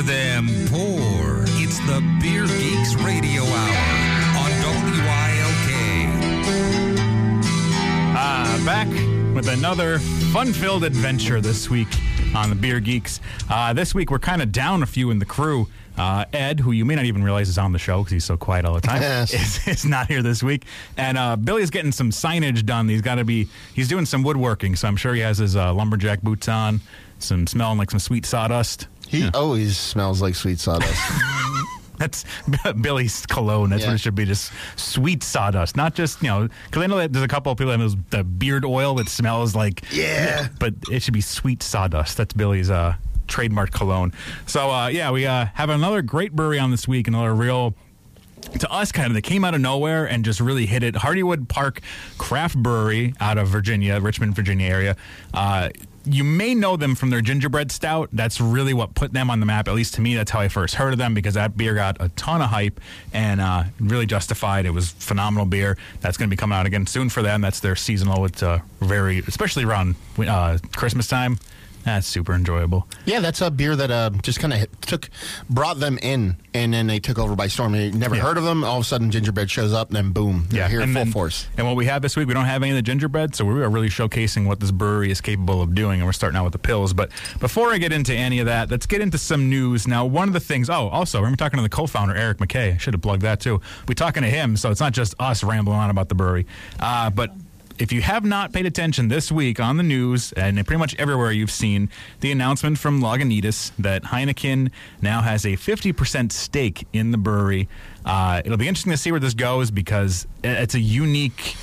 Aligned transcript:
Hear 0.00 0.06
them 0.16 0.46
pour. 0.70 1.44
It's 1.60 1.78
the 1.80 2.00
Beer 2.22 2.46
Geeks 2.46 2.94
Radio 2.94 3.42
Hour 3.42 3.76
on 4.38 4.50
WILK. 5.04 5.68
Uh, 8.16 8.64
back 8.64 8.88
with 9.34 9.46
another 9.48 9.98
fun-filled 10.32 10.84
adventure 10.84 11.42
this 11.42 11.68
week 11.68 11.88
on 12.34 12.48
the 12.48 12.56
Beer 12.56 12.80
Geeks. 12.80 13.20
Uh, 13.50 13.74
this 13.74 13.94
week 13.94 14.10
we're 14.10 14.18
kind 14.18 14.40
of 14.40 14.50
down 14.52 14.82
a 14.82 14.86
few 14.86 15.10
in 15.10 15.18
the 15.18 15.26
crew. 15.26 15.68
Uh, 15.98 16.24
Ed, 16.32 16.60
who 16.60 16.72
you 16.72 16.86
may 16.86 16.94
not 16.94 17.04
even 17.04 17.22
realize 17.22 17.50
is 17.50 17.58
on 17.58 17.72
the 17.72 17.78
show 17.78 17.98
because 17.98 18.12
he's 18.12 18.24
so 18.24 18.38
quiet 18.38 18.64
all 18.64 18.72
the 18.72 18.80
time, 18.80 19.02
Yes. 19.02 19.34
is, 19.34 19.68
is 19.68 19.84
not 19.84 20.06
here 20.06 20.22
this 20.22 20.42
week. 20.42 20.64
And 20.96 21.18
uh, 21.18 21.36
Billy's 21.36 21.68
getting 21.68 21.92
some 21.92 22.10
signage 22.10 22.64
done. 22.64 22.88
He's 22.88 23.02
got 23.02 23.16
to 23.16 23.24
be. 23.24 23.48
He's 23.74 23.88
doing 23.88 24.06
some 24.06 24.22
woodworking, 24.22 24.76
so 24.76 24.88
I'm 24.88 24.96
sure 24.96 25.12
he 25.12 25.20
has 25.20 25.36
his 25.36 25.56
uh, 25.56 25.74
lumberjack 25.74 26.22
boots 26.22 26.48
on. 26.48 26.80
Some 27.18 27.46
smelling 27.46 27.76
like 27.76 27.90
some 27.90 28.00
sweet 28.00 28.24
sawdust. 28.24 28.86
He 29.10 29.28
always 29.34 29.76
smells 29.76 30.22
like 30.22 30.34
sweet 30.34 30.58
sawdust. 30.60 30.96
That's 31.98 32.24
Billy's 32.80 33.26
cologne. 33.26 33.68
That's 33.68 33.84
what 33.84 33.94
it 33.96 33.98
should 33.98 34.14
be. 34.14 34.24
Just 34.24 34.52
sweet 34.76 35.22
sawdust, 35.22 35.76
not 35.76 35.94
just 35.94 36.22
you 36.22 36.28
know. 36.28 36.48
Because 36.66 36.82
I 36.82 36.86
know 36.86 36.96
that 36.96 37.12
there's 37.12 37.24
a 37.24 37.28
couple 37.28 37.52
of 37.52 37.58
people 37.58 37.72
that 37.72 37.80
have 37.80 38.10
the 38.10 38.24
beard 38.24 38.64
oil 38.64 38.94
that 38.94 39.08
smells 39.10 39.54
like 39.54 39.82
Yeah. 39.92 40.48
but 40.58 40.72
it 40.90 41.02
should 41.02 41.12
be 41.12 41.20
sweet 41.20 41.62
sawdust. 41.62 42.16
That's 42.16 42.32
Billy's 42.32 42.70
uh, 42.70 42.94
trademark 43.28 43.72
cologne. 43.72 44.12
So 44.46 44.70
uh, 44.70 44.86
yeah, 44.88 45.10
we 45.10 45.26
uh, 45.26 45.46
have 45.54 45.68
another 45.68 46.00
great 46.00 46.32
brewery 46.32 46.58
on 46.58 46.70
this 46.70 46.88
week. 46.88 47.06
Another 47.06 47.34
real. 47.34 47.74
To 48.60 48.72
us, 48.72 48.90
kind 48.90 49.06
of, 49.08 49.12
that 49.12 49.20
came 49.22 49.44
out 49.44 49.54
of 49.54 49.60
nowhere 49.60 50.06
and 50.06 50.24
just 50.24 50.40
really 50.40 50.64
hit 50.64 50.82
it. 50.82 50.94
Hardywood 50.94 51.46
Park 51.48 51.80
Craft 52.16 52.56
Brewery 52.56 53.12
out 53.20 53.36
of 53.36 53.48
Virginia, 53.48 54.00
Richmond, 54.00 54.34
Virginia 54.34 54.66
area. 54.66 54.96
Uh, 55.34 55.68
you 56.04 56.24
may 56.24 56.54
know 56.54 56.76
them 56.76 56.94
from 56.94 57.10
their 57.10 57.20
gingerbread 57.20 57.70
stout. 57.70 58.08
That's 58.12 58.40
really 58.40 58.72
what 58.74 58.94
put 58.94 59.12
them 59.12 59.30
on 59.30 59.40
the 59.40 59.46
map. 59.46 59.68
At 59.68 59.74
least 59.74 59.94
to 59.94 60.00
me, 60.00 60.14
that's 60.14 60.30
how 60.30 60.40
I 60.40 60.48
first 60.48 60.74
heard 60.74 60.92
of 60.92 60.98
them 60.98 61.14
because 61.14 61.34
that 61.34 61.56
beer 61.56 61.74
got 61.74 61.96
a 62.00 62.08
ton 62.10 62.40
of 62.42 62.50
hype 62.50 62.80
and 63.12 63.40
uh, 63.40 63.64
really 63.78 64.06
justified. 64.06 64.66
It 64.66 64.70
was 64.70 64.90
phenomenal 64.90 65.46
beer. 65.46 65.76
That's 66.00 66.16
going 66.16 66.28
to 66.28 66.34
be 66.34 66.38
coming 66.38 66.56
out 66.56 66.66
again 66.66 66.86
soon 66.86 67.08
for 67.10 67.22
them. 67.22 67.40
That's 67.40 67.60
their 67.60 67.76
seasonal. 67.76 68.24
It's 68.24 68.42
uh, 68.42 68.60
very, 68.80 69.18
especially 69.18 69.64
around 69.64 69.94
uh, 70.18 70.58
Christmas 70.74 71.06
time. 71.06 71.38
That's 71.84 72.06
super 72.06 72.34
enjoyable. 72.34 72.86
yeah, 73.06 73.20
that's 73.20 73.40
a 73.40 73.50
beer 73.50 73.74
that 73.74 73.90
uh, 73.90 74.10
just 74.22 74.38
kind 74.38 74.52
of 74.52 74.80
took, 74.82 75.08
brought 75.48 75.80
them 75.80 75.98
in, 76.02 76.36
and 76.52 76.74
then 76.74 76.86
they 76.86 77.00
took 77.00 77.18
over 77.18 77.34
by 77.34 77.46
storm. 77.48 77.72
They 77.72 77.90
never 77.90 78.16
Yeah. 78.16 78.22
heard 78.22 78.36
of 78.36 78.44
them. 78.44 78.64
All 78.64 78.76
of 78.78 78.82
a 78.82 78.86
sudden, 78.86 79.10
gingerbread 79.10 79.50
shows 79.50 79.72
up, 79.72 79.88
and 79.88 79.96
then 79.96 80.10
boom, 80.12 80.46
they're 80.50 80.68
here 80.68 80.80
and 80.82 80.92
full 80.92 81.04
then- 81.04 81.12
force. 81.12 81.46
And 81.56 81.66
what 81.66 81.76
we 81.76 81.86
have 81.86 82.02
this 82.02 82.16
week, 82.16 82.28
we 82.28 82.34
don't 82.34 82.44
have 82.44 82.62
any 82.62 82.70
of 82.72 82.76
the 82.76 82.82
gingerbread, 82.82 83.34
so 83.34 83.44
we 83.46 83.62
are 83.62 83.70
really 83.70 83.88
showcasing 83.88 84.46
what 84.46 84.60
this 84.60 84.70
brewery 84.70 85.10
is 85.10 85.20
capable 85.20 85.62
of 85.62 85.74
doing. 85.74 86.00
And 86.00 86.06
we're 86.06 86.12
starting 86.12 86.36
out 86.36 86.44
with 86.44 86.52
the 86.52 86.58
pills. 86.58 86.92
But 86.92 87.10
before 87.40 87.72
I 87.72 87.78
get 87.78 87.92
into 87.92 88.14
any 88.14 88.40
of 88.40 88.46
that, 88.46 88.70
let's 88.70 88.86
get 88.86 89.00
into 89.00 89.16
some 89.18 89.48
news. 89.48 89.88
Now, 89.88 90.04
one 90.04 90.28
of 90.28 90.34
the 90.34 90.40
things. 90.40 90.68
Oh, 90.68 90.88
also, 90.88 91.22
we're 91.22 91.34
talking 91.36 91.56
to 91.58 91.62
the 91.62 91.68
co-founder 91.70 92.14
Eric 92.14 92.38
McKay. 92.38 92.74
I 92.74 92.76
should 92.76 92.92
have 92.94 93.02
plugged 93.02 93.22
that 93.22 93.40
too. 93.40 93.60
We're 93.88 93.94
talking 93.94 94.22
to 94.22 94.28
him, 94.30 94.56
so 94.56 94.70
it's 94.70 94.80
not 94.80 94.92
just 94.92 95.14
us 95.18 95.42
rambling 95.42 95.78
on 95.78 95.88
about 95.90 96.08
the 96.10 96.14
brewery. 96.14 96.46
Uh, 96.78 97.08
but 97.10 97.32
if 97.80 97.92
you 97.92 98.02
have 98.02 98.24
not 98.24 98.52
paid 98.52 98.66
attention 98.66 99.08
this 99.08 99.32
week 99.32 99.58
on 99.58 99.78
the 99.78 99.82
news 99.82 100.32
and 100.32 100.54
pretty 100.66 100.78
much 100.78 100.94
everywhere 100.96 101.32
you've 101.32 101.50
seen 101.50 101.88
the 102.20 102.30
announcement 102.30 102.78
from 102.78 103.00
Lagunitas 103.00 103.72
that 103.78 104.04
Heineken 104.04 104.70
now 105.00 105.22
has 105.22 105.46
a 105.46 105.56
50% 105.56 106.30
stake 106.30 106.86
in 106.92 107.10
the 107.10 107.18
brewery. 107.18 107.68
Uh, 108.04 108.42
it'll 108.44 108.58
be 108.58 108.68
interesting 108.68 108.92
to 108.92 108.98
see 108.98 109.10
where 109.10 109.20
this 109.20 109.34
goes 109.34 109.70
because 109.70 110.26
it's 110.44 110.74
a 110.74 110.80
unique. 110.80 111.56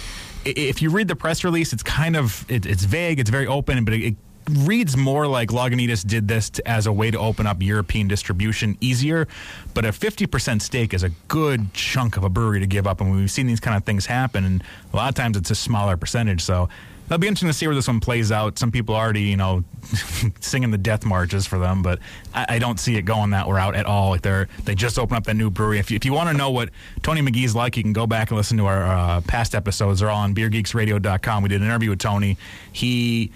If 0.44 0.82
you 0.82 0.90
read 0.90 1.08
the 1.08 1.16
press 1.16 1.44
release, 1.44 1.72
it's 1.72 1.84
kind 1.84 2.16
of 2.16 2.50
it, 2.50 2.66
it's 2.66 2.84
vague, 2.84 3.20
it's 3.20 3.30
very 3.30 3.46
open, 3.46 3.86
but 3.86 3.94
it, 3.94 4.02
it 4.02 4.16
reads 4.50 4.96
more 4.96 5.28
like 5.28 5.50
Lagunitas 5.50 6.06
did 6.06 6.28
this 6.28 6.50
to, 6.52 6.68
as 6.68 6.88
a 6.88 6.92
way 6.92 7.12
to 7.12 7.20
open 7.20 7.48
up 7.48 7.62
European 7.62 8.08
distribution 8.08 8.78
easier. 8.82 9.28
But 9.74 9.86
a 9.86 9.90
50% 9.90 10.62
stake 10.62 10.94
is 10.94 11.04
a 11.04 11.10
good 11.28 11.74
chunk 11.74 12.18
of 12.18 12.24
a 12.24 12.30
brewery 12.30 12.60
to 12.60 12.68
give 12.68 12.88
up. 12.88 13.02
And 13.02 13.12
we've 13.12 13.32
seen 13.32 13.48
these 13.48 13.60
kind 13.60 13.76
of 13.76 13.84
things 13.84 14.06
happen. 14.06 14.46
And 14.46 14.64
a 14.94 14.96
lot 14.96 15.10
of 15.10 15.16
times 15.16 15.38
it's 15.38 15.52
a 15.52 15.56
smaller 15.56 15.98
percentage. 15.98 16.44
So 16.44 16.70
it'll 17.08 17.18
be 17.20 17.28
interesting 17.28 17.50
to 17.50 17.54
see 17.54 17.66
where 17.68 17.76
this 17.76 17.88
one 17.88 18.00
plays 18.00 18.32
out. 18.32 18.60
Some 18.60 18.72
people 18.72 18.94
already, 18.94 19.22
you 19.22 19.38
know, 19.38 19.64
singing 20.42 20.72
the 20.72 20.78
death 20.78 21.06
marches 21.06 21.46
for 21.46 21.58
them, 21.58 21.82
but 21.82 22.00
I, 22.34 22.46
I 22.50 22.60
don't 22.60 22.80
see 22.80 22.98
it 22.98 23.04
going 23.04 23.30
that 23.32 23.48
route 23.48 23.76
at 23.76 23.86
all. 23.86 24.10
Like 24.10 24.22
they're 24.22 24.50
they 24.66 24.76
just 24.76 25.00
opened 25.00 25.18
up 25.18 25.24
that 25.26 25.36
new 25.36 25.50
brewery. 25.50 25.80
If 25.80 25.90
you, 25.90 25.96
if 25.96 26.04
you 26.04 26.14
want 26.14 26.30
to 26.30 26.38
know 26.38 26.52
what 26.52 26.70
Tony 27.04 27.22
Magee's 27.22 27.56
like, 27.56 27.78
you 27.78 27.84
can 27.84 27.94
go 27.94 28.08
back 28.08 28.30
and 28.30 28.38
listen 28.38 28.58
to 28.58 28.66
our 28.66 28.84
uh, 28.84 29.22
past 29.22 29.56
episodes. 29.56 30.02
They're 30.02 30.10
all 30.10 30.24
on 30.24 30.36
BeerGeeksRadio.com. 30.36 31.44
We 31.44 31.50
did 31.50 31.62
an 31.62 31.68
interview 31.68 31.92
with 31.92 32.00
Tony. 32.00 32.38
He 32.74 33.32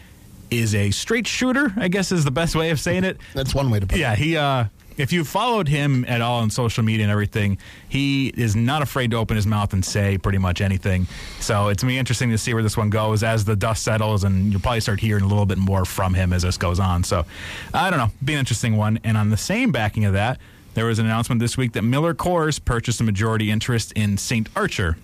is 0.51 0.75
a 0.75 0.91
straight 0.91 1.25
shooter, 1.25 1.73
I 1.77 1.87
guess 1.87 2.11
is 2.11 2.25
the 2.25 2.31
best 2.31 2.55
way 2.55 2.69
of 2.69 2.79
saying 2.79 3.05
it. 3.05 3.17
That's 3.33 3.55
one 3.55 3.71
way 3.71 3.79
to 3.79 3.87
put 3.87 3.97
it. 3.97 4.01
Yeah, 4.01 4.15
he. 4.15 4.37
Uh, 4.37 4.65
if 4.97 5.11
you 5.13 5.23
followed 5.23 5.67
him 5.67 6.05
at 6.07 6.21
all 6.21 6.41
on 6.41 6.49
social 6.49 6.83
media 6.83 7.05
and 7.05 7.11
everything, 7.11 7.57
he 7.87 8.27
is 8.27 8.55
not 8.55 8.81
afraid 8.81 9.11
to 9.11 9.17
open 9.17 9.35
his 9.35 9.47
mouth 9.47 9.73
and 9.73 9.83
say 9.83 10.17
pretty 10.17 10.37
much 10.37 10.61
anything. 10.61 11.07
So 11.39 11.69
it's 11.69 11.83
be 11.83 11.97
interesting 11.97 12.29
to 12.31 12.37
see 12.37 12.53
where 12.53 12.61
this 12.61 12.77
one 12.77 12.89
goes 12.89 13.23
as 13.23 13.45
the 13.45 13.55
dust 13.55 13.83
settles, 13.83 14.23
and 14.23 14.51
you'll 14.51 14.61
probably 14.61 14.81
start 14.81 14.99
hearing 14.99 15.23
a 15.23 15.27
little 15.27 15.45
bit 15.45 15.57
more 15.57 15.85
from 15.85 16.13
him 16.13 16.33
as 16.33 16.43
this 16.43 16.57
goes 16.57 16.79
on. 16.79 17.03
So 17.03 17.25
I 17.73 17.89
don't 17.89 17.99
know, 17.99 18.11
be 18.23 18.33
an 18.33 18.39
interesting 18.39 18.77
one. 18.77 18.99
And 19.03 19.17
on 19.17 19.29
the 19.29 19.37
same 19.37 19.71
backing 19.71 20.05
of 20.05 20.13
that, 20.13 20.39
there 20.73 20.85
was 20.85 20.99
an 20.99 21.05
announcement 21.05 21.39
this 21.39 21.57
week 21.57 21.73
that 21.73 21.81
Miller 21.81 22.13
Coors 22.13 22.63
purchased 22.63 23.01
a 23.01 23.03
majority 23.03 23.49
interest 23.49 23.91
in 23.93 24.17
St. 24.17 24.47
Archer, 24.55 24.97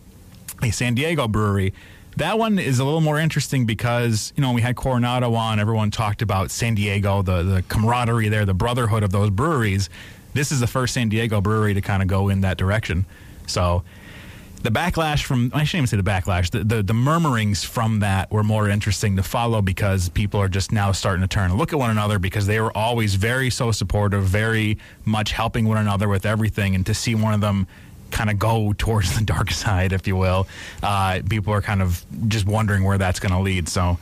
a 0.62 0.72
San 0.72 0.96
Diego 0.96 1.28
brewery. 1.28 1.74
That 2.18 2.40
one 2.40 2.58
is 2.58 2.80
a 2.80 2.84
little 2.84 3.02
more 3.02 3.20
interesting 3.20 3.68
because, 3.68 4.34
you 4.36 4.42
know, 4.42 4.52
we 4.52 4.62
had 4.62 4.76
Coronado 4.76 5.36
on, 5.36 5.60
everyone 5.60 5.92
talked 5.92 6.24
about 6.24 6.50
San 6.50 6.74
Diego, 6.74 7.22
the, 7.22 7.44
the 7.44 7.62
camaraderie 7.70 8.28
there, 8.28 8.44
the 8.44 8.56
brotherhood 8.56 9.04
of 9.04 9.12
those 9.12 9.30
breweries. 9.30 9.88
This 10.34 10.52
is 10.52 10.60
the 10.60 10.66
first 10.66 10.96
San 10.96 11.10
Diego 11.10 11.42
brewery 11.42 11.76
to 11.76 11.82
kind 11.82 12.02
of 12.02 12.08
go 12.08 12.30
in 12.30 12.42
that 12.42 12.58
direction. 12.58 13.06
So 13.46 13.84
the 14.64 14.72
backlash 14.72 15.26
from, 15.26 15.52
I 15.54 15.64
shouldn't 15.64 15.88
even 15.88 15.88
say 15.88 15.98
the 15.98 16.10
backlash, 16.10 16.50
the, 16.50 16.64
the, 16.64 16.82
the 16.82 16.96
murmurings 16.96 17.64
from 17.64 18.00
that 18.00 18.32
were 18.32 18.44
more 18.44 18.68
interesting 18.68 19.16
to 19.18 19.24
follow 19.24 19.62
because 19.62 20.10
people 20.10 20.42
are 20.42 20.50
just 20.50 20.72
now 20.72 20.92
starting 20.94 21.22
to 21.22 21.28
turn 21.28 21.52
and 21.52 21.60
look 21.60 21.72
at 21.72 21.78
one 21.78 21.92
another 21.92 22.18
because 22.18 22.48
they 22.48 22.60
were 22.60 22.76
always 22.76 23.14
very 23.14 23.52
so 23.52 23.72
supportive, 23.72 24.24
very 24.24 24.80
much 25.06 25.34
helping 25.34 25.68
one 25.68 25.78
another 25.78 26.10
with 26.10 26.26
everything. 26.26 26.74
And 26.74 26.84
to 26.88 26.96
see 26.96 27.14
one 27.14 27.36
of 27.36 27.42
them 27.42 27.68
kind 28.12 28.30
of 28.30 28.40
go 28.40 28.74
towards 28.78 29.18
the 29.18 29.24
dark 29.24 29.52
side, 29.64 29.94
if 29.94 30.08
you 30.08 30.16
will. 30.16 30.48
Uh, 30.84 31.22
people 31.30 31.54
are 31.54 31.62
kind 31.62 31.82
of 31.82 32.04
just 32.28 32.46
wondering 32.46 32.84
where 32.84 32.98
that's 32.98 33.20
going 33.20 33.32
to 33.34 33.40
lead. 33.40 33.68
So 33.70 33.98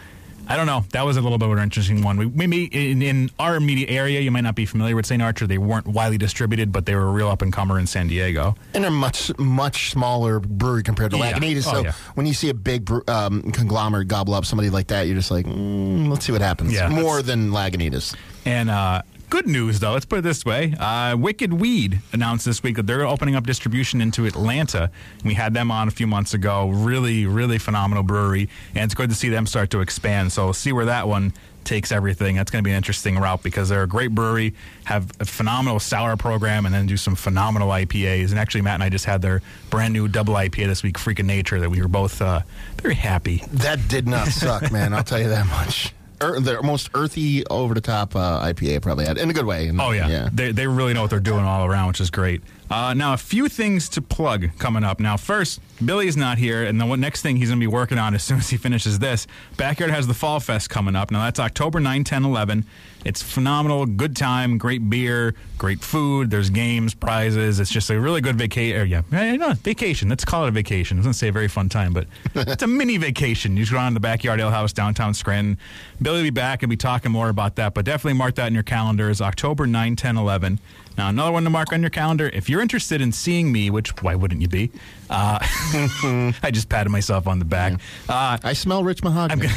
I 0.48 0.58
don't 0.58 0.68
know. 0.68 0.86
That 0.92 1.04
was 1.08 1.18
a 1.18 1.22
little 1.22 1.40
bit 1.40 1.48
of 1.50 1.58
an 1.58 1.64
interesting 1.64 2.04
one. 2.04 2.18
We, 2.18 2.26
maybe 2.28 2.66
in, 2.66 3.02
in 3.02 3.32
our 3.40 3.56
immediate 3.56 3.90
area, 3.90 4.20
you 4.20 4.30
might 4.30 4.42
not 4.42 4.54
be 4.54 4.68
familiar 4.68 4.96
with 4.96 5.08
St. 5.08 5.20
Archer. 5.20 5.48
They 5.48 5.58
weren't 5.58 5.88
widely 5.88 6.20
distributed, 6.20 6.72
but 6.72 6.86
they 6.86 6.94
were 6.94 7.02
a 7.08 7.12
real 7.12 7.30
up 7.30 7.42
and 7.42 7.52
comer 7.52 7.80
in 7.80 7.88
San 7.88 8.08
Diego. 8.08 8.56
and 8.76 8.84
they're 8.84 8.92
a 8.92 8.94
much 8.94 9.36
much 9.40 9.90
smaller 9.90 10.40
brewery 10.40 10.84
compared 10.84 11.10
to 11.12 11.18
Yeah. 11.18 11.34
Lagunitas. 11.34 11.66
Oh, 11.68 11.74
so 11.74 11.84
yeah. 11.86 11.94
when 12.14 12.28
you 12.28 12.36
see 12.36 12.50
a 12.50 12.54
big 12.54 12.92
um, 13.10 13.42
conglomerate 13.54 14.08
gobble 14.08 14.36
up 14.36 14.46
somebody 14.46 14.70
like 14.70 14.86
that, 14.88 15.08
you're 15.08 15.16
just 15.16 15.32
like, 15.32 15.48
mm, 15.48 16.10
let's 16.10 16.26
see 16.26 16.32
what 16.32 16.42
happens. 16.42 16.74
Yeah. 16.74 16.90
More 16.90 17.24
than 17.24 17.50
Lagunitas. 17.50 18.16
And 18.46 18.70
uh, 18.70 19.02
good 19.30 19.48
news, 19.48 19.80
though, 19.80 19.94
let's 19.94 20.06
put 20.06 20.20
it 20.20 20.22
this 20.24 20.46
way 20.46 20.74
uh, 20.80 21.16
Wicked 21.18 21.54
Weed 21.54 22.00
announced 22.14 22.46
this 22.46 22.64
week 22.64 22.76
that 22.76 22.88
they're 22.88 23.06
opening 23.06 23.36
up 23.36 23.46
distribution 23.46 24.02
into 24.02 24.26
Atlanta. 24.26 24.90
We 25.24 25.34
had 25.34 25.54
them 25.54 25.72
on 25.72 25.88
a 25.88 25.92
few 25.92 26.08
months 26.08 26.34
ago. 26.34 26.70
Really, 26.70 27.26
really 27.26 27.58
phenomenal 27.58 28.04
brewery. 28.04 28.50
And 28.74 28.84
it's 28.86 28.94
good 28.94 29.10
to 29.10 29.16
see 29.16 29.30
them 29.30 29.46
start 29.46 29.70
to 29.72 29.82
expand. 29.82 30.32
So, 30.32 30.52
see 30.52 30.72
where 30.72 30.86
that 30.86 31.08
one 31.08 31.34
takes 31.66 31.92
everything. 31.92 32.36
That's 32.36 32.52
going 32.52 32.64
to 32.64 32.68
be 32.68 32.72
an 32.72 32.78
interesting 32.78 33.18
route 33.18 33.44
because 33.44 33.70
they're 33.70 33.84
a 33.84 33.88
great 33.88 34.12
brewery, 34.12 34.54
have 34.86 35.12
a 35.20 35.26
phenomenal 35.26 35.80
sour 35.80 36.16
program, 36.16 36.66
and 36.66 36.74
then 36.74 36.86
do 36.86 36.96
some 36.96 37.16
phenomenal 37.16 37.70
IPAs. 37.70 38.30
And 38.30 38.40
actually, 38.40 38.62
Matt 38.62 38.76
and 38.76 38.84
I 38.84 38.90
just 38.90 39.06
had 39.06 39.22
their 39.22 39.42
brand 39.70 39.94
new 39.94 40.08
double 40.08 40.36
IPA 40.36 40.68
this 40.68 40.84
week, 40.84 40.98
Freak 40.98 41.20
of 41.20 41.26
Nature, 41.26 41.60
that 41.60 41.70
we 41.70 41.82
were 41.82 41.88
both 41.88 42.22
uh, 42.22 42.42
very 42.82 42.96
happy. 42.96 43.44
That 43.52 43.88
did 43.88 44.08
not 44.08 44.28
suck, 44.28 44.72
man. 44.72 44.94
I'll 44.94 45.04
tell 45.04 45.20
you 45.20 45.30
that 45.30 45.48
much. 45.48 45.95
Er, 46.24 46.40
the 46.40 46.62
most 46.64 46.90
earthy, 46.94 47.46
over 47.48 47.74
the 47.74 47.82
top 47.82 48.16
uh, 48.16 48.42
IPA 48.42 48.76
I 48.78 48.80
probably 48.80 49.06
had 49.06 49.18
in 49.18 49.30
a 49.30 49.34
good 49.34 49.46
way. 49.46 49.68
And- 49.68 49.82
Oh 49.82 49.92
yeah, 49.92 50.08
They, 50.32 50.52
they 50.52 50.66
really 50.68 50.94
know 50.94 51.02
what 51.02 51.10
they're 51.10 51.20
doing 51.20 51.44
all 51.44 51.66
around, 51.66 51.90
which 51.90 52.00
is 52.02 52.10
great. 52.10 52.42
Uh, 52.70 52.94
now 52.94 53.14
a 53.14 53.18
few 53.18 53.48
things 53.48 53.88
to 53.90 54.02
plug 54.02 54.50
coming 54.58 54.84
up. 54.84 55.00
Now 55.00 55.18
first, 55.18 55.60
Billy's 55.84 56.18
not 56.18 56.38
here, 56.38 56.64
and 56.64 56.80
the 56.80 56.96
next 56.96 57.22
thing 57.22 57.36
he's 57.38 57.50
going 57.50 57.60
to 57.60 57.64
be 57.64 57.68
working 57.68 57.98
on 57.98 58.16
as 58.16 58.24
soon 58.24 58.40
as 58.40 58.50
he 58.50 58.58
finishes 58.58 59.00
this, 59.00 59.28
Backyard 59.58 59.92
has 59.92 60.08
the 60.08 60.14
Fall 60.14 60.40
Fest 60.40 60.70
coming 60.70 60.96
up. 60.96 61.12
Now 61.12 61.24
that's 61.26 61.40
October 61.40 61.80
9, 61.80 62.04
10, 62.04 62.26
11. 62.26 62.66
It's 63.06 63.22
phenomenal, 63.22 63.86
good 63.86 64.16
time, 64.16 64.58
great 64.58 64.90
beer, 64.90 65.36
great 65.60 65.82
food. 65.82 66.32
There's 66.32 66.50
games, 66.50 66.96
prizes. 66.96 67.60
It's 67.60 67.70
just 67.70 67.92
a 67.92 68.00
really 68.00 68.20
good 68.20 68.36
vacation. 68.36 68.88
Yeah, 68.88 69.04
eh, 69.12 69.36
no, 69.36 69.54
vacation. 69.54 70.10
Let's 70.10 70.26
call 70.26 70.46
it 70.46 70.48
a 70.48 70.52
vacation. 70.52 70.98
I 70.98 71.00
was 71.00 71.06
going 71.06 71.14
to 71.14 71.20
say 71.20 71.28
a 71.28 71.32
very 71.32 71.48
fun 71.48 71.70
time, 71.70 71.94
but 71.94 72.08
it's 72.36 72.64
a 72.64 72.68
mini 72.68 72.98
vacation. 72.98 73.56
You 73.58 73.64
just 73.64 73.74
go 73.74 73.78
on 73.78 73.92
to 73.92 73.94
the 73.94 74.00
Backyard 74.00 74.40
Ale 74.40 74.50
House 74.50 74.74
downtown 74.74 75.14
Scranton. 75.14 75.60
Billy 76.02 76.18
will 76.18 76.24
be 76.24 76.30
back 76.32 76.64
and 76.64 76.70
be 76.70 76.78
talking 76.78 77.12
more 77.12 77.30
about 77.30 77.58
that. 77.58 77.76
But 77.76 77.86
definitely 77.86 78.18
mark 78.18 78.34
that 78.36 78.48
in 78.48 78.56
your 78.56 78.64
calendars 78.64 79.22
October 79.22 79.68
9, 79.68 79.96
10, 79.96 80.18
11. 80.18 80.60
Now, 80.98 81.10
another 81.10 81.32
one 81.32 81.44
to 81.44 81.50
mark 81.50 81.74
on 81.74 81.82
your 81.82 81.90
calendar. 81.90 82.30
If 82.34 82.50
you're 82.50 82.62
interested 82.62 83.02
in 83.02 83.12
seeing 83.12 83.52
me, 83.52 83.70
which 83.70 84.02
why 84.02 84.16
wouldn't 84.16 84.42
you 84.42 84.48
be? 84.48 84.72
Uh, 85.08 85.38
I 86.42 86.50
just 86.52 86.68
patted 86.68 86.90
myself 86.90 87.28
on 87.28 87.38
the 87.38 87.46
back. 87.46 87.74
Uh, 88.10 88.40
I 88.44 88.54
smell 88.54 88.84
rich 88.84 89.04
mahogany. 89.04 89.50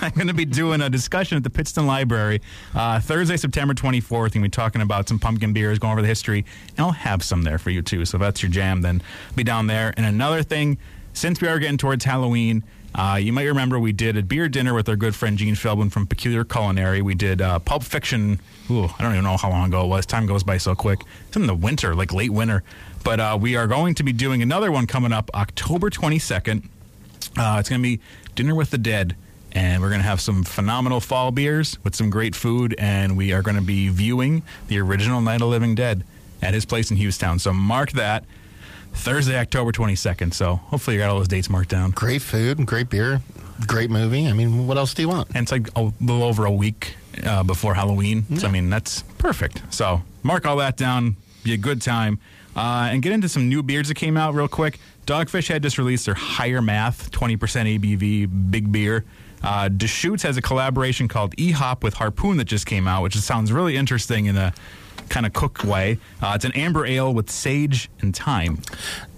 I'm 0.00 0.12
going 0.12 0.26
to 0.28 0.32
be 0.32 0.46
doing 0.46 0.80
a 0.80 0.88
discussion 0.88 1.36
at 1.36 1.44
the 1.44 1.50
Pittston 1.50 1.86
Library 1.86 2.40
uh, 2.74 3.00
Thursday, 3.00 3.36
September 3.36 3.74
24th. 3.74 4.32
and 4.32 4.36
we 4.36 4.48
be 4.48 4.48
talking 4.48 4.80
about 4.80 5.06
some 5.06 5.18
pumpkin 5.18 5.52
beers, 5.52 5.78
going 5.78 5.92
over 5.92 6.00
the 6.00 6.08
history, 6.08 6.46
and 6.70 6.80
I'll 6.86 6.92
have 6.92 7.22
some 7.22 7.42
there 7.42 7.58
for 7.58 7.68
you 7.68 7.82
too. 7.82 8.06
So 8.06 8.16
if 8.16 8.22
that's 8.22 8.42
your 8.42 8.50
jam, 8.50 8.80
then 8.80 9.02
be 9.36 9.44
down 9.44 9.66
there. 9.66 9.92
And 9.98 10.06
another 10.06 10.42
thing, 10.42 10.78
since 11.12 11.42
we 11.42 11.48
are 11.48 11.58
getting 11.58 11.76
towards 11.76 12.02
Halloween, 12.06 12.64
uh, 12.94 13.16
you 13.20 13.32
might 13.32 13.44
remember 13.44 13.78
we 13.78 13.92
did 13.92 14.16
a 14.16 14.22
beer 14.22 14.48
dinner 14.48 14.72
with 14.72 14.88
our 14.88 14.94
good 14.94 15.16
friend 15.16 15.36
Gene 15.36 15.56
Philbin 15.56 15.90
from 15.90 16.06
Peculiar 16.06 16.44
Culinary. 16.44 17.02
We 17.02 17.14
did 17.14 17.42
uh, 17.42 17.58
Pulp 17.58 17.82
Fiction. 17.82 18.38
Ooh, 18.70 18.84
I 18.84 19.02
don't 19.02 19.12
even 19.12 19.24
know 19.24 19.36
how 19.36 19.50
long 19.50 19.68
ago 19.68 19.84
it 19.84 19.88
was. 19.88 20.06
Time 20.06 20.26
goes 20.26 20.44
by 20.44 20.58
so 20.58 20.76
quick. 20.76 21.00
It's 21.26 21.36
in 21.36 21.46
the 21.46 21.54
winter, 21.54 21.94
like 21.96 22.12
late 22.12 22.30
winter. 22.30 22.62
But 23.02 23.18
uh, 23.18 23.36
we 23.40 23.56
are 23.56 23.66
going 23.66 23.94
to 23.96 24.04
be 24.04 24.12
doing 24.12 24.42
another 24.42 24.70
one 24.70 24.86
coming 24.86 25.12
up 25.12 25.28
October 25.34 25.90
22nd. 25.90 26.64
Uh, 27.36 27.56
it's 27.58 27.68
going 27.68 27.82
to 27.82 27.82
be 27.82 28.00
Dinner 28.36 28.54
with 28.54 28.70
the 28.70 28.78
Dead. 28.78 29.16
And 29.52 29.82
we're 29.82 29.88
going 29.88 30.00
to 30.00 30.06
have 30.06 30.20
some 30.20 30.44
phenomenal 30.44 31.00
fall 31.00 31.30
beers 31.30 31.78
with 31.84 31.94
some 31.94 32.10
great 32.10 32.36
food. 32.36 32.76
And 32.78 33.16
we 33.16 33.32
are 33.32 33.42
going 33.42 33.56
to 33.56 33.62
be 33.62 33.88
viewing 33.88 34.42
the 34.68 34.78
original 34.78 35.20
Night 35.20 35.42
of 35.42 35.48
Living 35.48 35.74
Dead 35.74 36.04
at 36.40 36.54
his 36.54 36.64
place 36.64 36.90
in 36.92 36.96
Hughestown. 36.96 37.40
So 37.40 37.52
mark 37.52 37.92
that 37.92 38.24
Thursday, 38.94 39.38
October 39.38 39.72
22nd. 39.72 40.32
So 40.32 40.56
hopefully 40.56 40.96
you 40.96 41.02
got 41.02 41.10
all 41.10 41.18
those 41.18 41.28
dates 41.28 41.50
marked 41.50 41.70
down. 41.70 41.90
Great 41.90 42.22
food, 42.22 42.64
great 42.66 42.88
beer, 42.88 43.20
great 43.66 43.90
movie. 43.90 44.26
I 44.26 44.32
mean, 44.32 44.66
what 44.66 44.78
else 44.78 44.94
do 44.94 45.02
you 45.02 45.08
want? 45.08 45.28
And 45.34 45.38
it's 45.38 45.52
like 45.52 45.68
a 45.76 45.92
little 46.00 46.22
over 46.22 46.46
a 46.46 46.50
week 46.50 46.96
uh, 47.24 47.42
before 47.42 47.74
Halloween. 47.74 48.24
So, 48.38 48.48
I 48.48 48.50
mean, 48.50 48.70
that's 48.70 49.02
perfect. 49.18 49.62
So 49.70 50.02
mark 50.22 50.46
all 50.46 50.56
that 50.56 50.76
down. 50.76 51.16
Be 51.42 51.52
a 51.52 51.58
good 51.58 51.82
time. 51.82 52.18
Uh, 52.56 52.88
and 52.90 53.02
get 53.02 53.12
into 53.12 53.28
some 53.28 53.48
new 53.48 53.62
beers 53.62 53.88
that 53.88 53.96
came 53.96 54.16
out 54.16 54.32
real 54.34 54.48
quick. 54.48 54.78
Dogfish 55.06 55.48
had 55.48 55.62
just 55.62 55.76
released 55.76 56.06
their 56.06 56.14
higher 56.14 56.62
math, 56.62 57.10
20% 57.10 57.36
ABV 57.38 58.50
big 58.50 58.70
beer. 58.72 59.04
Uh, 59.42 59.68
Deschutes 59.68 60.22
has 60.22 60.38
a 60.38 60.42
collaboration 60.42 61.06
called 61.08 61.34
E 61.36 61.50
Hop 61.50 61.82
with 61.84 61.94
Harpoon 61.94 62.38
that 62.38 62.46
just 62.46 62.64
came 62.64 62.88
out, 62.88 63.02
which 63.02 63.16
sounds 63.16 63.52
really 63.52 63.76
interesting 63.76 64.26
in 64.26 64.36
a 64.36 64.54
kind 65.08 65.26
of 65.26 65.32
cook 65.32 65.64
way. 65.64 65.98
Uh, 66.22 66.32
it's 66.34 66.44
an 66.44 66.52
amber 66.52 66.84
ale 66.86 67.12
with 67.12 67.30
sage 67.30 67.90
and 68.00 68.14
thyme. 68.16 68.60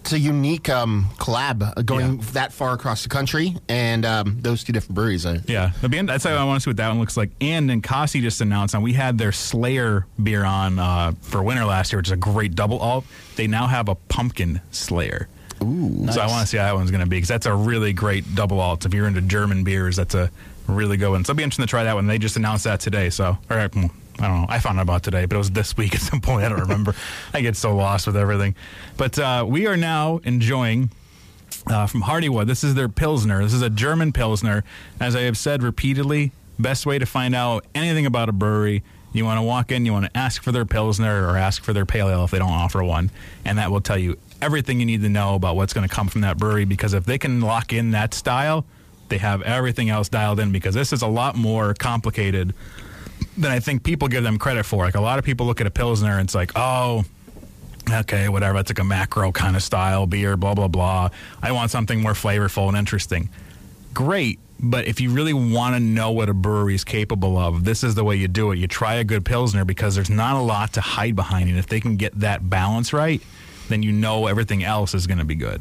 It's 0.01 0.13
a 0.13 0.19
unique 0.21 0.69
um, 0.69 1.09
collab 1.19 1.63
uh, 1.77 1.83
going 1.83 2.17
Yeah. 2.19 2.25
that 2.35 2.53
far 2.53 2.73
across 2.75 3.03
the 3.03 3.09
country, 3.09 3.57
and 3.69 4.05
um, 4.07 4.39
those 4.41 4.63
two 4.63 4.73
different 4.73 4.95
breweries. 4.95 5.27
Uh, 5.27 5.41
Yeah, 5.47 5.73
that's 5.83 6.23
how 6.23 6.37
I 6.37 6.45
want 6.45 6.61
to 6.61 6.65
see 6.65 6.71
what 6.71 6.77
that 6.77 6.89
one 6.89 7.01
looks 7.01 7.17
like. 7.17 7.31
And 7.41 7.69
Ninkasi 7.69 8.21
just 8.23 8.41
announced, 8.41 8.75
and 8.75 8.85
we 8.85 8.93
had 8.93 9.19
their 9.19 9.33
Slayer 9.33 10.07
beer 10.23 10.45
on 10.45 10.79
uh, 10.79 11.13
for 11.23 11.43
winter 11.43 11.65
last 11.65 11.93
year, 11.93 11.99
which 11.99 12.07
is 12.09 12.13
a 12.13 12.17
great 12.17 12.55
double 12.55 12.79
alt. 12.79 13.05
They 13.35 13.49
now 13.49 13.67
have 13.67 13.89
a 13.89 13.97
pumpkin 13.97 14.61
Slayer. 14.71 15.29
Ooh, 15.63 16.07
So 16.13 16.21
I 16.21 16.27
want 16.29 16.43
to 16.43 16.47
see 16.47 16.59
how 16.59 16.65
that 16.65 16.75
one's 16.77 16.91
going 16.93 17.03
to 17.03 17.09
be 17.11 17.17
because 17.17 17.29
that's 17.29 17.47
a 17.47 17.55
really 17.55 17.93
great 17.93 18.35
double 18.37 18.61
alt. 18.61 18.85
If 18.87 18.95
you're 18.95 19.09
into 19.09 19.23
German 19.23 19.65
beers, 19.65 19.97
that's 19.97 20.15
a 20.15 20.31
really 20.69 20.97
good 20.99 21.11
one. 21.11 21.25
So 21.25 21.31
it'll 21.33 21.39
be 21.39 21.43
interesting 21.43 21.65
to 21.65 21.71
try 21.71 21.83
that 21.85 21.95
one. 21.95 22.07
They 22.07 22.19
just 22.19 22.37
announced 22.37 22.65
that 22.65 22.79
today. 22.79 23.11
So, 23.11 23.39
or 23.51 23.57
I 24.19 24.29
don't 24.29 24.43
know. 24.43 24.47
I 24.49 24.59
found 24.61 24.79
out 24.79 24.83
about 24.83 25.03
today, 25.03 25.27
but 25.27 25.35
it 25.35 25.39
was 25.39 25.51
this 25.51 25.77
week 25.77 25.95
at 25.95 26.01
some 26.01 26.21
point. 26.21 26.45
I 26.45 26.49
don't 26.49 26.61
remember. 26.61 26.95
I 27.35 27.41
get 27.43 27.57
so 27.57 27.77
lost 27.77 28.07
with 28.07 28.17
everything. 28.17 28.55
But 28.97 29.19
uh, 29.19 29.45
we 29.47 29.67
are 29.67 29.77
now 29.77 30.19
enjoying 30.25 30.91
uh, 31.67 31.87
from 31.87 32.03
Hardywood. 32.03 32.47
This 32.47 32.65
is 32.65 32.75
their 32.75 32.89
Pilsner. 32.89 33.43
This 33.43 33.53
is 33.53 33.63
a 33.63 33.71
German 33.71 34.13
Pilsner. 34.13 34.65
As 35.01 35.15
I 35.15 35.23
have 35.23 35.37
said 35.37 35.63
repeatedly, 35.63 36.33
best 36.59 36.87
way 36.87 36.99
to 36.99 37.07
find 37.07 37.35
out 37.35 37.67
anything 37.75 38.07
about 38.07 38.29
a 38.29 38.33
brewery. 38.33 38.83
You 39.13 39.25
want 39.25 39.39
to 39.39 39.43
walk 39.43 39.73
in, 39.73 39.87
you 39.87 39.93
want 39.93 40.07
to 40.07 40.17
ask 40.17 40.43
for 40.43 40.53
their 40.53 40.67
Pilsner 40.67 41.27
or 41.29 41.37
ask 41.37 41.63
for 41.63 41.73
their 41.73 41.87
Pale 41.87 42.11
Ale 42.11 42.25
if 42.25 42.31
they 42.31 42.39
don't 42.39 42.51
offer 42.51 42.83
one. 42.85 43.11
And 43.45 43.59
that 43.59 43.71
will 43.71 43.81
tell 43.81 43.99
you 43.99 44.19
everything 44.43 44.81
you 44.81 44.87
need 44.87 45.03
to 45.03 45.09
know 45.09 45.35
about 45.35 45.57
what's 45.57 45.73
going 45.73 45.89
to 45.89 45.95
come 45.95 46.09
from 46.09 46.21
that 46.23 46.37
brewery 46.37 46.65
because 46.65 46.93
if 46.93 47.05
they 47.05 47.17
can 47.19 47.41
lock 47.41 47.73
in 47.73 47.93
that 47.93 48.13
style, 48.13 48.67
they 49.09 49.19
have 49.19 49.41
everything 49.43 49.89
else 49.89 50.09
dialed 50.09 50.41
in 50.41 50.53
because 50.53 50.75
this 50.75 50.93
is 50.93 51.01
a 51.03 51.07
lot 51.07 51.37
more 51.37 51.73
complicated 51.75 52.53
than 53.37 53.51
I 53.51 53.61
think 53.61 53.83
people 53.83 54.09
give 54.09 54.25
them 54.25 54.39
credit 54.39 54.65
for. 54.65 54.85
Like 54.85 54.95
a 54.95 55.01
lot 55.01 55.19
of 55.19 55.25
people 55.25 55.47
look 55.47 55.61
at 55.61 55.67
a 55.67 55.71
Pilsner 55.71 56.13
and 56.13 56.23
it's 56.23 56.35
like, 56.35 56.53
oh, 56.57 57.05
okay, 57.91 58.29
whatever. 58.29 58.59
It's 58.59 58.71
like 58.71 58.79
a 58.79 58.85
macro 58.85 59.33
kind 59.33 59.57
of 59.57 59.63
style 59.63 60.07
beer, 60.07 60.37
blah, 60.37 60.55
blah, 60.55 60.69
blah. 60.69 61.11
I 61.43 61.53
want 61.53 61.71
something 61.71 62.01
more 62.01 62.13
flavorful 62.13 62.69
and 62.69 62.77
interesting. 62.77 63.29
Great. 63.95 64.39
But 64.59 64.87
if 64.87 65.03
you 65.03 65.11
really 65.11 65.35
want 65.35 65.77
to 65.77 65.81
know 65.81 66.13
what 66.13 66.31
a 66.31 66.35
brewery 66.35 66.75
is 66.75 66.85
capable 66.85 67.37
of, 67.37 67.65
this 67.65 67.85
is 67.85 67.95
the 67.95 68.05
way 68.05 68.17
you 68.17 68.27
do 68.27 68.53
it. 68.53 68.59
You 68.59 68.67
try 68.67 68.95
a 68.95 69.05
good 69.05 69.25
Pilsner 69.25 69.67
because 69.67 69.95
there's 69.95 70.09
not 70.09 70.37
a 70.37 70.41
lot 70.41 70.73
to 70.75 70.81
hide 70.81 71.15
behind. 71.15 71.51
And 71.51 71.59
if 71.59 71.67
they 71.67 71.79
can 71.79 71.97
get 71.97 72.19
that 72.21 72.49
balance 72.49 72.95
right, 72.95 73.21
then 73.69 73.83
you 73.83 73.93
know 73.93 74.27
everything 74.27 74.65
else 74.65 74.95
is 74.95 75.07
going 75.07 75.19
to 75.19 75.25
be 75.25 75.35
good. 75.35 75.61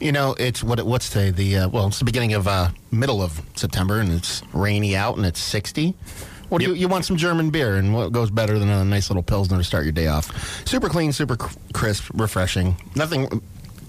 You 0.00 0.12
know, 0.12 0.34
it's 0.38 0.62
what 0.62 0.82
what's 0.82 1.10
today? 1.10 1.30
The 1.30 1.56
uh, 1.58 1.68
well, 1.68 1.88
it's 1.88 1.98
the 1.98 2.04
beginning 2.04 2.34
of 2.34 2.48
uh, 2.48 2.70
middle 2.90 3.20
of 3.20 3.42
September, 3.54 3.98
and 3.98 4.12
it's 4.12 4.42
rainy 4.52 4.96
out, 4.96 5.16
and 5.16 5.26
it's 5.26 5.40
sixty. 5.40 5.94
What 6.52 6.58
do 6.60 6.66
Yep. 6.66 6.74
you, 6.76 6.80
you 6.82 6.88
want 6.88 7.06
some 7.06 7.16
German 7.16 7.48
beer, 7.48 7.76
and 7.76 7.94
what 7.94 8.12
goes 8.12 8.30
better 8.30 8.58
than 8.58 8.68
a 8.68 8.84
nice 8.84 9.08
little 9.08 9.22
pilsner 9.22 9.56
to 9.56 9.64
start 9.64 9.84
your 9.84 9.92
day 9.92 10.08
off? 10.08 10.68
Super 10.68 10.90
clean, 10.90 11.10
super 11.10 11.34
crisp, 11.72 12.10
refreshing. 12.12 12.76
Nothing 12.94 13.40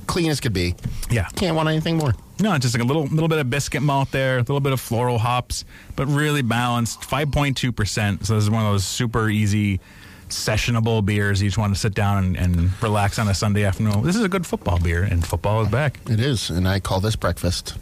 clean 0.07 0.31
as 0.31 0.39
could 0.39 0.53
be. 0.53 0.73
Yeah. 1.11 1.27
Can't 1.35 1.57
want 1.57 1.67
anything 1.67 1.97
more. 1.97 2.13
No, 2.39 2.57
just 2.57 2.73
like 2.73 2.81
a 2.81 2.87
little 2.87 3.03
little 3.07 3.27
bit 3.27 3.39
of 3.39 3.49
biscuit 3.49 3.81
malt 3.81 4.11
there, 4.11 4.35
a 4.37 4.39
little 4.39 4.61
bit 4.61 4.71
of 4.71 4.79
floral 4.79 5.17
hops, 5.17 5.65
but 5.97 6.07
really 6.07 6.41
balanced. 6.41 7.03
Five 7.03 7.31
point 7.33 7.57
two 7.57 7.73
percent. 7.73 8.25
So 8.25 8.35
this 8.35 8.45
is 8.45 8.49
one 8.49 8.65
of 8.65 8.71
those 8.71 8.85
super 8.85 9.29
easy, 9.29 9.81
sessionable 10.29 11.05
beers. 11.05 11.41
You 11.41 11.49
just 11.49 11.57
want 11.57 11.73
to 11.73 11.79
sit 11.79 11.93
down 11.93 12.23
and, 12.23 12.37
and 12.37 12.81
relax 12.81 13.19
on 13.19 13.27
a 13.27 13.33
Sunday 13.33 13.65
afternoon. 13.65 14.03
This 14.03 14.15
is 14.15 14.23
a 14.23 14.29
good 14.29 14.47
football 14.47 14.79
beer, 14.79 15.03
and 15.03 15.25
football 15.27 15.61
is 15.63 15.67
back. 15.67 15.99
It 16.09 16.21
is, 16.21 16.49
and 16.49 16.65
I 16.65 16.79
call 16.79 17.01
this 17.01 17.17
breakfast. 17.17 17.75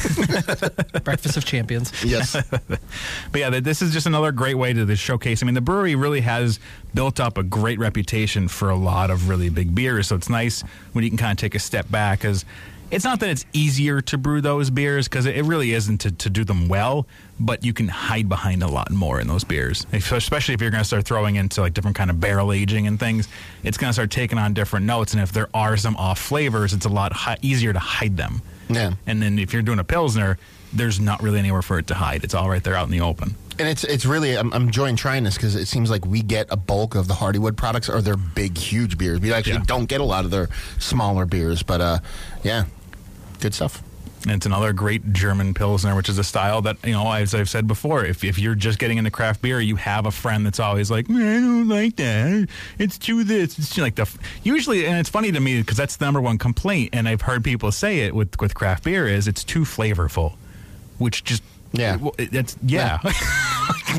Breakfast 1.04 1.36
of 1.36 1.44
Champions. 1.44 1.92
Yes. 2.04 2.36
But 3.32 3.38
yeah, 3.40 3.60
this 3.60 3.82
is 3.82 3.92
just 3.92 4.06
another 4.06 4.32
great 4.32 4.54
way 4.56 4.72
to, 4.72 4.96
showcase. 4.96 5.42
I 5.42 5.46
mean, 5.46 5.54
the 5.54 5.60
brewery 5.60 5.94
really 5.94 6.20
has 6.22 6.58
built 6.94 7.20
up 7.20 7.38
a 7.38 7.42
great 7.42 7.78
reputation 7.78 8.48
for 8.48 8.70
a 8.70 8.74
lot 8.76 9.10
of 9.10 9.28
really 9.28 9.48
big 9.50 9.74
beers. 9.74 10.08
So 10.08 10.16
it's 10.16 10.28
nice 10.28 10.62
when 10.92 11.04
you 11.04 11.10
can 11.10 11.16
kind 11.18 11.30
of 11.32 11.38
take 11.38 11.54
a 11.54 11.58
step 11.60 11.88
back 11.90 12.20
because 12.20 12.44
it's 12.90 13.04
not 13.04 13.20
that 13.20 13.30
it's 13.30 13.44
easier 13.52 14.00
to 14.00 14.18
brew 14.18 14.40
those 14.40 14.68
beers 14.68 15.06
because 15.06 15.26
it, 15.26 15.36
it 15.36 15.44
really 15.44 15.72
isn't 15.72 15.98
to, 15.98 16.10
to 16.10 16.28
do 16.28 16.42
them 16.44 16.66
well, 16.68 17.06
but 17.38 17.64
you 17.64 17.72
can 17.72 17.86
hide 17.86 18.28
behind 18.28 18.64
a 18.64 18.68
lot 18.68 18.90
more 18.90 19.20
in 19.20 19.28
those 19.28 19.44
beers. 19.44 19.86
If- 19.92 20.10
Especially 20.10 20.54
if 20.54 20.60
you're 20.60 20.70
going 20.72 20.82
to 20.82 20.86
start 20.88 21.04
throwing 21.04 21.36
into 21.36 21.60
like 21.60 21.72
different 21.72 21.96
kind 21.96 22.10
of 22.10 22.18
barrel 22.18 22.52
aging 22.52 22.88
and 22.88 22.98
things, 22.98 23.28
it's 23.62 23.78
going 23.78 23.90
to 23.90 23.94
start 23.94 24.10
taking 24.10 24.38
on 24.38 24.54
different 24.54 24.86
notes. 24.86 25.12
And 25.12 25.22
if 25.22 25.30
there 25.30 25.48
are 25.54 25.76
some 25.76 25.96
off 25.96 26.18
flavors, 26.18 26.72
it's 26.72 26.86
a 26.86 26.90
lot 26.90 27.12
hi- 27.12 27.38
easier 27.42 27.72
to 27.72 27.78
hide 27.78 28.16
them. 28.16 28.42
Yeah. 28.70 28.92
And 29.06 29.20
then 29.22 29.38
if 29.38 29.52
you're 29.52 29.62
doing 29.62 29.78
a 29.78 29.84
pilsner, 29.84 30.38
there's 30.72 31.00
not 31.00 31.22
really 31.22 31.38
anywhere 31.38 31.62
for 31.62 31.78
it 31.78 31.86
to 31.88 31.94
hide. 31.94 32.22
It's 32.24 32.34
all 32.34 32.48
right 32.48 32.62
there 32.62 32.74
out 32.74 32.86
in 32.86 32.92
the 32.92 33.00
open. 33.00 33.34
And 33.58 33.68
it's 33.68 33.84
it's 33.84 34.06
really 34.06 34.38
I'm, 34.38 34.52
I'm 34.54 34.62
enjoying 34.64 34.96
trying 34.96 35.24
this 35.24 35.34
because 35.34 35.54
it 35.54 35.66
seems 35.66 35.90
like 35.90 36.06
we 36.06 36.22
get 36.22 36.46
a 36.50 36.56
bulk 36.56 36.94
of 36.94 37.08
the 37.08 37.14
Hardywood 37.14 37.56
products 37.56 37.88
or 37.90 38.00
their 38.00 38.16
big 38.16 38.56
huge 38.56 38.96
beers. 38.96 39.20
We 39.20 39.32
actually 39.32 39.54
Yeah. 39.54 39.64
don't 39.66 39.86
get 39.86 40.00
a 40.00 40.04
lot 40.04 40.24
of 40.24 40.30
their 40.30 40.48
smaller 40.78 41.26
beers, 41.26 41.62
but 41.62 41.80
uh, 41.80 41.98
yeah, 42.42 42.64
good 43.40 43.52
stuff. 43.52 43.82
And 44.22 44.32
it's 44.32 44.44
another 44.44 44.74
great 44.74 45.14
German 45.14 45.54
Pilsner, 45.54 45.96
which 45.96 46.10
is 46.10 46.18
a 46.18 46.24
style 46.24 46.60
that, 46.62 46.76
you 46.84 46.92
know, 46.92 47.10
as 47.10 47.34
I've 47.34 47.48
said 47.48 47.66
before, 47.66 48.04
if, 48.04 48.22
if 48.22 48.38
you're 48.38 48.54
just 48.54 48.78
getting 48.78 48.98
into 48.98 49.10
craft 49.10 49.40
beer, 49.40 49.60
you 49.60 49.76
have 49.76 50.04
a 50.04 50.10
friend 50.10 50.44
that's 50.44 50.60
always 50.60 50.90
like, 50.90 51.08
"Man, 51.08 51.22
I 51.22 51.40
don't 51.40 51.68
like 51.68 51.96
that. 51.96 52.48
It's 52.78 52.98
too 52.98 53.24
this. 53.24 53.58
It's 53.58 53.74
too 53.74 53.80
like 53.80 53.94
the. 53.94 54.06
Usually, 54.42 54.84
and 54.86 54.98
it's 54.98 55.08
funny 55.08 55.32
to 55.32 55.40
me 55.40 55.60
because 55.60 55.78
that's 55.78 55.96
the 55.96 56.04
number 56.04 56.20
one 56.20 56.36
complaint, 56.36 56.90
and 56.92 57.08
I've 57.08 57.22
heard 57.22 57.42
people 57.42 57.72
say 57.72 58.00
it 58.00 58.14
with, 58.14 58.38
with 58.40 58.54
craft 58.54 58.84
beer 58.84 59.08
is 59.08 59.26
it's 59.26 59.42
too 59.42 59.60
flavorful, 59.62 60.34
which 60.98 61.24
just. 61.24 61.42
Yeah. 61.72 61.96
well, 61.96 62.14
it- 62.18 62.30
That's, 62.32 62.56
yeah. 62.64 62.98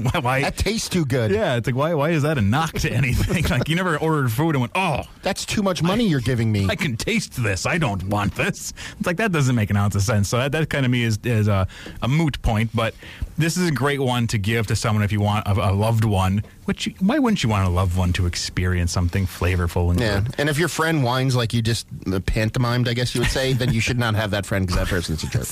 why, 0.01 0.19
why- 0.19 0.41
That 0.41 0.57
tastes 0.57 0.89
too 0.89 1.05
good. 1.05 1.31
yeah, 1.31 1.55
it's 1.55 1.67
like, 1.67 1.75
why, 1.75 1.93
why 1.93 2.09
is 2.09 2.23
that 2.23 2.37
a 2.37 2.41
knock 2.41 2.73
to 2.79 2.91
anything? 2.91 3.43
like, 3.49 3.69
you 3.69 3.75
never 3.75 3.97
ordered 3.97 4.31
food 4.31 4.55
and 4.55 4.61
went, 4.61 4.71
oh, 4.75 5.03
That's 5.21 5.45
too 5.45 5.61
much 5.63 5.81
money 5.81 6.05
you're 6.07 6.19
giving 6.19 6.51
me. 6.51 6.67
I 6.69 6.75
can 6.75 6.97
taste 6.97 7.41
this. 7.41 7.65
I 7.65 7.77
don't 7.77 8.03
want 8.05 8.35
this. 8.35 8.73
It's 8.97 9.05
like 9.07 9.17
that 9.17 9.31
doesn't 9.31 9.55
make 9.55 9.69
an 9.69 9.77
ounce 9.77 9.95
of 9.95 10.01
sense. 10.01 10.27
So 10.29 10.37
that, 10.37 10.51
that 10.51 10.69
kind 10.69 10.85
of 10.85 10.91
me 10.91 11.03
is, 11.03 11.19
is 11.23 11.47
a, 11.47 11.67
a 12.01 12.07
moot 12.07 12.41
point. 12.41 12.71
But 12.73 12.93
this 13.37 13.55
is 13.57 13.67
a 13.69 13.71
great 13.71 13.99
one 14.01 14.27
to 14.27 14.37
give 14.37 14.67
to 14.67 14.75
someone 14.75 15.03
if 15.03 15.11
you 15.11 15.21
want 15.21 15.47
a, 15.47 15.51
a 15.51 15.71
loved 15.73 16.03
one. 16.03 16.43
Which 16.65 16.87
you- 16.87 16.93
why 16.99 17.19
wouldn't 17.19 17.43
you 17.43 17.49
want 17.49 17.67
a 17.67 17.71
loved 17.71 17.95
one 17.97 18.11
to 18.13 18.25
experience 18.25 18.91
something 18.91 19.25
flavorful 19.27 19.91
and 19.91 19.99
Yeah, 19.99 20.19
good? 20.21 20.35
and 20.37 20.49
if 20.49 20.57
your 20.59 20.67
friend 20.69 21.03
whines 21.03 21.35
like 21.35 21.53
you 21.53 21.61
just 21.61 21.87
pantomimed, 22.25 22.87
I 22.87 22.93
guess 22.93 23.15
you 23.15 23.21
would 23.21 23.29
say, 23.31 23.53
then 23.53 23.73
you 23.73 23.79
should 23.81 23.97
not 23.99 24.15
have 24.15 24.31
that 24.31 24.45
friend 24.45 24.67
because 24.67 24.79
that 24.79 24.87
person's 24.89 25.23
a 25.23 25.27
jerk. 25.27 25.47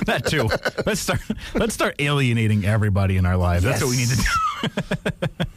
That 0.06 0.26
too. 0.26 0.48
let's 0.86 1.00
start. 1.00 1.20
Let's 1.54 1.74
start 1.74 1.96
alienating 1.98 2.64
everybody 2.64 3.16
in 3.16 3.26
our 3.26 3.36
lives. 3.36 3.64
That's 3.64 3.82
what 3.82 3.90
we 3.90 3.96
need 3.96 4.08
to 4.08 4.16
do. 4.16 5.46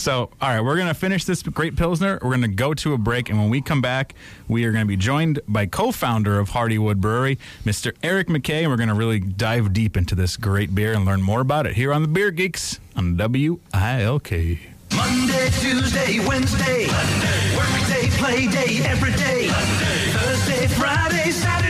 So, 0.00 0.30
all 0.40 0.48
right, 0.48 0.62
we're 0.62 0.76
going 0.76 0.88
to 0.88 0.94
finish 0.94 1.26
this 1.26 1.42
great 1.42 1.76
Pilsner. 1.76 2.14
We're 2.22 2.30
going 2.30 2.40
to 2.40 2.48
go 2.48 2.72
to 2.72 2.94
a 2.94 2.98
break. 2.98 3.28
And 3.28 3.38
when 3.38 3.50
we 3.50 3.60
come 3.60 3.82
back, 3.82 4.14
we 4.48 4.64
are 4.64 4.72
going 4.72 4.82
to 4.82 4.88
be 4.88 4.96
joined 4.96 5.40
by 5.46 5.66
co 5.66 5.92
founder 5.92 6.38
of 6.38 6.50
Hardywood 6.50 6.96
Brewery, 7.02 7.38
Mr. 7.66 7.94
Eric 8.02 8.28
McKay. 8.28 8.62
And 8.62 8.70
we're 8.70 8.78
going 8.78 8.88
to 8.88 8.94
really 8.94 9.20
dive 9.20 9.74
deep 9.74 9.98
into 9.98 10.14
this 10.14 10.38
great 10.38 10.74
beer 10.74 10.94
and 10.94 11.04
learn 11.04 11.20
more 11.20 11.40
about 11.40 11.66
it 11.66 11.74
here 11.74 11.92
on 11.92 12.00
the 12.00 12.08
Beer 12.08 12.30
Geeks 12.30 12.80
on 12.96 13.18
WILK. 13.18 14.58
Monday, 14.96 15.50
Tuesday, 15.60 16.26
Wednesday. 16.26 16.86
Monday. 16.86 17.56
Workday, 17.56 18.08
play 18.16 18.46
day, 18.46 18.82
every 18.84 19.12
day. 19.12 19.48
Monday. 19.50 20.12
Thursday, 20.12 20.66
Friday, 20.66 21.30
Saturday. 21.30 21.69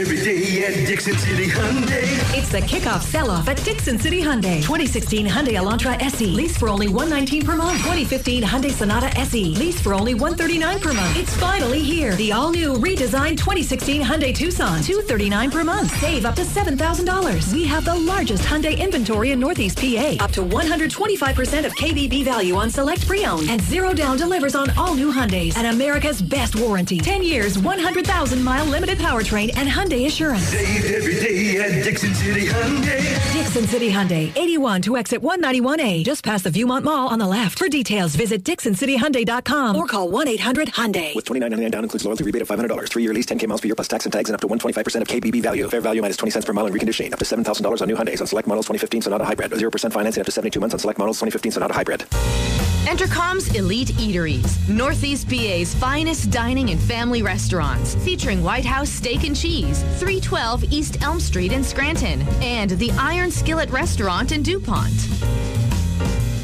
Every 0.00 0.16
day 0.16 0.64
at 0.64 0.86
Dickson 0.86 1.14
City 1.18 1.44
Hyundai. 1.48 2.04
It's 2.34 2.48
the 2.48 2.60
kickoff 2.62 3.02
sell-off 3.02 3.46
at 3.48 3.62
Dickson 3.64 3.98
City 3.98 4.22
Hyundai. 4.22 4.62
2016 4.62 5.26
Hyundai 5.26 5.56
Elantra 5.56 6.00
SE. 6.00 6.24
Lease 6.24 6.56
for 6.56 6.70
only 6.70 6.88
119 6.88 7.44
per 7.44 7.54
month. 7.54 7.76
2015 7.80 8.42
Hyundai 8.42 8.70
Sonata 8.70 9.14
SE. 9.18 9.54
Lease 9.56 9.78
for 9.78 9.92
only 9.92 10.14
139 10.14 10.80
per 10.80 10.94
month. 10.94 11.18
It's 11.18 11.36
finally 11.36 11.80
here. 11.82 12.16
The 12.16 12.32
all-new 12.32 12.76
redesigned 12.76 13.36
2016 13.36 14.00
Hyundai 14.00 14.34
Tucson. 14.34 14.80
239 14.80 15.50
per 15.50 15.64
month. 15.64 15.94
Save 16.00 16.24
up 16.24 16.34
to 16.36 16.42
$7,000. 16.44 17.52
We 17.52 17.66
have 17.66 17.84
the 17.84 17.94
largest 17.94 18.44
Hyundai 18.44 18.78
inventory 18.78 19.32
in 19.32 19.38
Northeast 19.38 19.76
PA. 19.76 20.16
Up 20.18 20.30
to 20.30 20.40
125% 20.40 21.66
of 21.66 21.74
KBB 21.74 22.24
value 22.24 22.54
on 22.54 22.70
select 22.70 23.06
pre-owned. 23.06 23.50
And 23.50 23.60
zero 23.60 23.92
down 23.92 24.16
delivers 24.16 24.54
on 24.54 24.70
all 24.78 24.94
new 24.94 25.12
Hyundais. 25.12 25.58
And 25.58 25.66
America's 25.66 26.22
best 26.22 26.56
warranty. 26.56 27.00
10 27.00 27.22
years, 27.22 27.58
100,000 27.58 28.42
mile 28.42 28.64
limited 28.64 28.96
powertrain 28.96 29.54
and 29.58 29.68
Hyundai 29.68 29.89
Assurance. 29.90 30.44
Save 30.44 30.84
every 30.94 31.14
day 31.14 31.56
at 31.58 31.82
Dickson 31.82 32.14
City 32.14 32.46
Hyundai. 32.46 33.32
Dickson 33.32 33.64
City 33.66 33.90
Hyundai, 33.90 34.30
81 34.36 34.82
to 34.82 34.96
exit 34.96 35.20
191A, 35.20 36.04
just 36.04 36.24
past 36.24 36.44
the 36.44 36.50
Viewmont 36.50 36.84
Mall 36.84 37.08
on 37.08 37.18
the 37.18 37.26
left. 37.26 37.58
For 37.58 37.68
details, 37.68 38.14
visit 38.14 38.44
DicksonCityHyundai.com 38.44 39.74
or 39.76 39.86
call 39.86 40.08
1-800-HYUNDAI. 40.10 41.16
With 41.16 41.24
twenty 41.24 41.40
nine 41.40 41.50
ninety 41.50 41.64
nine 41.64 41.72
down 41.72 41.82
includes 41.84 42.04
loyalty 42.04 42.22
rebate 42.22 42.42
of 42.42 42.48
$500. 42.48 42.88
Three 42.88 43.02
year 43.02 43.12
lease, 43.12 43.26
10K 43.26 43.48
miles 43.48 43.60
per 43.60 43.66
year 43.66 43.74
plus 43.74 43.88
tax 43.88 44.06
and 44.06 44.12
tags 44.12 44.30
and 44.30 44.34
up 44.34 44.40
to 44.40 44.46
125% 44.46 45.00
of 45.02 45.08
KBB 45.08 45.42
value. 45.42 45.68
Fair 45.68 45.80
value 45.80 46.02
minus 46.02 46.16
20 46.16 46.30
cents 46.30 46.44
per 46.44 46.52
mile 46.52 46.66
and 46.66 46.74
reconditioning. 46.74 47.12
Up 47.12 47.18
to 47.18 47.24
$7,000 47.24 47.82
on 47.82 47.88
new 47.88 47.96
Hyundais 47.96 48.20
on 48.20 48.28
select 48.28 48.46
models 48.46 48.66
2015 48.66 49.02
Sonata 49.02 49.24
Hybrid. 49.24 49.50
0% 49.50 49.92
financing 49.92 50.20
up 50.20 50.26
to 50.26 50.32
72 50.32 50.60
months 50.60 50.74
on 50.74 50.78
select 50.78 50.98
models 51.00 51.16
2015 51.16 51.52
Sonata 51.52 51.74
Hybrid. 51.74 52.06
Entercom's 52.86 53.54
Elite 53.54 53.88
Eateries, 53.98 54.66
Northeast 54.68 55.28
PA's 55.28 55.74
finest 55.74 56.30
dining 56.30 56.70
and 56.70 56.80
family 56.80 57.22
restaurants, 57.22 57.94
featuring 57.96 58.42
White 58.42 58.64
House 58.64 58.88
Steak 58.88 59.24
and 59.24 59.36
Cheese, 59.36 59.79
312 59.82 60.64
East 60.72 61.02
Elm 61.02 61.20
Street 61.20 61.52
in 61.52 61.64
Scranton, 61.64 62.22
and 62.42 62.70
the 62.70 62.90
Iron 62.92 63.30
Skillet 63.30 63.70
Restaurant 63.70 64.32
in 64.32 64.42
DuPont. 64.42 64.92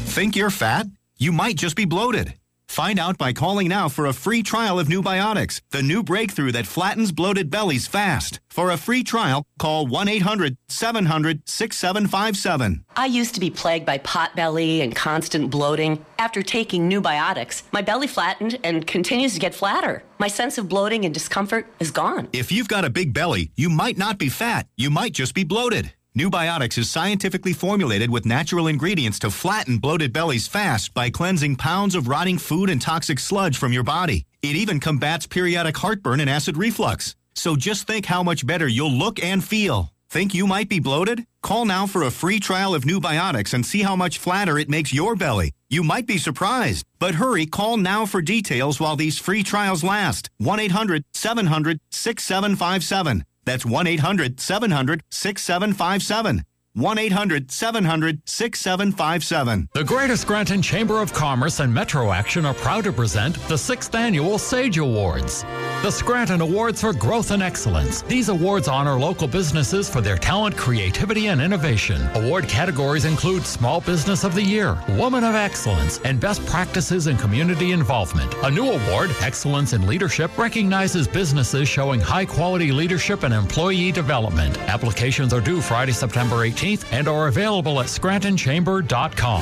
Think 0.07 0.35
you're 0.35 0.49
fat? 0.49 0.87
You 1.17 1.31
might 1.31 1.55
just 1.55 1.75
be 1.75 1.85
bloated. 1.85 2.33
Find 2.67 2.99
out 2.99 3.17
by 3.17 3.33
calling 3.33 3.69
now 3.69 3.89
for 3.89 4.05
a 4.05 4.13
free 4.13 4.43
trial 4.43 4.79
of 4.79 4.87
New 4.87 5.01
Biotics, 5.01 5.61
the 5.71 5.81
new 5.81 6.03
breakthrough 6.03 6.51
that 6.51 6.67
flattens 6.67 7.11
bloated 7.11 7.49
bellies 7.49 7.87
fast. 7.87 8.39
For 8.49 8.71
a 8.71 8.77
free 8.77 9.03
trial, 9.03 9.43
call 9.59 9.87
1 9.87 10.07
800 10.07 10.57
700 10.67 11.47
6757. 11.47 12.83
I 12.95 13.05
used 13.05 13.33
to 13.35 13.39
be 13.39 13.49
plagued 13.49 13.85
by 13.85 13.99
pot 13.99 14.35
belly 14.35 14.81
and 14.81 14.95
constant 14.95 15.49
bloating. 15.49 16.05
After 16.19 16.41
taking 16.41 16.87
new 16.87 17.01
biotics, 17.01 17.63
my 17.71 17.81
belly 17.81 18.07
flattened 18.07 18.59
and 18.63 18.85
continues 18.85 19.33
to 19.33 19.39
get 19.39 19.53
flatter. 19.55 20.03
My 20.17 20.27
sense 20.27 20.57
of 20.57 20.67
bloating 20.67 21.05
and 21.05 21.13
discomfort 21.13 21.67
is 21.79 21.91
gone. 21.91 22.29
If 22.33 22.51
you've 22.51 22.67
got 22.67 22.85
a 22.85 22.89
big 22.89 23.13
belly, 23.13 23.51
you 23.55 23.69
might 23.69 23.97
not 23.97 24.17
be 24.17 24.29
fat. 24.29 24.67
You 24.75 24.89
might 24.89 25.13
just 25.13 25.35
be 25.35 25.43
bloated. 25.43 25.93
New 26.17 26.31
Biotics 26.31 26.79
is 26.79 26.89
scientifically 26.89 27.53
formulated 27.53 28.09
with 28.09 28.25
natural 28.25 28.65
ingredients 28.65 29.19
to 29.19 29.29
flatten 29.29 29.77
bloated 29.77 30.11
bellies 30.11 30.47
fast 30.47 30.91
by 30.95 31.11
cleansing 31.11 31.57
pounds 31.57 31.93
of 31.93 32.07
rotting 32.07 32.39
food 32.39 32.71
and 32.71 32.81
toxic 32.81 33.19
sludge 33.19 33.55
from 33.55 33.71
your 33.71 33.83
body. 33.83 34.25
It 34.41 34.55
even 34.55 34.79
combats 34.79 35.27
periodic 35.27 35.77
heartburn 35.77 36.19
and 36.19 36.27
acid 36.27 36.57
reflux. 36.57 37.15
So 37.35 37.55
just 37.55 37.85
think 37.85 38.07
how 38.07 38.23
much 38.23 38.47
better 38.47 38.67
you'll 38.67 38.97
look 38.97 39.23
and 39.23 39.43
feel. 39.43 39.91
Think 40.09 40.33
you 40.33 40.47
might 40.47 40.69
be 40.69 40.79
bloated? 40.79 41.23
Call 41.43 41.65
now 41.65 41.85
for 41.85 42.01
a 42.01 42.09
free 42.09 42.39
trial 42.39 42.73
of 42.73 42.83
New 42.83 42.99
Biotics 42.99 43.53
and 43.53 43.63
see 43.63 43.83
how 43.83 43.95
much 43.95 44.17
flatter 44.17 44.57
it 44.57 44.69
makes 44.69 44.91
your 44.91 45.15
belly. 45.15 45.51
You 45.69 45.83
might 45.83 46.07
be 46.07 46.17
surprised. 46.17 46.83
But 46.97 47.13
hurry, 47.13 47.45
call 47.45 47.77
now 47.77 48.07
for 48.07 48.23
details 48.23 48.79
while 48.79 48.95
these 48.95 49.19
free 49.19 49.43
trials 49.43 49.83
last. 49.83 50.31
1 50.39 50.59
800 50.61 51.03
700 51.13 51.79
6757. 51.91 53.23
That's 53.47 53.65
1 53.65 53.87
800 53.87 54.39
700 54.41 55.01
6757. 55.09 56.43
1 56.77 56.99
800 56.99 57.49
700 57.49 58.21
6757. 58.29 59.69
The 59.73 59.83
Greater 59.83 60.15
Scranton 60.15 60.61
Chamber 60.61 61.01
of 61.01 61.11
Commerce 61.11 61.59
and 61.59 61.73
Metro 61.73 62.11
Action 62.11 62.45
are 62.45 62.53
proud 62.53 62.83
to 62.83 62.91
present 62.91 63.35
the 63.47 63.57
sixth 63.57 63.95
annual 63.95 64.37
SAGE 64.37 64.77
Awards. 64.77 65.41
The 65.81 65.89
Scranton 65.89 66.39
Awards 66.41 66.81
for 66.81 66.93
Growth 66.93 67.31
and 67.31 67.41
Excellence. 67.41 68.03
These 68.03 68.29
awards 68.29 68.67
honor 68.67 68.99
local 68.99 69.27
businesses 69.27 69.89
for 69.89 70.01
their 70.01 70.17
talent, 70.17 70.55
creativity, 70.55 71.27
and 71.27 71.41
innovation. 71.41 71.99
Award 72.13 72.47
categories 72.47 73.05
include 73.05 73.43
Small 73.43 73.81
Business 73.81 74.23
of 74.23 74.35
the 74.35 74.43
Year, 74.43 74.77
Woman 74.89 75.23
of 75.23 75.33
Excellence, 75.33 75.99
and 76.03 76.19
Best 76.19 76.45
Practices 76.45 77.07
in 77.07 77.17
Community 77.17 77.71
Involvement. 77.71 78.31
A 78.43 78.51
new 78.51 78.69
award, 78.69 79.09
Excellence 79.21 79.73
in 79.73 79.87
Leadership, 79.87 80.37
recognizes 80.37 81.07
businesses 81.07 81.67
showing 81.67 81.99
high 81.99 82.25
quality 82.25 82.71
leadership 82.71 83.23
and 83.23 83.33
employee 83.33 83.91
development. 83.91 84.59
Applications 84.69 85.33
are 85.33 85.41
due 85.41 85.59
Friday, 85.59 85.91
September 85.91 86.47
18th 86.47 86.66
and 86.91 87.07
are 87.07 87.27
available 87.27 87.79
at 87.79 87.85
scrantonchamber.com. 87.85 89.41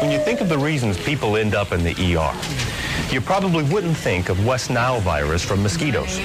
When 0.00 0.10
you 0.10 0.18
think 0.18 0.40
of 0.40 0.48
the 0.48 0.58
reasons 0.58 0.98
people 0.98 1.36
end 1.36 1.54
up 1.54 1.72
in 1.72 1.84
the 1.84 1.92
ER, 1.92 3.12
you 3.14 3.20
probably 3.20 3.62
wouldn't 3.64 3.96
think 3.96 4.28
of 4.28 4.44
West 4.44 4.70
Nile 4.70 5.00
virus 5.00 5.44
from 5.44 5.62
mosquitoes, 5.62 6.18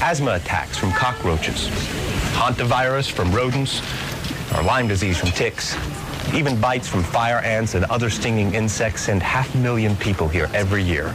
asthma 0.00 0.34
attacks 0.34 0.78
from 0.78 0.92
cockroaches, 0.92 1.68
hantavirus 2.34 3.10
from 3.10 3.32
rodents, 3.32 3.80
or 4.54 4.62
Lyme 4.62 4.86
disease 4.86 5.18
from 5.18 5.30
ticks. 5.30 5.74
Even 6.34 6.60
bites 6.60 6.88
from 6.88 7.02
fire 7.02 7.38
ants 7.38 7.74
and 7.74 7.84
other 7.86 8.10
stinging 8.10 8.54
insects 8.54 9.02
send 9.02 9.22
half 9.22 9.54
a 9.54 9.58
million 9.58 9.96
people 9.96 10.28
here 10.28 10.50
every 10.52 10.82
year. 10.82 11.14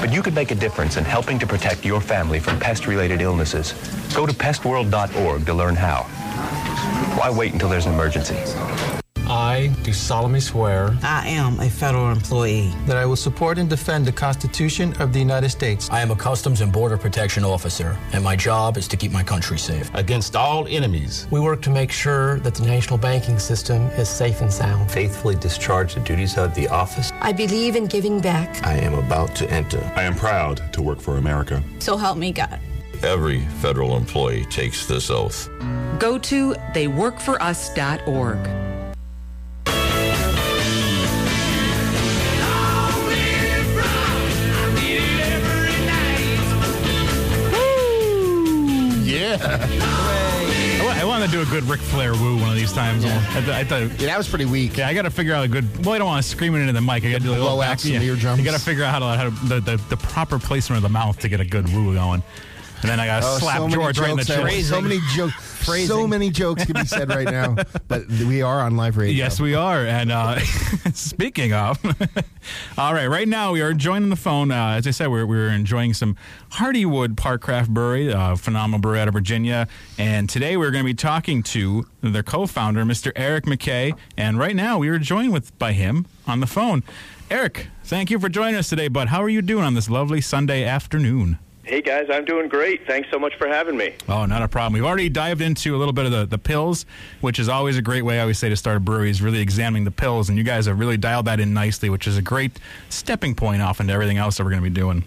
But 0.00 0.12
you 0.12 0.22
could 0.22 0.34
make 0.34 0.50
a 0.50 0.54
difference 0.54 0.96
in 0.96 1.04
helping 1.04 1.38
to 1.38 1.46
protect 1.46 1.84
your 1.84 2.00
family 2.00 2.40
from 2.40 2.58
pest-related 2.58 3.20
illnesses. 3.20 3.74
Go 4.14 4.26
to 4.26 4.32
pestworld.org 4.32 5.46
to 5.46 5.54
learn 5.54 5.76
how. 5.76 6.04
Why 7.18 7.30
wait 7.30 7.52
until 7.52 7.68
there's 7.68 7.86
an 7.86 7.94
emergency? 7.94 8.99
I 9.30 9.68
do 9.84 9.92
solemnly 9.92 10.40
swear 10.40 10.96
I 11.04 11.28
am 11.28 11.60
a 11.60 11.70
federal 11.70 12.10
employee. 12.10 12.72
that 12.86 12.96
I 12.96 13.06
will 13.06 13.14
support 13.14 13.58
and 13.58 13.70
defend 13.70 14.04
the 14.04 14.10
Constitution 14.12 14.92
of 15.00 15.12
the 15.12 15.20
United 15.20 15.50
States 15.50 15.88
I 15.88 16.00
am 16.00 16.10
a 16.10 16.16
Customs 16.16 16.60
and 16.62 16.72
Border 16.72 16.96
Protection 16.98 17.44
officer, 17.44 17.96
and 18.12 18.24
my 18.24 18.34
job 18.34 18.76
is 18.76 18.88
to 18.88 18.96
keep 18.96 19.12
my 19.12 19.22
country 19.22 19.56
safe. 19.56 19.88
against 19.94 20.34
all 20.34 20.66
enemies. 20.68 21.28
We 21.30 21.38
work 21.38 21.62
to 21.62 21.70
make 21.70 21.92
sure 21.92 22.40
that 22.40 22.54
the 22.56 22.66
national 22.66 22.98
banking 22.98 23.38
system 23.38 23.82
is 23.96 24.08
safe 24.08 24.40
and 24.40 24.52
sound. 24.52 24.90
Faithfully 24.90 25.36
discharge 25.36 25.94
the 25.94 26.00
duties 26.00 26.36
of 26.36 26.52
the 26.56 26.66
office. 26.66 27.12
I 27.20 27.32
believe 27.32 27.76
in 27.76 27.86
giving 27.86 28.20
back. 28.20 28.66
I 28.66 28.74
am 28.78 28.94
about 28.94 29.36
to 29.36 29.48
enter. 29.48 29.80
I 29.94 30.02
am 30.02 30.16
proud 30.16 30.72
to 30.72 30.82
work 30.82 31.00
for 31.00 31.18
America. 31.18 31.62
So 31.78 31.96
help 31.96 32.18
me 32.18 32.32
God. 32.32 32.58
Every 33.04 33.40
federal 33.62 33.96
employee 33.96 34.44
takes 34.46 34.86
this 34.86 35.08
oath. 35.08 35.48
Go 36.00 36.18
to 36.18 36.54
theyworkforus.org. 36.74 38.69
I 49.42 50.80
wa- 50.84 50.90
I 50.92 51.04
want 51.04 51.24
to 51.24 51.30
do 51.30 51.40
a 51.42 51.44
good 51.46 51.64
Ric 51.64 51.80
Flair 51.80 52.12
woo 52.12 52.36
one 52.38 52.50
of 52.50 52.56
these 52.56 52.72
times. 52.72 53.04
I, 53.04 53.10
th- 53.40 53.48
I 53.48 53.64
thought, 53.64 53.80
Yeah, 54.00 54.06
that 54.08 54.18
was 54.18 54.28
pretty 54.28 54.44
weak. 54.44 54.76
yeah, 54.76 54.88
I 54.88 54.94
got 54.94 55.02
to 55.02 55.10
figure 55.10 55.34
out 55.34 55.44
a 55.44 55.48
good. 55.48 55.84
Well, 55.84 55.94
I 55.94 55.98
don't 55.98 56.06
want 56.06 56.22
to 56.22 56.28
scream 56.28 56.54
it 56.54 56.60
into 56.60 56.72
the 56.72 56.80
mic. 56.80 57.04
I 57.04 57.10
got 57.12 57.18
to 57.18 57.24
do 57.24 57.30
a 57.30 57.32
little 57.32 57.46
Blow 57.48 57.60
out 57.62 57.70
back. 57.70 57.80
some 57.80 57.92
yeah. 57.92 58.00
eardrums. 58.00 58.38
You 58.38 58.44
got 58.44 58.56
to 58.58 58.64
figure 58.64 58.84
out 58.84 58.90
how 58.92 58.98
to, 58.98 59.16
how 59.16 59.24
to 59.24 59.30
the, 59.48 59.60
the 59.60 59.76
the 59.90 59.96
proper 59.96 60.38
placement 60.38 60.78
of 60.78 60.82
the 60.82 60.88
mouth 60.88 61.18
to 61.20 61.28
get 61.28 61.40
a 61.40 61.44
good 61.44 61.68
woo 61.72 61.94
going. 61.94 62.22
And 62.82 62.90
then 62.90 62.98
I 62.98 63.06
got 63.06 63.20
to 63.20 63.26
Oh, 63.28 63.38
slap 63.38 63.58
so 63.58 63.68
George 63.68 63.98
right 63.98 64.10
in 64.10 64.16
the 64.16 64.24
chest. 64.24 64.68
So 64.68 64.80
many 64.80 65.00
jokes. 65.14 65.34
So 65.60 66.06
many 66.06 66.30
jokes 66.30 66.64
can 66.64 66.72
be 66.72 66.86
said 66.86 67.10
right 67.10 67.28
now. 67.30 67.54
But 67.86 68.08
we 68.08 68.40
are 68.40 68.60
on 68.60 68.76
live 68.76 68.96
radio. 68.96 69.14
Yes, 69.14 69.38
we 69.38 69.54
are. 69.54 69.84
And 69.86 70.10
uh, 70.10 70.38
speaking 70.94 71.52
of, 71.52 71.78
all 72.78 72.94
right, 72.94 73.06
right 73.06 73.28
now 73.28 73.52
we 73.52 73.60
are 73.60 73.74
joining 73.74 74.08
the 74.08 74.16
phone. 74.16 74.50
Uh, 74.50 74.70
as 74.78 74.86
I 74.86 74.90
said, 74.90 75.08
we're, 75.08 75.26
we're 75.26 75.50
enjoying 75.50 75.92
some 75.92 76.16
Hardywood 76.52 77.16
Park 77.16 77.42
Craft 77.42 77.70
Brewery, 77.74 78.12
uh, 78.12 78.36
phenomenal 78.36 78.80
brewery 78.80 79.00
out 79.00 79.08
of 79.08 79.14
Virginia. 79.14 79.68
And 79.98 80.30
today 80.30 80.56
we're 80.56 80.70
going 80.70 80.82
to 80.82 80.88
be 80.88 80.94
talking 80.94 81.42
to 81.44 81.86
their 82.00 82.22
co-founder, 82.22 82.82
Mr. 82.84 83.12
Eric 83.14 83.44
McKay. 83.44 83.96
And 84.16 84.38
right 84.38 84.56
now 84.56 84.78
we 84.78 84.88
are 84.88 84.98
joined 84.98 85.32
with 85.32 85.56
by 85.58 85.72
him 85.72 86.06
on 86.26 86.40
the 86.40 86.46
phone. 86.46 86.82
Eric, 87.30 87.68
thank 87.84 88.10
you 88.10 88.18
for 88.18 88.28
joining 88.30 88.56
us 88.56 88.70
today, 88.70 88.88
bud. 88.88 89.08
How 89.08 89.22
are 89.22 89.28
you 89.28 89.42
doing 89.42 89.64
on 89.64 89.74
this 89.74 89.90
lovely 89.90 90.22
Sunday 90.22 90.64
afternoon? 90.64 91.38
Hey 91.62 91.82
guys, 91.82 92.08
I'm 92.10 92.24
doing 92.24 92.48
great. 92.48 92.86
Thanks 92.86 93.10
so 93.10 93.18
much 93.18 93.36
for 93.36 93.46
having 93.46 93.76
me. 93.76 93.94
Oh, 94.08 94.24
not 94.24 94.42
a 94.42 94.48
problem. 94.48 94.72
We've 94.72 94.84
already 94.84 95.10
dived 95.10 95.42
into 95.42 95.76
a 95.76 95.78
little 95.78 95.92
bit 95.92 96.06
of 96.06 96.10
the, 96.10 96.24
the 96.24 96.38
pills, 96.38 96.86
which 97.20 97.38
is 97.38 97.48
always 97.48 97.76
a 97.76 97.82
great 97.82 98.02
way, 98.02 98.18
I 98.18 98.22
always 98.22 98.38
say, 98.38 98.48
to 98.48 98.56
start 98.56 98.78
a 98.78 98.80
brewery, 98.80 99.10
is 99.10 99.20
really 99.20 99.40
examining 99.40 99.84
the 99.84 99.90
pills. 99.90 100.30
And 100.30 100.38
you 100.38 100.44
guys 100.44 100.66
have 100.66 100.78
really 100.78 100.96
dialed 100.96 101.26
that 101.26 101.38
in 101.38 101.52
nicely, 101.52 101.90
which 101.90 102.06
is 102.06 102.16
a 102.16 102.22
great 102.22 102.58
stepping 102.88 103.34
point 103.34 103.60
off 103.60 103.78
into 103.78 103.92
everything 103.92 104.16
else 104.16 104.38
that 104.38 104.44
we're 104.44 104.50
going 104.50 104.62
to 104.62 104.70
be 104.70 104.74
doing. 104.74 105.04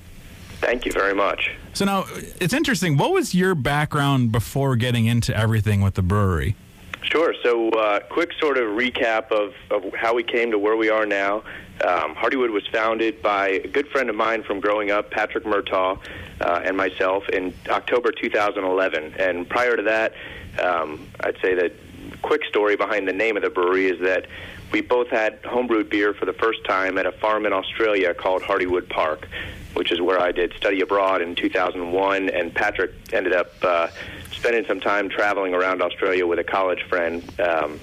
Thank 0.62 0.86
you 0.86 0.92
very 0.92 1.16
much. 1.16 1.52
So 1.74 1.86
now, 1.86 2.06
it's 2.40 2.54
interesting. 2.54 2.98
What 2.98 3.12
was 3.12 3.34
your 3.34 3.56
background 3.56 4.32
before 4.32 4.76
getting 4.76 5.08
into 5.08 5.36
everything 5.36 5.82
with 5.82 5.96
the 5.96 6.04
brewery? 6.04 6.56
Sure. 7.04 7.36
So, 7.44 7.70
uh, 7.70 8.00
quick 8.00 8.32
sort 8.40 8.58
of 8.58 8.70
recap 8.70 9.32
of, 9.32 9.54
of 9.70 9.94
how 9.94 10.14
we 10.14 10.24
came 10.24 10.52
to 10.52 10.58
where 10.58 10.76
we 10.76 10.90
are 10.90 11.06
now. 11.06 11.44
Um, 11.86 12.16
Hardywood 12.16 12.52
was 12.52 12.66
founded 12.68 13.22
by 13.22 13.50
a 13.50 13.68
good 13.68 13.88
friend 13.90 14.10
of 14.10 14.16
mine 14.16 14.44
from 14.44 14.60
growing 14.60 14.90
up, 14.90 15.12
Patrick 15.12 15.44
Murtaugh, 15.44 16.00
uh, 16.40 16.62
and 16.64 16.78
myself 16.78 17.28
in 17.30 17.54
October 17.70 18.12
2011. 18.12 19.16
And 19.20 19.48
prior 19.50 19.76
to 19.76 19.84
that, 19.84 20.14
um, 20.62 21.08
I'd 21.20 21.38
say 21.42 21.54
that 21.56 21.74
quick 22.22 22.46
story 22.46 22.76
behind 22.76 23.08
the 23.08 23.14
name 23.14 23.36
of 23.36 23.44
the 23.44 23.50
brewery 23.50 23.88
is 23.88 24.00
that 24.00 24.28
we 24.74 24.82
both 24.82 25.08
had 25.08 25.42
homebrewed 25.44 25.90
beer 25.90 26.14
for 26.16 26.26
the 26.26 26.34
first 26.34 26.66
time 26.66 26.98
at 26.98 27.06
a 27.06 27.12
farm 27.12 27.46
in 27.46 27.54
Australia 27.54 28.14
called 28.14 28.42
Hardywood 28.42 28.90
Park, 28.90 29.30
which 29.76 29.92
is 29.92 30.02
where 30.02 30.20
I 30.20 30.32
did 30.32 30.52
study 30.58 30.82
abroad 30.82 31.22
in 31.22 31.36
2001. 31.36 32.30
And 32.30 32.54
Patrick 32.54 32.92
ended 33.14 33.34
up 33.34 33.54
uh, 33.62 33.88
spending 34.32 34.66
some 34.66 34.80
time 34.80 35.10
traveling 35.10 35.54
around 35.54 35.84
Australia 35.84 36.26
with 36.26 36.40
a 36.40 36.44
college 36.44 36.82
friend. 36.90 37.24
Um, 37.40 37.80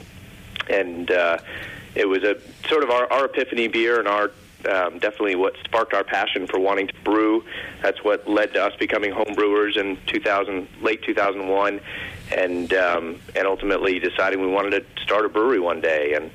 and 0.69 1.11
uh, 1.13 1.39
it 1.95 2.09
was 2.09 2.25
a 2.25 2.39
sort 2.69 2.83
of 2.83 2.91
our, 2.91 3.11
our 3.13 3.27
epiphany 3.27 3.69
beer 3.69 4.01
and 4.01 4.09
our 4.09 4.33
um, 4.69 4.99
definitely 4.99 5.37
what 5.37 5.55
sparked 5.65 5.95
our 5.95 6.05
passion 6.05 6.47
for 6.47 6.59
wanting 6.59 6.89
to 6.89 6.95
brew. 7.03 7.43
That's 7.83 8.05
what 8.05 8.29
led 8.29 8.53
to 8.55 8.65
us 8.65 8.75
becoming 8.79 9.11
home 9.11 9.35
brewers 9.35 9.79
in 9.79 9.97
2000, 10.07 10.69
late 10.83 11.03
2001, 11.03 11.81
and 12.37 12.75
um, 12.75 13.21
and 13.35 13.47
ultimately 13.47 13.99
deciding 13.99 14.43
we 14.43 14.49
wanted 14.49 14.85
to 14.97 15.03
start 15.03 15.25
a 15.25 15.31
brewery 15.31 15.61
one 15.61 15.81
day. 15.81 16.13
And 16.13 16.31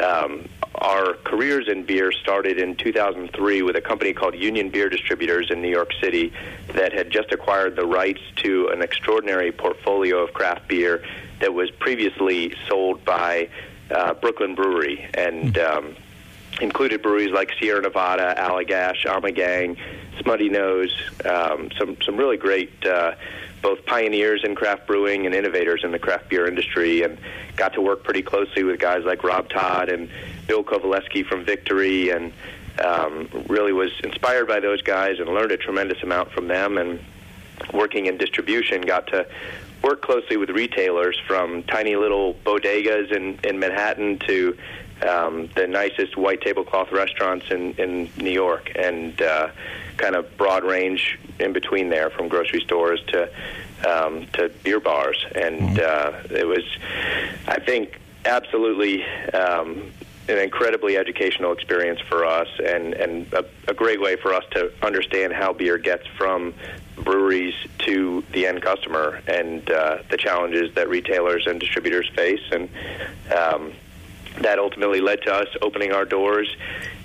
um, 0.00 0.48
our 0.76 1.14
careers 1.14 1.68
in 1.68 1.84
beer 1.84 2.12
started 2.12 2.58
in 2.58 2.76
2003 2.76 3.62
with 3.62 3.76
a 3.76 3.80
company 3.80 4.12
called 4.12 4.34
Union 4.34 4.68
Beer 4.70 4.88
Distributors 4.88 5.50
in 5.50 5.62
New 5.62 5.68
York 5.70 5.90
City 6.00 6.32
that 6.74 6.92
had 6.92 7.10
just 7.10 7.32
acquired 7.32 7.76
the 7.76 7.86
rights 7.86 8.20
to 8.36 8.68
an 8.68 8.82
extraordinary 8.82 9.52
portfolio 9.52 10.18
of 10.18 10.32
craft 10.32 10.68
beer 10.68 11.04
that 11.40 11.52
was 11.54 11.70
previously 11.70 12.54
sold 12.68 13.04
by 13.04 13.48
uh, 13.90 14.14
Brooklyn 14.14 14.54
Brewery 14.54 15.08
and. 15.14 15.58
Um, 15.58 15.96
included 16.60 17.02
breweries 17.02 17.32
like 17.32 17.50
Sierra 17.58 17.80
Nevada, 17.80 18.34
Allagash, 18.36 19.06
Ommegang, 19.06 19.76
Smutty 20.20 20.50
Nose, 20.50 20.94
um, 21.24 21.70
some 21.78 21.96
some 22.02 22.16
really 22.16 22.36
great 22.36 22.84
uh, 22.84 23.14
both 23.62 23.86
pioneers 23.86 24.42
in 24.44 24.54
craft 24.54 24.86
brewing 24.86 25.24
and 25.24 25.34
innovators 25.34 25.82
in 25.84 25.92
the 25.92 25.98
craft 25.98 26.28
beer 26.28 26.46
industry, 26.46 27.02
and 27.02 27.16
got 27.56 27.72
to 27.74 27.80
work 27.80 28.02
pretty 28.04 28.22
closely 28.22 28.64
with 28.64 28.78
guys 28.80 29.04
like 29.04 29.22
Rob 29.24 29.48
Todd 29.48 29.88
and 29.88 30.10
Bill 30.46 30.64
Covaleski 30.64 31.24
from 31.24 31.44
Victory, 31.44 32.10
and 32.10 32.32
um, 32.84 33.28
really 33.48 33.72
was 33.72 33.92
inspired 34.02 34.48
by 34.48 34.60
those 34.60 34.82
guys 34.82 35.18
and 35.20 35.28
learned 35.28 35.52
a 35.52 35.56
tremendous 35.56 36.02
amount 36.02 36.32
from 36.32 36.48
them. 36.48 36.78
And 36.78 37.00
working 37.72 38.06
in 38.06 38.18
distribution, 38.18 38.82
got 38.82 39.06
to 39.08 39.26
work 39.82 40.02
closely 40.02 40.36
with 40.36 40.50
retailers 40.50 41.18
from 41.26 41.62
tiny 41.64 41.96
little 41.96 42.34
bodegas 42.34 43.12
in, 43.12 43.38
in 43.44 43.58
Manhattan 43.58 44.18
to 44.20 44.56
um, 45.06 45.48
the 45.54 45.66
nicest 45.66 46.16
white 46.16 46.40
tablecloth 46.40 46.92
restaurants 46.92 47.50
in, 47.50 47.72
in 47.74 48.10
New 48.16 48.30
York, 48.30 48.72
and 48.76 49.20
uh, 49.20 49.50
kind 49.96 50.14
of 50.14 50.36
broad 50.36 50.64
range 50.64 51.18
in 51.38 51.52
between 51.52 51.88
there, 51.88 52.10
from 52.10 52.28
grocery 52.28 52.60
stores 52.60 53.02
to 53.08 53.28
um, 53.88 54.26
to 54.34 54.48
beer 54.62 54.78
bars, 54.78 55.26
and 55.34 55.80
uh, 55.80 56.12
it 56.30 56.46
was, 56.46 56.64
I 57.48 57.58
think, 57.58 57.98
absolutely. 58.24 59.04
Um, 59.32 59.92
an 60.28 60.38
incredibly 60.38 60.96
educational 60.96 61.50
experience 61.50 62.00
for 62.00 62.24
us, 62.24 62.48
and 62.64 62.94
and 62.94 63.32
a, 63.32 63.44
a 63.66 63.74
great 63.74 64.00
way 64.00 64.14
for 64.14 64.32
us 64.32 64.44
to 64.52 64.72
understand 64.80 65.32
how 65.32 65.52
beer 65.52 65.78
gets 65.78 66.06
from 66.16 66.54
breweries 66.96 67.54
to 67.78 68.22
the 68.32 68.46
end 68.46 68.62
customer, 68.62 69.20
and 69.26 69.68
uh, 69.70 69.98
the 70.10 70.16
challenges 70.16 70.72
that 70.74 70.88
retailers 70.88 71.46
and 71.46 71.58
distributors 71.58 72.08
face, 72.14 72.42
and 72.52 72.68
um, 73.36 73.72
that 74.40 74.58
ultimately 74.58 75.00
led 75.00 75.22
to 75.22 75.32
us 75.32 75.48
opening 75.60 75.92
our 75.92 76.04
doors 76.04 76.56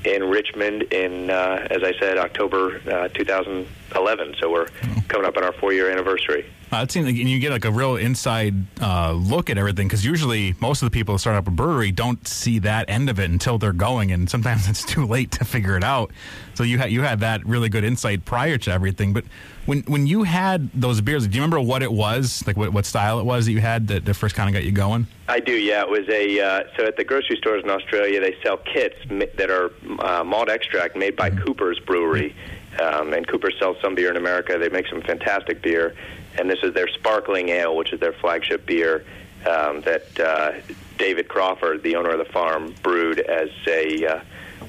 in 0.06 0.24
Richmond 0.24 0.84
in, 0.94 1.30
uh, 1.30 1.68
as 1.70 1.84
I 1.84 1.94
said, 2.00 2.18
October 2.18 2.82
uh, 2.90 3.08
2011. 3.10 4.36
So 4.40 4.52
we're 4.52 4.68
coming 5.08 5.28
up 5.28 5.38
on 5.38 5.44
our 5.44 5.54
four-year 5.54 5.90
anniversary. 5.92 6.46
Uh, 6.72 6.78
it 6.78 6.92
seems 6.92 7.06
like 7.06 7.16
and 7.16 7.30
you 7.30 7.40
get 7.40 7.52
like 7.52 7.64
a 7.64 7.72
real 7.72 7.96
inside 7.96 8.54
uh, 8.82 9.14
look 9.14 9.50
at 9.50 9.58
everything 9.58 9.88
because 9.88 10.04
usually 10.04 10.54
most 10.60 10.82
of 10.82 10.88
the 10.88 10.92
people 10.92 11.16
that 11.16 11.20
start 11.20 11.38
up 11.38 11.48
a 11.48 11.52
brewery 11.52 11.92
don't 11.92 12.28
see 12.28 12.60
that 12.60 12.90
end 12.90 13.10
of 13.10 13.20
it 13.20 13.30
until 13.30 13.58
they're 13.58 13.72
going, 13.72 14.12
and 14.12 14.30
sometimes 14.30 14.68
it's 14.70 14.84
too 14.84 15.06
late 15.06 15.32
to 15.32 15.46
figure 15.46 15.78
it 15.78 15.84
out. 15.84 16.12
So 16.56 16.64
you 16.64 16.78
had 16.78 16.92
you 16.92 17.04
had 17.04 17.22
that 17.22 17.46
really 17.46 17.70
good 17.70 17.84
insight 17.84 18.26
prior 18.26 18.58
to 18.58 18.72
everything. 18.72 19.14
But 19.14 19.24
when 19.66 19.84
when 19.84 20.08
you 20.08 20.24
had 20.24 20.70
those 20.74 21.00
beers, 21.00 21.26
do 21.26 21.36
you 21.36 21.42
remember 21.42 21.62
what 21.62 21.84
it 21.84 21.92
was, 21.92 22.44
like 22.46 22.58
what, 22.58 22.74
what 22.74 22.86
style 22.86 23.20
it 23.20 23.26
was 23.26 23.46
that 23.46 23.54
you 23.54 23.62
had 23.62 23.88
that, 23.88 24.04
that 24.06 24.14
first 24.16 24.36
kind 24.36 24.50
of 24.50 24.54
got 24.54 24.66
you 24.66 24.72
going? 24.72 25.08
I 25.30 25.40
do, 25.40 25.54
yeah. 25.54 25.84
It 25.84 25.90
was 25.90 26.08
a 26.10 26.40
uh, 26.40 26.64
so 26.76 26.86
at 26.86 26.98
the 26.98 27.04
grocery 27.06 27.38
stores 27.38 27.64
in 27.64 27.70
Australia, 27.70 28.20
they 28.20 28.36
sell 28.44 28.58
kits 28.58 28.96
that 29.10 29.50
are 29.50 29.72
uh, 30.00 30.24
malt 30.24 30.50
extract 30.50 30.98
made 30.98 31.16
by 31.16 31.30
Cooper's 31.30 31.80
Brewery, 31.80 32.36
um, 32.82 33.14
and 33.14 33.26
Cooper 33.26 33.52
sells 33.52 33.78
some 33.82 33.96
beer 33.96 34.10
in 34.10 34.18
America. 34.18 34.58
They 34.58 34.70
make 34.70 34.88
some 34.88 35.02
fantastic 35.02 35.62
beer, 35.62 35.96
and 36.38 36.50
this 36.50 36.60
is 36.64 36.74
their 36.74 36.88
sparkling 36.88 37.50
ale, 37.50 37.76
which 37.76 37.94
is 37.94 38.00
their 38.00 38.14
flagship 38.14 38.66
beer 38.66 39.06
um, 39.46 39.82
that 39.82 40.20
uh, 40.20 40.54
David 40.98 41.28
Crawford, 41.28 41.84
the 41.84 41.96
owner 41.96 42.10
of 42.10 42.20
the 42.20 42.32
farm, 42.32 42.74
brewed 42.84 43.20
as 43.20 43.50
a 43.68 44.06
uh, 44.06 44.20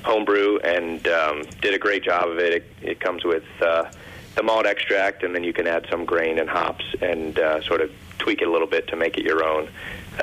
home 0.03 0.25
brew 0.25 0.59
and 0.61 1.07
um, 1.09 1.45
did 1.61 1.75
a 1.75 1.79
great 1.79 2.03
job 2.03 2.29
of 2.29 2.39
it. 2.39 2.53
It, 2.53 2.73
it 2.83 3.01
comes 3.01 3.25
with 3.25 3.45
uh, 3.61 3.91
the 4.35 4.43
malt 4.43 4.67
extract, 4.67 5.23
and 5.23 5.35
then 5.35 5.45
you 5.45 5.53
can 5.53 5.67
add 5.67 5.87
some 5.91 6.05
grain 6.05 6.39
and 6.39 6.49
hops 6.49 6.85
and 7.01 7.39
uh, 7.39 7.63
sort 7.63 7.81
of 7.81 7.91
tweak 8.19 8.43
it 8.43 8.49
a 8.49 8.51
little 8.51 8.67
bit 8.67 8.87
to 8.89 8.97
make 8.97 9.19
it 9.19 9.25
your 9.25 9.45
own. 9.45 9.69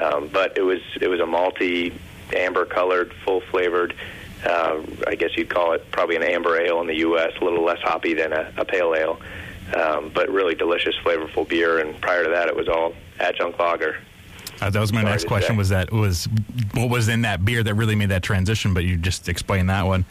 Um, 0.02 0.30
but 0.32 0.58
it 0.58 0.62
was 0.62 0.82
it 1.02 1.08
was 1.08 1.20
a 1.20 1.24
malty, 1.24 1.94
amber 2.34 2.66
colored, 2.66 3.14
full 3.24 3.42
flavored. 3.42 3.96
Uh, 4.46 4.82
I 5.08 5.16
guess 5.16 5.36
you'd 5.38 5.50
call 5.50 5.74
it 5.74 5.90
probably 5.92 6.16
an 6.16 6.24
amber 6.24 6.60
ale 6.60 6.80
in 6.82 6.88
the 6.88 6.98
U.S. 6.98 7.34
A 7.42 7.44
little 7.44 7.64
less 7.64 7.80
hoppy 7.80 8.14
than 8.14 8.32
a, 8.32 8.54
a 8.58 8.66
pale 8.66 8.94
ale, 8.94 9.20
um, 9.74 10.12
but 10.14 10.30
really 10.30 10.56
delicious, 10.56 10.96
flavorful 11.04 11.48
beer. 11.48 11.80
And 11.80 12.00
prior 12.02 12.24
to 12.24 12.30
that, 12.30 12.48
it 12.48 12.56
was 12.56 12.68
all 12.68 12.94
adjunct 13.20 13.60
lager. 13.60 13.98
Uh, 14.62 14.70
that 14.70 14.80
was 14.80 14.94
my 14.94 15.02
Sorry 15.02 15.12
next 15.12 15.28
question. 15.28 15.56
say. 15.56 15.58
Was 15.58 15.70
that 15.70 15.92
was 15.92 16.28
what 16.74 16.90
was 16.90 17.08
in 17.08 17.24
that 17.24 17.44
beer 17.44 17.64
that 17.64 17.74
really 17.74 17.96
made 17.96 18.10
that 18.10 18.24
transition? 18.24 18.74
But 18.74 18.86
you 18.86 18.98
just 18.98 19.28
explained 19.28 19.70
that 19.70 19.86
one. 19.86 20.06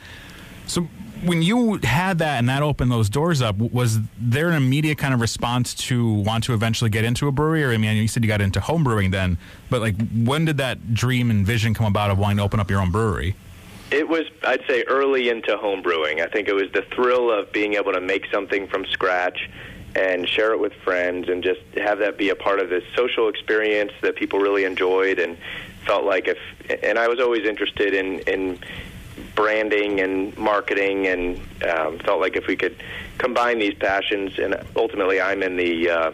So 0.67 0.83
when 1.23 1.43
you 1.43 1.79
had 1.83 2.19
that 2.19 2.39
and 2.39 2.49
that 2.49 2.63
opened 2.63 2.91
those 2.91 3.09
doors 3.09 3.41
up, 3.41 3.57
was 3.57 3.99
there 4.19 4.51
an 4.51 4.57
immediate 4.57 4.99
kind 4.99 5.15
of 5.15 5.21
response 5.21 5.75
to 5.75 6.13
want 6.13 6.45
to 6.45 6.55
eventually 6.55 6.91
get 6.91 7.05
into 7.05 7.29
a 7.29 7.33
brewery? 7.33 7.65
Or 7.65 7.73
I 7.73 7.79
mean, 7.79 7.97
you 7.97 8.09
said 8.09 8.23
you 8.23 8.29
got 8.29 8.43
into 8.43 8.61
home 8.61 8.85
brewing 8.85 9.11
then, 9.11 9.39
but 9.71 9.81
like 9.81 9.95
when 10.13 10.45
did 10.45 10.59
that 10.59 10.93
dream 10.93 11.31
and 11.31 11.47
vision 11.47 11.73
come 11.73 11.87
about 11.87 12.11
of 12.11 12.19
wanting 12.19 12.39
to 12.39 12.43
open 12.43 12.61
up 12.61 12.71
your 12.71 12.81
own 12.81 12.91
brewery? 12.91 13.37
It 13.95 14.09
was, 14.09 14.25
I'd 14.43 14.67
say, 14.67 14.83
early 14.89 15.29
into 15.29 15.57
home 15.57 15.81
brewing. 15.81 16.21
I 16.21 16.27
think 16.27 16.49
it 16.49 16.53
was 16.53 16.69
the 16.73 16.83
thrill 16.83 17.31
of 17.31 17.53
being 17.53 17.75
able 17.75 17.93
to 17.93 18.01
make 18.01 18.27
something 18.29 18.67
from 18.67 18.85
scratch 18.87 19.49
and 19.95 20.29
share 20.29 20.53
it 20.53 20.59
with 20.59 20.73
friends 20.83 21.29
and 21.29 21.45
just 21.45 21.61
have 21.77 22.01
that 22.01 22.19
be 22.19 22.31
a 22.31 22.35
part 22.35 22.59
of 22.59 22.71
this 22.71 22.83
social 22.97 23.29
experience 23.29 23.93
that 24.03 24.17
people 24.17 24.41
really 24.41 24.65
enjoyed 24.65 25.21
and 25.21 25.39
felt 25.87 26.03
like 26.03 26.27
if 26.27 26.39
and 26.83 26.99
I 26.99 27.07
was 27.07 27.21
always 27.21 27.47
interested 27.47 27.95
in 27.95 28.19
in 28.21 28.59
branding 29.37 30.01
and 30.01 30.37
marketing 30.37 31.07
and 31.07 31.41
um, 31.63 32.01
felt 32.01 32.21
like 32.21 32.35
if 32.35 32.49
we 32.49 32.57
could 32.57 32.75
combine 33.19 33.61
these 33.61 33.75
passions 33.75 34.37
and 34.41 34.57
ultimately 34.75 35.21
I'm 35.21 35.41
in 35.45 35.57
the 35.57 35.89
uh, 35.89 36.13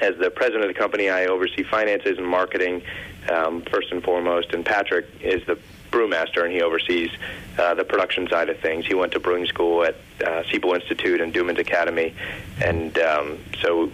as 0.00 0.16
the 0.16 0.30
president 0.30 0.64
of 0.64 0.74
the 0.74 0.80
company 0.80 1.10
I 1.10 1.26
oversee 1.26 1.64
finances 1.64 2.16
and 2.16 2.26
marketing 2.26 2.80
um, 3.30 3.60
first 3.70 3.92
and 3.92 4.02
foremost 4.02 4.54
and 4.54 4.64
Patrick 4.64 5.04
is 5.20 5.44
the 5.44 5.58
brewmaster 5.90 6.44
and 6.44 6.52
he 6.52 6.62
oversees 6.62 7.10
uh, 7.58 7.74
the 7.74 7.84
production 7.84 8.28
side 8.28 8.48
of 8.48 8.58
things 8.60 8.86
he 8.86 8.94
went 8.94 9.12
to 9.12 9.20
brewing 9.20 9.46
school 9.46 9.84
at 9.84 9.96
uh, 10.24 10.42
Siebel 10.50 10.74
Institute 10.74 11.20
and 11.20 11.32
Doemens 11.32 11.58
Academy 11.58 12.14
and 12.62 12.98
um, 12.98 13.38
so 13.62 13.90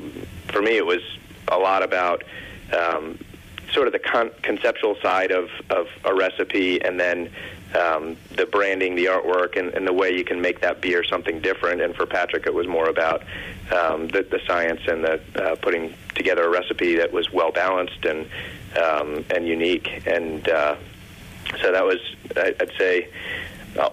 for 0.49 0.63
me 0.63 0.77
it 0.77 0.87
was 0.87 1.03
a 1.49 1.59
lot 1.59 1.83
about 1.83 2.25
um, 2.73 3.19
sort 3.73 3.87
of 3.87 3.93
the 3.93 3.99
con- 3.99 4.31
conceptual 4.43 4.97
side 5.03 5.31
of, 5.31 5.51
of 5.71 5.89
a 6.05 6.15
recipe 6.15 6.83
and 6.83 6.99
then 6.99 7.31
um, 7.75 8.17
the 8.31 8.47
branding, 8.47 8.95
the 8.95 9.07
artwork, 9.07 9.57
and, 9.57 9.75
and 9.75 9.87
the 9.87 9.93
way 9.93 10.17
you 10.17 10.25
can 10.25 10.41
make 10.41 10.61
that 10.61 10.81
beer 10.81 11.03
something 11.03 11.41
different. 11.41 11.81
And 11.81 11.95
for 11.95 12.07
Patrick, 12.07 12.47
it 12.47 12.55
was 12.55 12.69
more 12.69 12.89
about 12.89 13.23
um, 13.73 14.09
the, 14.09 14.23
the 14.23 14.41
science 14.47 14.81
and 14.87 15.03
the 15.03 15.21
uh, 15.35 15.57
putting 15.57 15.93
together 16.15 16.45
a 16.45 16.49
recipe 16.49 16.97
that 16.97 17.13
was 17.13 17.33
well 17.33 17.51
balanced 17.51 18.05
and 18.05 18.29
um, 18.77 19.25
and 19.31 19.47
unique. 19.47 20.03
And 20.07 20.49
uh, 20.49 20.77
so 21.61 21.73
that 21.73 21.85
was, 21.85 21.99
I'd 22.37 22.73
say, 22.79 23.09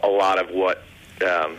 a, 0.03 0.07
lot 0.07 0.39
of 0.39 0.51
what 0.51 0.83
um, 1.25 1.57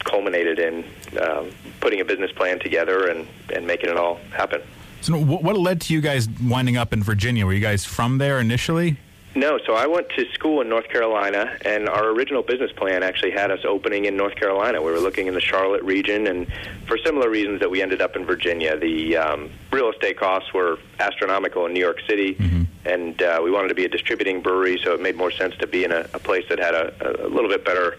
culminated 0.00 0.58
in 0.58 0.84
um, 1.20 1.50
putting 1.80 2.00
a 2.00 2.04
business 2.04 2.32
plan 2.32 2.58
together 2.58 3.08
and, 3.08 3.26
and 3.54 3.66
making 3.66 3.90
it 3.90 3.96
all 3.96 4.16
happen. 4.32 4.62
So, 5.00 5.18
what 5.18 5.56
led 5.56 5.80
to 5.82 5.94
you 5.94 6.00
guys 6.00 6.28
winding 6.40 6.76
up 6.76 6.92
in 6.92 7.02
Virginia? 7.02 7.44
Were 7.44 7.52
you 7.52 7.60
guys 7.60 7.84
from 7.84 8.18
there 8.18 8.38
initially? 8.38 8.98
No, 9.34 9.58
so 9.64 9.74
I 9.74 9.86
went 9.86 10.10
to 10.10 10.30
school 10.32 10.60
in 10.60 10.68
North 10.68 10.88
Carolina, 10.88 11.56
and 11.64 11.88
our 11.88 12.10
original 12.10 12.42
business 12.42 12.70
plan 12.70 13.02
actually 13.02 13.30
had 13.30 13.50
us 13.50 13.60
opening 13.64 14.04
in 14.04 14.14
North 14.14 14.34
Carolina. 14.34 14.82
We 14.82 14.92
were 14.92 15.00
looking 15.00 15.26
in 15.26 15.32
the 15.32 15.40
Charlotte 15.40 15.82
region, 15.82 16.26
and 16.26 16.46
for 16.86 16.98
similar 16.98 17.30
reasons 17.30 17.60
that 17.60 17.70
we 17.70 17.80
ended 17.80 18.02
up 18.02 18.14
in 18.14 18.26
Virginia. 18.26 18.76
The 18.76 19.16
um, 19.16 19.50
real 19.70 19.90
estate 19.90 20.18
costs 20.18 20.52
were 20.52 20.78
astronomical 21.00 21.64
in 21.64 21.72
New 21.72 21.80
York 21.80 22.00
City, 22.06 22.36
and 22.84 23.22
uh, 23.22 23.40
we 23.42 23.50
wanted 23.50 23.68
to 23.68 23.74
be 23.74 23.86
a 23.86 23.88
distributing 23.88 24.42
brewery, 24.42 24.78
so 24.84 24.92
it 24.92 25.00
made 25.00 25.16
more 25.16 25.30
sense 25.30 25.56
to 25.56 25.66
be 25.66 25.84
in 25.84 25.92
a, 25.92 26.06
a 26.12 26.18
place 26.18 26.44
that 26.50 26.58
had 26.58 26.74
a, 26.74 27.26
a 27.26 27.28
little 27.28 27.48
bit 27.48 27.64
better 27.64 27.96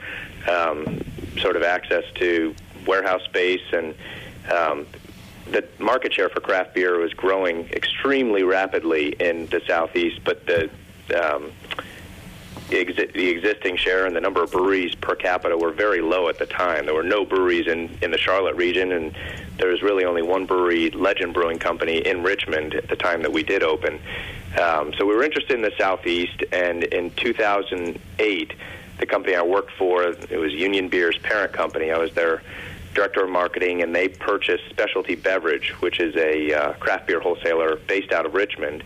um, 0.47 1.01
sort 1.39 1.55
of 1.55 1.63
access 1.63 2.03
to 2.15 2.53
warehouse 2.85 3.23
space 3.23 3.63
and. 3.71 3.95
Um, 4.51 4.85
the 5.51 5.67
market 5.77 6.13
share 6.13 6.29
for 6.29 6.39
craft 6.39 6.73
beer 6.73 6.97
was 6.99 7.13
growing 7.13 7.67
extremely 7.71 8.43
rapidly 8.43 9.09
in 9.19 9.45
the 9.47 9.61
southeast, 9.67 10.21
but 10.23 10.45
the 10.45 10.69
um, 11.11 11.51
the, 12.69 12.83
exi- 12.83 13.13
the 13.13 13.29
existing 13.29 13.77
share 13.77 14.05
and 14.05 14.15
the 14.15 14.21
number 14.21 14.43
of 14.43 14.51
breweries 14.51 14.95
per 14.95 15.15
capita 15.15 15.57
were 15.57 15.71
very 15.71 16.01
low 16.01 16.29
at 16.29 16.39
the 16.39 16.45
time. 16.45 16.85
There 16.85 16.95
were 16.95 17.03
no 17.03 17.25
breweries 17.25 17.67
in, 17.67 17.97
in 18.01 18.11
the 18.11 18.17
Charlotte 18.17 18.55
region, 18.55 18.91
and 18.91 19.15
there 19.57 19.69
was 19.69 19.81
really 19.81 20.05
only 20.05 20.21
one 20.21 20.45
brewery, 20.45 20.89
Legend 20.91 21.33
Brewing 21.33 21.59
Company, 21.59 21.97
in 21.97 22.23
Richmond 22.23 22.75
at 22.75 22.87
the 22.87 22.95
time 22.95 23.21
that 23.21 23.31
we 23.31 23.43
did 23.43 23.63
open. 23.63 23.99
Um, 24.59 24.93
so 24.97 25.05
we 25.05 25.15
were 25.15 25.23
interested 25.23 25.55
in 25.55 25.61
the 25.61 25.73
southeast, 25.77 26.43
and 26.51 26.83
in 26.85 27.11
2008, 27.11 28.53
the 28.99 29.05
company 29.05 29.35
I 29.35 29.41
worked 29.41 29.71
for, 29.71 30.03
it 30.03 30.39
was 30.39 30.53
Union 30.53 30.87
Beer's 30.89 31.17
parent 31.17 31.53
company. 31.53 31.91
I 31.91 31.97
was 31.97 32.13
their 32.13 32.41
director 32.93 33.23
of 33.23 33.29
marketing, 33.29 33.81
and 33.81 33.93
they 33.95 34.07
purchased 34.07 34.63
Specialty 34.69 35.15
Beverage, 35.15 35.69
which 35.81 35.99
is 35.99 36.15
a 36.15 36.53
uh, 36.53 36.73
craft 36.73 37.07
beer 37.07 37.19
wholesaler 37.19 37.77
based 37.87 38.11
out 38.11 38.25
of 38.25 38.33
Richmond. 38.33 38.83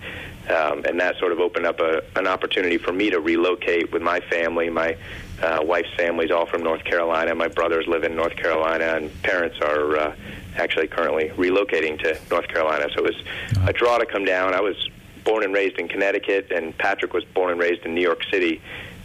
Um, 0.50 0.86
and 0.86 1.00
that 1.02 1.18
sort 1.18 1.34
of 1.34 1.40
opened 1.40 1.66
up 1.66 1.80
a, 1.82 2.02
an 2.16 2.26
opportunity 2.26 2.78
for 2.78 2.94
me 2.94 3.10
to 3.10 3.20
relocate 3.20 3.92
with 3.92 4.02
my 4.02 4.22
family. 4.22 4.70
My 4.70 4.98
uh, 5.42 5.60
wife's 5.62 5.94
family's 5.96 6.32
all 6.32 6.46
from 6.46 6.64
North 6.64 6.84
Carolina. 6.84 7.36
My 7.36 7.50
brothers 7.50 7.86
live 7.88 8.04
in 8.04 8.16
North 8.16 8.36
Carolina, 8.36 8.96
and 8.96 9.24
parents 9.24 9.58
are 9.60 9.98
uh, 9.98 10.16
actually 10.56 10.88
currently 10.88 11.30
relocating 11.30 12.00
to 12.00 12.18
North 12.32 12.48
Carolina. 12.48 12.88
So 12.96 13.06
it 13.06 13.14
was 13.14 13.24
a 13.68 13.74
draw 13.74 13.98
to 13.98 14.06
come 14.06 14.24
down. 14.24 14.54
I 14.54 14.62
was 14.62 14.90
born 15.26 15.44
and 15.44 15.54
raised 15.54 15.78
in 15.78 15.90
Connecticut, 15.90 16.52
and 16.52 16.76
Patrick 16.78 17.14
was 17.14 17.26
born 17.26 17.52
and 17.52 17.60
raised 17.60 17.84
in 17.86 17.94
New 17.94 18.02
York 18.02 18.24
City. 18.32 18.62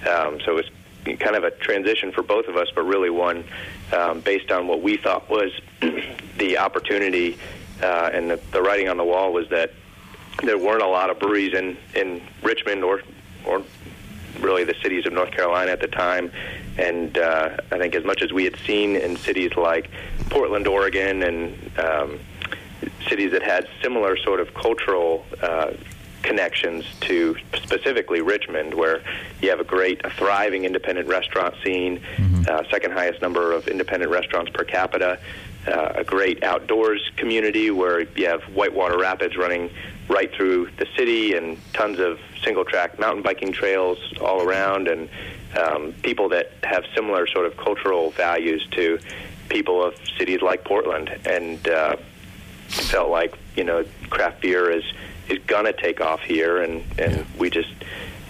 Um, 0.09 0.41
so 0.45 0.57
it 0.57 0.65
was 1.05 1.19
kind 1.19 1.35
of 1.35 1.43
a 1.43 1.51
transition 1.51 2.13
for 2.13 2.23
both 2.23 2.47
of 2.47 2.57
us, 2.57 2.69
but 2.75 2.83
really 2.83 3.11
one 3.11 3.45
um, 3.93 4.21
based 4.21 4.53
on 4.53 4.69
what 4.69 4.81
we 4.81 4.97
thought 4.97 5.29
was 5.29 5.51
the 6.39 6.59
opportunity. 6.59 7.37
Uh, 7.83 8.11
and 8.13 8.31
the, 8.31 8.41
the 8.53 8.63
writing 8.63 8.89
on 8.89 8.97
the 8.97 9.05
wall 9.05 9.33
was 9.33 9.49
that 9.49 9.73
there 10.42 10.59
weren't 10.59 10.83
a 10.83 10.88
lot 10.88 11.11
of 11.11 11.18
breweries 11.18 11.55
in, 11.55 11.77
in 11.95 12.23
Richmond 12.42 12.85
or 12.85 13.03
or 13.45 13.62
really 14.40 14.64
the 14.64 14.75
cities 14.83 15.07
of 15.07 15.12
North 15.12 15.31
Carolina 15.31 15.73
at 15.73 15.81
the 15.81 15.88
time. 15.88 16.31
And 16.79 17.16
uh, 17.18 17.57
I 17.71 17.79
think 17.79 17.95
as 17.95 18.05
much 18.05 18.23
as 18.23 18.33
we 18.33 18.45
had 18.45 18.57
seen 18.66 18.97
in 18.97 19.16
cities 19.16 19.57
like 19.57 19.90
Portland, 20.31 20.66
Oregon, 20.66 21.23
and 21.23 21.79
um, 21.79 22.21
cities 23.09 23.33
that 23.33 23.42
had 23.42 23.68
similar 23.83 24.16
sort 24.16 24.40
of 24.40 24.55
cultural 24.55 25.25
uh, 25.42 25.73
connections 26.23 26.85
to 27.01 27.37
specifically 27.55 28.21
Richmond, 28.21 28.75
where 28.75 29.03
you 29.40 29.51
have 29.51 29.61
a 29.61 29.64
great, 29.64 30.01
a 30.05 30.11
thriving 30.11 30.64
independent 30.64 31.09
restaurant 31.09 31.55
scene, 31.64 32.01
uh, 32.49 32.62
second 32.71 32.92
highest 32.92 33.21
number 33.21 33.53
of 33.53 33.68
independent 33.68 34.11
restaurants 34.11 34.51
per 34.53 34.64
capita, 34.64 35.18
uh, 35.66 35.92
a 35.97 36.05
great 36.05 36.42
outdoors 36.42 37.11
community 37.16 37.71
where 37.71 38.01
you 38.01 38.27
have 38.27 38.42
Whitewater 38.45 38.99
Rapids 38.99 39.37
running 39.37 39.71
right 40.09 40.33
through 40.35 40.71
the 40.79 40.87
city 40.97 41.35
and 41.35 41.59
tons 41.73 41.99
of 41.99 42.19
single 42.43 42.65
track 42.65 42.99
mountain 42.99 43.23
biking 43.23 43.53
trails 43.53 43.99
all 44.21 44.43
around, 44.43 44.88
and 44.88 45.09
um, 45.57 45.93
people 46.03 46.29
that 46.31 46.53
have 46.62 46.85
similar 46.95 47.27
sort 47.27 47.47
of 47.47 47.57
cultural 47.57 48.11
values 48.11 48.67
to 48.73 48.99
people 49.49 49.85
of 49.85 49.95
cities 50.19 50.43
like 50.43 50.65
Portland. 50.65 51.09
And 51.25 51.67
uh, 51.69 51.97
felt 52.69 53.11
like 53.11 53.37
you 53.57 53.65
know 53.65 53.85
craft 54.11 54.41
beer 54.41 54.71
is 54.71 54.85
is 55.29 55.38
gonna 55.47 55.73
take 55.73 56.01
off 56.01 56.21
here, 56.21 56.62
and 56.62 56.85
and 56.99 57.27
we 57.38 57.51
just 57.51 57.73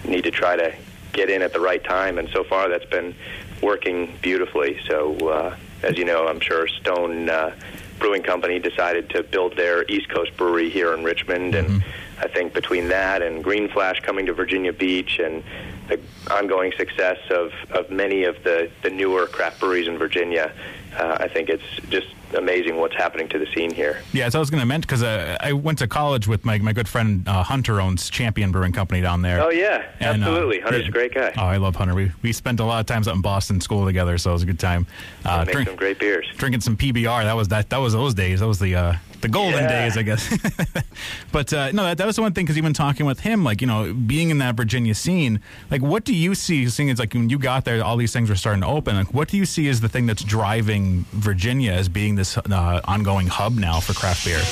need 0.05 0.25
to 0.25 0.31
try 0.31 0.57
to 0.57 0.75
get 1.13 1.31
in 1.31 1.43
at 1.43 1.53
the 1.53 1.61
right 1.61 1.83
time. 1.83 2.19
And 2.19 2.29
so 2.31 2.45
far, 2.45 2.69
that's 2.69 2.85
been 2.87 3.15
working 3.63 4.13
beautifully. 4.21 4.81
So 4.89 5.15
uh, 5.29 5.57
as 5.83 5.97
you 5.97 6.05
know, 6.05 6.27
I'm 6.27 6.41
sure 6.41 6.67
Stone 6.67 7.29
uh, 7.29 7.55
Brewing 7.99 8.23
Company 8.23 8.59
decided 8.59 9.11
to 9.11 9.23
build 9.23 9.57
their 9.57 9.85
East 9.89 10.09
Coast 10.09 10.37
brewery 10.37 10.71
here 10.71 10.95
in 10.95 11.05
Richmond, 11.05 11.55
and 11.55 11.85
I 12.19 12.29
think 12.29 12.53
between 12.53 12.89
that 12.89 13.23
and 13.23 13.43
Green 13.43 13.69
Flash 13.69 14.01
coming 14.01 14.27
to 14.27 14.33
Virginia 14.33 14.73
Beach 14.73 15.19
and 15.19 15.43
the 15.89 16.01
ongoing 16.31 16.73
success 16.77 17.19
of, 17.31 17.53
of 17.71 17.91
many 17.91 18.25
of 18.25 18.43
the, 18.45 18.71
the 18.83 18.91
newer 18.91 19.27
craft 19.27 19.61
breweries 19.61 19.89
in 19.89 19.99
Virginia, 19.99 20.53
uh, 20.97 21.17
I 21.21 21.29
think 21.29 21.49
it's 21.49 21.65
just 21.89 22.09
amazing 22.35 22.77
what's 22.77 22.95
happening 22.97 23.29
to 23.29 23.39
the 23.39 23.47
scene 23.55 23.73
here. 23.73 24.03
Yeah, 24.13 24.29
so 24.29 24.39
I 24.39 24.41
was 24.41 24.51
going 24.51 24.61
to 24.61 24.67
mention 24.67 24.83
because 24.83 25.03
uh, 25.03 25.37
I 25.41 25.53
went 25.53 25.79
to 25.79 25.87
college 25.87 26.27
with 26.29 26.45
my, 26.45 26.59
my 26.59 26.73
good 26.73 26.89
friend 26.89 27.27
uh, 27.29 27.43
Hunter 27.43 27.81
owns 27.81 28.11
Champion 28.11 28.53
Brewing 28.53 28.73
Company 28.73 29.01
down 29.01 29.23
there. 29.23 29.43
Oh 29.43 29.51
yeah, 29.51 29.85
And, 30.01 30.23
uh, 30.23 30.27
absolutely. 30.27 30.61
Hunter's 30.61 30.83
yeah. 30.83 30.89
a 30.89 30.93
great 30.93 31.15
guy. 31.15 31.33
Oh, 31.37 31.43
I 31.43 31.57
love 31.59 31.77
Hunter. 31.77 31.95
We 31.95 32.13
we 32.23 32.33
spent 32.33 32.61
a 32.61 32.65
lot 32.65 32.81
of 32.81 32.87
times 32.87 33.09
out 33.09 33.15
in 33.15 33.21
Boston 33.23 33.61
school 33.61 33.85
together, 33.85 34.19
so 34.19 34.31
it 34.31 34.35
was 34.35 34.43
a 34.43 34.47
good 34.47 34.59
time. 34.61 34.87
Uh, 35.25 35.45
Make 35.47 35.67
some 35.67 35.77
great 35.77 35.99
beers. 35.99 36.27
drinking 36.37 36.61
some 36.63 36.77
PBR. 36.77 37.25
That 37.25 37.37
was 37.37 37.49
that. 37.49 37.71
That 37.71 37.79
was 37.79 37.93
those 37.93 38.15
days. 38.15 38.41
That 38.41 38.47
was 38.49 38.59
the 38.59 38.75
uh, 38.75 38.95
the 39.23 39.29
golden 39.29 39.61
Yeah. 39.65 39.69
days, 39.85 39.97
I 39.97 40.03
guess. 40.03 40.29
but 41.33 41.53
uh, 41.53 41.71
no, 41.73 41.85
that, 41.85 41.99
that 41.99 42.07
was 42.07 42.17
the 42.17 42.23
one 42.23 42.33
thing 42.33 42.45
because 42.45 42.59
even 42.59 42.73
talking 42.75 43.07
with 43.07 43.21
him, 43.21 43.45
like 43.45 43.61
you 43.61 43.67
know, 43.67 43.93
being 43.95 44.31
in 44.31 44.39
that 44.39 44.55
Virginia 44.57 44.95
scene, 44.95 45.41
like 45.71 45.81
what 45.81 46.05
do 46.05 46.15
you 46.15 46.35
see? 46.35 46.69
Seeing 46.69 46.89
it's 46.89 47.01
like 47.01 47.15
when 47.15 47.31
you 47.31 47.39
got 47.39 47.65
there, 47.65 47.83
all 47.83 47.97
these 47.97 48.13
things 48.13 48.29
were 48.29 48.37
starting 48.37 48.61
to 48.63 48.67
open. 48.69 48.97
Like, 48.97 49.15
what 49.15 49.29
do 49.29 49.37
you 49.37 49.45
see 49.47 49.69
as 49.69 49.81
the 49.81 49.89
thing 49.89 50.07
that's 50.07 50.23
driving 50.25 51.05
Virginia 51.13 51.73
as 51.73 51.89
being 51.89 52.15
this 52.17 52.37
uh, 52.37 52.81
ongoing 52.85 53.27
hub 53.29 53.55
now 53.55 53.81
for 53.81 53.93
craft 53.95 54.25
beer? 54.25 54.43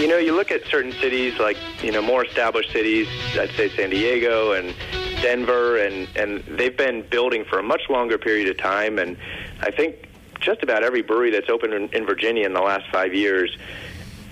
You 0.00 0.08
know, 0.08 0.18
you 0.18 0.34
look 0.34 0.50
at 0.50 0.64
certain 0.66 0.92
cities 0.92 1.38
like 1.38 1.56
you 1.82 1.90
know 1.92 2.02
more 2.02 2.24
established 2.24 2.70
cities. 2.72 3.08
I'd 3.38 3.50
say 3.52 3.68
San 3.70 3.90
Diego 3.90 4.52
and 4.52 4.74
Denver, 5.22 5.78
and 5.78 6.08
and 6.16 6.42
they've 6.44 6.76
been 6.76 7.02
building 7.08 7.44
for 7.44 7.58
a 7.58 7.62
much 7.62 7.82
longer 7.88 8.18
period 8.18 8.48
of 8.48 8.58
time. 8.58 8.98
And 8.98 9.16
I 9.60 9.70
think 9.70 10.08
just 10.40 10.62
about 10.62 10.82
every 10.84 11.00
brewery 11.00 11.30
that's 11.30 11.48
opened 11.48 11.72
in, 11.72 11.88
in 11.94 12.04
Virginia 12.04 12.44
in 12.44 12.52
the 12.52 12.60
last 12.60 12.84
five 12.92 13.14
years 13.14 13.56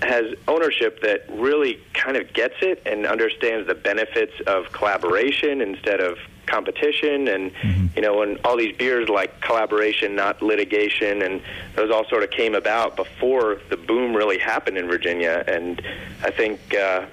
has 0.05 0.35
ownership 0.47 1.01
that 1.01 1.25
really 1.29 1.79
kind 1.93 2.17
of 2.17 2.33
gets 2.33 2.55
it 2.61 2.81
and 2.85 3.05
understands 3.05 3.67
the 3.67 3.75
benefits 3.75 4.33
of 4.47 4.71
collaboration 4.71 5.61
instead 5.61 5.99
of 5.99 6.17
competition. 6.45 7.27
And 7.27 7.51
you 7.95 8.01
know 8.01 8.21
and 8.21 8.39
all 8.43 8.57
these 8.57 8.75
beers 8.75 9.09
like 9.09 9.39
collaboration 9.41 10.15
not 10.15 10.41
litigation 10.41 11.21
and 11.21 11.41
those 11.75 11.91
all 11.91 12.05
sort 12.07 12.23
of 12.23 12.31
came 12.31 12.55
about 12.55 12.95
before 12.95 13.61
the 13.69 13.77
boom 13.77 14.15
really 14.15 14.37
happened 14.37 14.77
in 14.77 14.87
Virginia. 14.87 15.43
And 15.47 15.81
I 16.23 16.31
think 16.31 16.59
uh, 16.73 17.05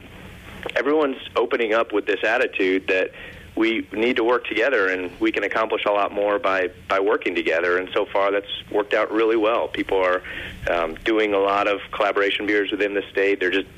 everyone's 0.77 1.19
opening 1.37 1.73
up 1.75 1.93
with 1.93 2.07
this 2.07 2.25
attitude 2.25 2.87
that 2.89 3.13
we 3.61 3.87
need 3.93 4.17
to 4.17 4.25
work 4.25 4.47
together 4.47 4.89
and 4.89 5.13
we 5.21 5.31
can 5.31 5.45
accomplish 5.45 5.85
a 5.85 5.91
lot 5.91 6.13
more 6.13 6.39
by, 6.39 6.71
by 6.89 6.99
working 6.99 7.35
together. 7.35 7.77
And 7.77 7.91
so 7.93 8.07
far, 8.07 8.31
that's 8.31 8.71
worked 8.71 8.95
out 8.95 9.13
really 9.13 9.37
well. 9.37 9.69
People 9.69 9.99
are 9.99 10.23
um, 10.71 10.95
doing 11.05 11.35
a 11.35 11.39
lot 11.39 11.69
of 11.69 11.81
collaboration 11.93 12.47
beers 12.47 12.71
within 12.71 12.95
the 12.95 13.03
state. 13.11 13.39
They're 13.39 13.51
just 13.51 13.69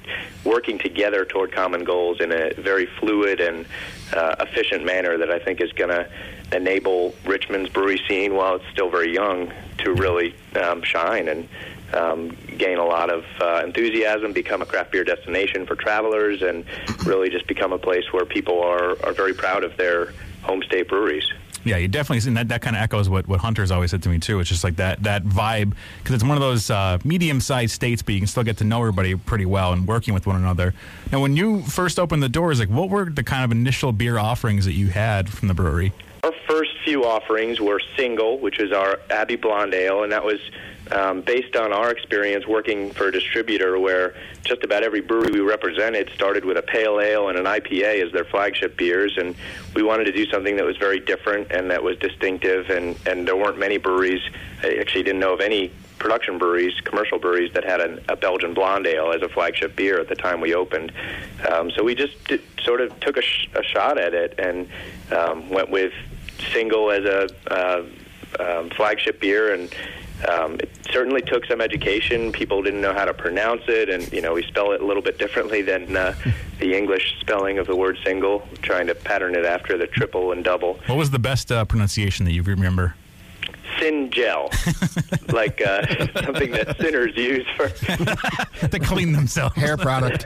working 0.44 0.78
together 0.78 1.24
toward 1.24 1.50
common 1.50 1.82
goals 1.82 2.20
in 2.20 2.30
a 2.30 2.54
very 2.54 2.86
fluid 3.00 3.40
and 3.40 3.66
uh, 4.12 4.36
efficient 4.38 4.84
manner 4.84 5.18
that 5.18 5.32
I 5.32 5.40
think 5.40 5.60
is 5.60 5.72
going 5.72 5.90
to 5.90 6.08
enable 6.52 7.12
Richmond's 7.24 7.68
brewery 7.68 8.00
scene, 8.06 8.34
while 8.34 8.54
it's 8.54 8.68
still 8.70 8.88
very 8.88 9.12
young, 9.12 9.52
to 9.78 9.94
really 9.94 10.32
um, 10.54 10.84
shine 10.84 11.26
and 11.26 11.48
um, 11.94 12.36
gain 12.58 12.78
a 12.78 12.84
lot 12.84 13.10
of 13.10 13.24
uh, 13.40 13.62
enthusiasm, 13.64 14.32
become 14.32 14.62
a 14.62 14.66
craft 14.66 14.92
beer 14.92 15.04
destination 15.04 15.66
for 15.66 15.76
travelers, 15.76 16.42
and 16.42 16.64
really 17.04 17.30
just 17.30 17.46
become 17.46 17.72
a 17.72 17.78
place 17.78 18.12
where 18.12 18.24
people 18.24 18.62
are, 18.62 18.90
are 19.04 19.12
very 19.12 19.34
proud 19.34 19.64
of 19.64 19.76
their 19.76 20.12
home 20.42 20.62
state 20.62 20.88
breweries. 20.88 21.24
Yeah, 21.64 21.76
you 21.76 21.86
definitely 21.86 22.20
see 22.20 22.28
and 22.28 22.36
that. 22.38 22.48
That 22.48 22.60
kind 22.60 22.74
of 22.74 22.82
echoes 22.82 23.08
what, 23.08 23.28
what 23.28 23.40
Hunter's 23.40 23.70
always 23.70 23.92
said 23.92 24.02
to 24.02 24.08
me 24.08 24.18
too. 24.18 24.40
It's 24.40 24.48
just 24.48 24.64
like 24.64 24.76
that 24.76 25.02
that 25.04 25.24
vibe 25.24 25.74
because 25.98 26.14
it's 26.14 26.24
one 26.24 26.36
of 26.36 26.40
those 26.40 26.70
uh, 26.70 26.98
medium 27.04 27.40
sized 27.40 27.72
states, 27.72 28.02
but 28.02 28.14
you 28.14 28.20
can 28.20 28.26
still 28.26 28.42
get 28.42 28.56
to 28.58 28.64
know 28.64 28.80
everybody 28.80 29.14
pretty 29.14 29.46
well 29.46 29.72
and 29.72 29.86
working 29.86 30.12
with 30.12 30.26
one 30.26 30.36
another. 30.36 30.74
Now, 31.12 31.20
when 31.20 31.36
you 31.36 31.62
first 31.62 31.98
opened 31.98 32.22
the 32.22 32.28
doors, 32.28 32.58
like 32.58 32.68
what 32.68 32.90
were 32.90 33.04
the 33.04 33.22
kind 33.22 33.44
of 33.44 33.52
initial 33.52 33.92
beer 33.92 34.18
offerings 34.18 34.64
that 34.64 34.72
you 34.72 34.88
had 34.88 35.28
from 35.28 35.48
the 35.48 35.54
brewery? 35.54 35.92
Our 36.24 36.32
first 36.48 36.70
few 36.84 37.04
offerings 37.04 37.60
were 37.60 37.80
single, 37.96 38.38
which 38.38 38.58
is 38.58 38.72
our 38.72 38.98
Abbey 39.10 39.36
Blonde 39.36 39.74
Ale, 39.74 40.02
and 40.02 40.12
that 40.12 40.24
was 40.24 40.40
um, 40.92 41.22
based 41.22 41.56
on 41.56 41.72
our 41.72 41.90
experience 41.90 42.46
working 42.46 42.90
for 42.92 43.08
a 43.08 43.12
distributor 43.12 43.78
where 43.78 44.14
just 44.44 44.62
about 44.62 44.82
every 44.82 45.00
brewery 45.00 45.30
we 45.30 45.40
represented 45.40 46.10
started 46.14 46.44
with 46.44 46.56
a 46.56 46.62
pale 46.62 47.00
ale 47.00 47.28
and 47.28 47.38
an 47.38 47.44
IPA 47.44 48.06
as 48.06 48.12
their 48.12 48.24
flagship 48.24 48.76
beers, 48.76 49.16
and 49.16 49.34
we 49.74 49.82
wanted 49.82 50.04
to 50.04 50.12
do 50.12 50.28
something 50.30 50.56
that 50.56 50.64
was 50.64 50.76
very 50.76 51.00
different 51.00 51.50
and 51.50 51.70
that 51.70 51.82
was 51.82 51.96
distinctive, 51.98 52.68
and, 52.70 52.96
and 53.06 53.26
there 53.26 53.36
weren't 53.36 53.58
many 53.58 53.78
breweries. 53.78 54.22
I 54.62 54.74
actually 54.74 55.04
didn't 55.04 55.20
know 55.20 55.34
of 55.34 55.40
any 55.40 55.72
production 55.98 56.36
breweries, 56.36 56.78
commercial 56.80 57.18
breweries 57.18 57.52
that 57.52 57.64
had 57.64 57.80
an, 57.80 58.04
a 58.08 58.16
Belgian 58.16 58.54
blonde 58.54 58.86
ale 58.86 59.12
as 59.12 59.22
a 59.22 59.28
flagship 59.28 59.76
beer 59.76 60.00
at 60.00 60.08
the 60.08 60.16
time 60.16 60.40
we 60.40 60.52
opened. 60.52 60.92
Um, 61.48 61.70
so 61.70 61.84
we 61.84 61.94
just 61.94 62.22
did, 62.24 62.42
sort 62.62 62.80
of 62.80 62.98
took 63.00 63.16
a, 63.16 63.22
sh- 63.22 63.48
a 63.54 63.62
shot 63.62 63.98
at 63.98 64.12
it 64.12 64.34
and 64.38 64.68
um, 65.12 65.48
went 65.48 65.70
with 65.70 65.92
single 66.52 66.90
as 66.90 67.04
a 67.04 67.28
uh, 67.50 67.84
um, 68.40 68.70
flagship 68.70 69.20
beer 69.20 69.54
and. 69.54 69.72
Um, 70.28 70.54
it 70.54 70.70
certainly 70.90 71.22
took 71.22 71.46
some 71.46 71.60
education. 71.60 72.32
People 72.32 72.62
didn't 72.62 72.80
know 72.80 72.92
how 72.92 73.04
to 73.04 73.14
pronounce 73.14 73.62
it, 73.68 73.88
and 73.88 74.10
you 74.12 74.20
know 74.20 74.34
we 74.34 74.42
spell 74.44 74.72
it 74.72 74.80
a 74.80 74.86
little 74.86 75.02
bit 75.02 75.18
differently 75.18 75.62
than 75.62 75.96
uh, 75.96 76.14
the 76.58 76.76
English 76.76 77.16
spelling 77.20 77.58
of 77.58 77.66
the 77.66 77.76
word 77.76 77.98
single. 78.04 78.46
Trying 78.62 78.86
to 78.88 78.94
pattern 78.94 79.34
it 79.34 79.44
after 79.44 79.76
the 79.76 79.86
triple 79.86 80.32
and 80.32 80.44
double. 80.44 80.74
What 80.86 80.98
was 80.98 81.10
the 81.10 81.18
best 81.18 81.50
uh, 81.50 81.64
pronunciation 81.64 82.24
that 82.26 82.32
you 82.32 82.42
remember? 82.42 82.94
Sin 83.80 84.10
gel, 84.10 84.50
like 85.32 85.60
uh, 85.62 85.86
something 86.22 86.52
that 86.52 86.76
sinners 86.78 87.16
use 87.16 87.46
for 87.56 87.68
to 88.68 88.78
clean 88.78 89.12
themselves. 89.12 89.56
Hair 89.56 89.78
product. 89.78 90.24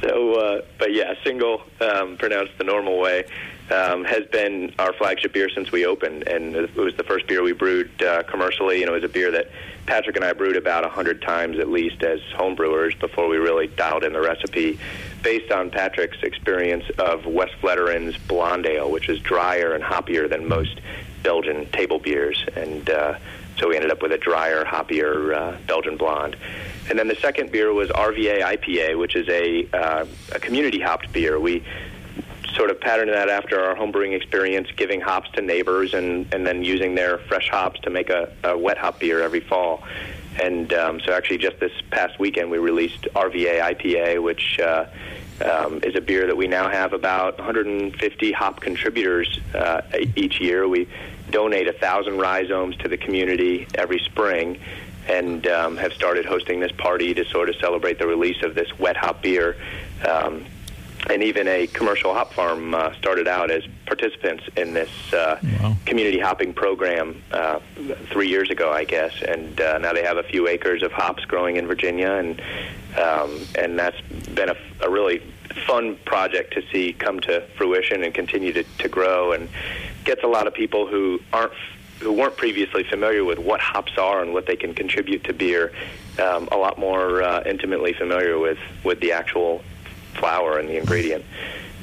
so, 0.00 0.34
uh, 0.34 0.62
but 0.78 0.92
yeah, 0.92 1.14
single, 1.24 1.62
um, 1.80 2.16
pronounced 2.18 2.52
the 2.58 2.64
normal 2.64 3.00
way, 3.00 3.24
um, 3.70 4.04
has 4.04 4.26
been 4.26 4.72
our 4.78 4.92
flagship 4.92 5.32
beer 5.32 5.48
since 5.48 5.70
we 5.72 5.86
opened, 5.86 6.26
and 6.28 6.54
it 6.54 6.74
was 6.74 6.94
the 6.96 7.04
first 7.04 7.26
beer 7.26 7.42
we 7.42 7.52
brewed 7.52 8.02
uh, 8.02 8.22
commercially, 8.24 8.82
and 8.82 8.90
it 8.90 8.92
was 8.92 9.04
a 9.04 9.08
beer 9.08 9.30
that 9.30 9.50
Patrick 9.86 10.16
and 10.16 10.24
I 10.24 10.32
brewed 10.32 10.56
about 10.56 10.84
a 10.84 10.88
hundred 10.88 11.22
times 11.22 11.58
at 11.58 11.68
least 11.68 12.02
as 12.02 12.20
home 12.34 12.54
brewers 12.54 12.94
before 12.94 13.28
we 13.28 13.36
really 13.36 13.66
dialed 13.68 14.04
in 14.04 14.12
the 14.12 14.20
recipe, 14.20 14.78
based 15.22 15.52
on 15.52 15.70
Patrick's 15.70 16.22
experience 16.22 16.84
of 16.98 17.22
Westvleteren's 17.22 18.16
Blonde 18.28 18.66
Ale, 18.66 18.90
which 18.90 19.08
is 19.08 19.20
drier 19.20 19.74
and 19.74 19.82
hoppier 19.82 20.28
than 20.28 20.46
most 20.48 20.80
Belgian 21.22 21.70
table 21.70 21.98
beers, 21.98 22.44
and 22.56 22.88
uh, 22.88 23.18
so 23.58 23.68
we 23.68 23.76
ended 23.76 23.90
up 23.90 24.00
with 24.00 24.12
a 24.12 24.18
drier, 24.18 24.64
hoppier 24.64 25.34
uh, 25.34 25.56
Belgian 25.66 25.98
blonde. 25.98 26.34
And 26.88 26.98
then 26.98 27.08
the 27.08 27.16
second 27.16 27.52
beer 27.52 27.72
was 27.72 27.90
RVA 27.90 28.40
IPA, 28.40 28.98
which 28.98 29.14
is 29.14 29.28
a, 29.28 29.68
uh, 29.72 30.06
a 30.32 30.40
community 30.40 30.80
hopped 30.80 31.12
beer. 31.12 31.38
We 31.38 31.62
sort 32.54 32.70
of 32.70 32.80
patterned 32.80 33.10
that 33.10 33.28
after 33.28 33.60
our 33.60 33.74
homebrewing 33.74 34.14
experience, 34.14 34.68
giving 34.76 35.00
hops 35.00 35.30
to 35.32 35.42
neighbors 35.42 35.94
and, 35.94 36.32
and 36.34 36.46
then 36.46 36.62
using 36.62 36.94
their 36.94 37.18
fresh 37.18 37.48
hops 37.48 37.80
to 37.80 37.90
make 37.90 38.10
a, 38.10 38.32
a 38.44 38.56
wet 38.56 38.78
hop 38.78 39.00
beer 39.00 39.22
every 39.22 39.40
fall. 39.40 39.82
And 40.40 40.72
um, 40.72 41.00
so 41.00 41.12
actually 41.12 41.38
just 41.38 41.58
this 41.60 41.72
past 41.90 42.18
weekend 42.18 42.50
we 42.50 42.58
released 42.58 43.02
RVA 43.14 43.60
IPA, 43.60 44.22
which 44.22 44.58
uh, 44.60 44.86
um, 45.44 45.80
is 45.82 45.96
a 45.96 46.00
beer 46.00 46.26
that 46.26 46.36
we 46.36 46.46
now 46.46 46.68
have 46.68 46.92
about 46.92 47.38
150 47.38 48.32
hop 48.32 48.60
contributors 48.60 49.40
uh, 49.54 49.82
each 50.16 50.40
year. 50.40 50.68
We 50.68 50.88
donate 51.30 51.68
a 51.68 51.72
thousand 51.72 52.18
rhizomes 52.18 52.76
to 52.78 52.88
the 52.88 52.96
community 52.96 53.66
every 53.74 53.98
spring, 54.00 54.58
and 55.08 55.46
um, 55.46 55.76
have 55.76 55.92
started 55.92 56.24
hosting 56.24 56.60
this 56.60 56.72
party 56.72 57.14
to 57.14 57.24
sort 57.26 57.48
of 57.48 57.56
celebrate 57.56 57.98
the 57.98 58.06
release 58.06 58.42
of 58.42 58.54
this 58.54 58.78
wet 58.78 58.96
hop 58.96 59.22
beer. 59.22 59.56
Um, 60.06 60.44
and 61.08 61.22
even 61.22 61.48
a 61.48 61.66
commercial 61.68 62.12
hop 62.12 62.32
farm 62.32 62.74
uh, 62.74 62.92
started 62.94 63.26
out 63.26 63.50
as 63.50 63.64
participants 63.86 64.44
in 64.56 64.74
this 64.74 64.90
uh, 65.12 65.38
wow. 65.60 65.76
community 65.86 66.18
hopping 66.18 66.52
program 66.52 67.22
uh, 67.32 67.58
three 68.10 68.28
years 68.28 68.50
ago, 68.50 68.70
I 68.70 68.84
guess. 68.84 69.12
And 69.22 69.60
uh, 69.60 69.78
now 69.78 69.92
they 69.92 70.04
have 70.04 70.18
a 70.18 70.22
few 70.22 70.48
acres 70.48 70.82
of 70.82 70.92
hops 70.92 71.24
growing 71.24 71.56
in 71.56 71.66
Virginia, 71.66 72.12
and 72.12 72.40
um, 72.98 73.40
and 73.56 73.78
that's 73.78 74.00
been 74.34 74.50
a, 74.50 74.56
a 74.82 74.90
really 74.90 75.22
fun 75.66 75.96
project 76.04 76.52
to 76.54 76.62
see 76.70 76.92
come 76.92 77.20
to 77.20 77.40
fruition 77.56 78.04
and 78.04 78.14
continue 78.14 78.52
to, 78.52 78.64
to 78.78 78.88
grow, 78.88 79.32
and 79.32 79.48
gets 80.04 80.22
a 80.22 80.28
lot 80.28 80.46
of 80.46 80.54
people 80.54 80.86
who 80.86 81.20
aren't 81.32 81.52
who 82.00 82.12
weren't 82.12 82.36
previously 82.36 82.82
familiar 82.82 83.24
with 83.24 83.38
what 83.38 83.60
hops 83.60 83.98
are 83.98 84.22
and 84.22 84.32
what 84.32 84.46
they 84.46 84.56
can 84.56 84.74
contribute 84.74 85.22
to 85.22 85.34
beer, 85.34 85.70
um, 86.18 86.48
a 86.50 86.56
lot 86.56 86.78
more 86.78 87.22
uh, 87.22 87.42
intimately 87.44 87.92
familiar 87.92 88.38
with 88.38 88.58
with 88.84 89.00
the 89.00 89.12
actual 89.12 89.62
flour 90.20 90.58
and 90.58 90.68
the 90.68 90.76
ingredient. 90.76 91.24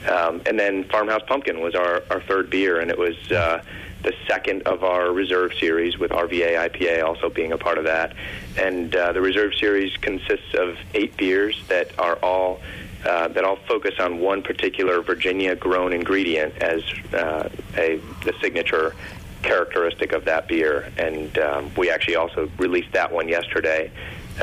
Um, 0.08 0.41
and 0.45 0.58
then 0.58 0.86
Farmhouse 0.86 1.23
Pumpkin 1.28 1.60
was 1.60 1.76
our, 1.76 2.04
our 2.10 2.21
third 2.21 2.50
beer, 2.50 2.80
and 2.80 2.89
it 2.89 2.97
was 2.97 3.17
uh, 3.32 3.62
the 4.04 4.13
second 4.28 4.62
of 4.63 4.84
our 4.84 5.12
reserve 5.12 5.54
series 5.60 5.97
with 5.97 6.12
RVA 6.12 6.69
IPA 6.69 7.04
also 7.04 7.30
being 7.30 7.52
a 7.52 7.58
part 7.58 7.78
of 7.78 7.84
that. 7.86 8.13
And 8.58 8.95
uh, 8.95 9.12
the 9.12 9.21
reserve 9.21 9.54
series 9.56 9.97
consists 9.97 10.54
of 10.54 10.78
eight 10.93 11.17
beers 11.17 11.62
that 11.67 11.97
are 12.00 12.15
all 12.17 12.62
uh, 13.06 13.28
that 13.30 13.43
all 13.43 13.58
focus 13.67 13.93
on 14.00 14.19
one 14.19 14.41
particular 14.41 15.02
Virginia 15.02 15.56
grown 15.56 15.93
ingredient 15.93 16.58
as 16.62 16.82
uh, 17.13 17.47
a 17.76 18.00
the 18.23 18.34
signature 18.41 18.95
characteristic 19.43 20.13
of 20.13 20.26
that 20.26 20.47
beer. 20.47 20.91
And 20.97 21.38
um, 21.38 21.71
we 21.78 21.89
actually 21.89 22.15
also 22.15 22.50
released 22.58 22.91
that 22.93 23.12
one 23.12 23.28
yesterday. 23.28 23.91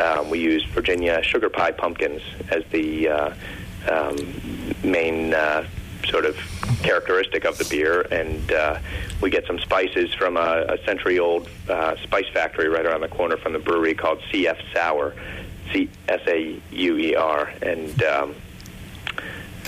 Um, 0.00 0.30
we 0.30 0.38
used 0.38 0.66
Virginia 0.68 1.22
sugar 1.22 1.48
pie 1.48 1.72
pumpkins 1.72 2.22
as 2.50 2.64
the 2.70 3.08
uh, 3.08 3.34
um, 3.90 4.16
main 4.82 5.34
uh, 5.34 5.66
sort 6.06 6.26
of 6.26 6.36
characteristic 6.82 7.44
of 7.44 7.56
the 7.58 7.64
beer, 7.64 8.02
and 8.10 8.52
uh, 8.52 8.78
we 9.20 9.30
get 9.30 9.46
some 9.46 9.58
spices 9.58 10.12
from 10.14 10.36
a, 10.36 10.66
a 10.68 10.84
century-old 10.84 11.48
uh, 11.68 11.96
spice 12.02 12.28
factory 12.32 12.68
right 12.68 12.84
around 12.84 13.00
the 13.00 13.08
corner 13.08 13.36
from 13.36 13.52
the 13.52 13.58
brewery 13.58 13.94
called 13.94 14.20
CF 14.30 14.58
Sauer, 14.72 15.14
C 15.72 15.88
S 16.08 16.20
A 16.26 16.60
U 16.72 16.98
E 16.98 17.14
R, 17.14 17.52
and 17.62 18.02
um, 18.02 18.34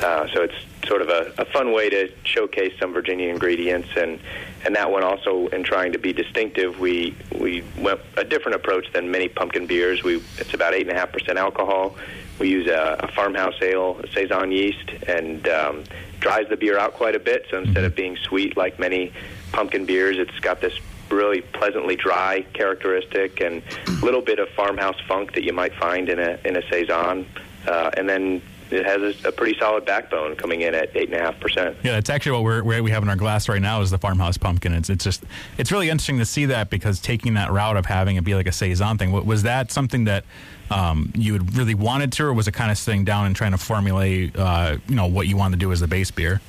uh, 0.03 0.27
so 0.33 0.43
it's 0.43 0.55
sort 0.87 1.03
of 1.03 1.09
a, 1.09 1.33
a 1.39 1.45
fun 1.47 1.73
way 1.73 1.91
to 1.91 2.13
showcase 2.25 2.73
some 2.79 2.93
Virginia 2.93 3.29
ingredients, 3.29 3.89
and 3.97 4.21
and 4.65 4.75
that 4.75 4.91
one 4.91 5.03
also 5.03 5.47
in 5.49 5.63
trying 5.63 5.93
to 5.93 5.99
be 5.99 6.13
distinctive, 6.13 6.79
we 6.79 7.15
we 7.39 7.65
went 7.79 8.01
a 8.17 8.25
different 8.25 8.57
approach 8.57 8.93
than 8.93 9.11
many 9.11 9.29
pumpkin 9.29 9.67
beers. 9.67 10.03
We 10.03 10.23
it's 10.39 10.55
about 10.55 10.75
eight 10.75 10.87
and 10.87 10.97
a 10.97 11.01
half 11.01 11.13
percent 11.13 11.39
alcohol. 11.39 11.97
We 12.39 12.49
use 12.49 12.69
a, 12.69 12.97
a 13.01 13.09
farmhouse 13.13 13.55
ale, 13.63 13.99
a 14.03 14.09
saison 14.09 14.53
yeast, 14.53 14.91
and 15.07 15.47
um, 15.49 15.85
dries 16.21 16.49
the 16.49 16.57
beer 16.57 16.79
out 16.79 16.95
quite 16.95 17.15
a 17.15 17.21
bit. 17.21 17.47
So 17.51 17.59
instead 17.59 17.85
of 17.85 17.95
being 17.95 18.17
sweet 18.17 18.57
like 18.57 18.79
many 18.79 19.13
pumpkin 19.53 19.87
beers, 19.87 20.19
it's 20.19 20.39
got 20.41 20.61
this 20.61 20.75
really 21.11 21.41
pleasantly 21.41 21.97
dry 21.97 22.45
characteristic 22.53 23.41
and 23.41 23.63
a 23.87 24.05
little 24.05 24.23
bit 24.23 24.39
of 24.39 24.49
farmhouse 24.51 25.01
funk 25.07 25.35
that 25.35 25.45
you 25.45 25.53
might 25.53 25.75
find 25.75 26.09
in 26.09 26.19
a 26.19 26.39
in 26.45 26.57
a 26.57 26.69
saison, 26.69 27.27
uh, 27.67 27.91
and 27.97 28.09
then 28.09 28.43
it 28.71 28.85
has 28.85 29.25
a, 29.25 29.29
a 29.29 29.33
pretty 29.33 29.57
solid 29.59 29.85
backbone 29.85 30.35
coming 30.35 30.63
in 30.63 30.75
at 30.75 30.95
eight 30.97 31.09
and 31.09 31.15
a 31.15 31.23
half 31.23 31.39
percent. 31.39 31.77
Yeah, 31.85 31.93
that's 31.93 32.11
actually 32.11 32.33
what 32.33 32.65
we're, 32.65 32.83
we 32.83 32.91
have 32.91 33.03
in 33.03 33.09
our 33.09 33.17
glass 33.17 33.49
right 33.49 33.63
now 33.63 33.81
is 33.81 33.91
the 33.91 33.99
farmhouse 33.99 34.37
pumpkin. 34.37 34.73
It's 34.73 34.91
it's 34.91 35.05
just 35.05 35.25
it's 35.59 35.71
really 35.71 35.89
interesting 35.89 36.19
to 36.19 36.27
see 36.27 36.47
that 36.47 36.71
because 36.71 37.01
taking 37.01 37.35
that 37.35 37.53
route 37.53 37.77
of 37.77 37.87
having 37.87 38.17
it 38.17 38.25
be 38.25 38.35
like 38.35 38.49
a 38.49 38.53
saison 38.53 38.99
thing 38.99 39.13
was 39.13 39.45
that 39.45 39.71
something 39.71 40.05
that 40.05 40.25
um, 40.71 41.13
you 41.15 41.33
had 41.33 41.57
really 41.57 41.75
wanted 41.75 42.13
to, 42.13 42.25
or 42.25 42.33
was 42.33 42.49
it 42.49 42.53
kind 42.53 42.71
of 42.71 42.79
sitting 42.79 43.05
down 43.05 43.27
and 43.27 43.37
trying 43.37 43.53
to 43.53 43.59
formulate 43.59 44.37
uh, 44.37 44.77
you 44.89 44.95
know 44.95 45.07
what 45.07 45.27
you 45.27 45.37
want 45.37 45.53
to 45.53 45.59
do 45.59 45.73
as 45.73 45.83
a 45.83 45.89
base 45.89 46.11
beer? 46.11 46.41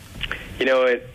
You 0.59 0.65
know, 0.65 0.83
it, 0.83 1.07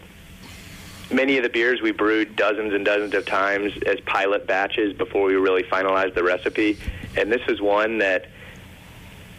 many 1.10 1.36
of 1.36 1.42
the 1.42 1.48
beers 1.48 1.80
we 1.80 1.90
brewed 1.90 2.36
dozens 2.36 2.72
and 2.72 2.84
dozens 2.84 3.14
of 3.14 3.26
times 3.26 3.72
as 3.86 4.00
pilot 4.00 4.46
batches 4.46 4.92
before 4.96 5.24
we 5.24 5.34
really 5.34 5.62
finalized 5.64 6.14
the 6.14 6.22
recipe, 6.22 6.78
and 7.16 7.30
this 7.30 7.42
is 7.48 7.60
one 7.60 7.98
that 7.98 8.26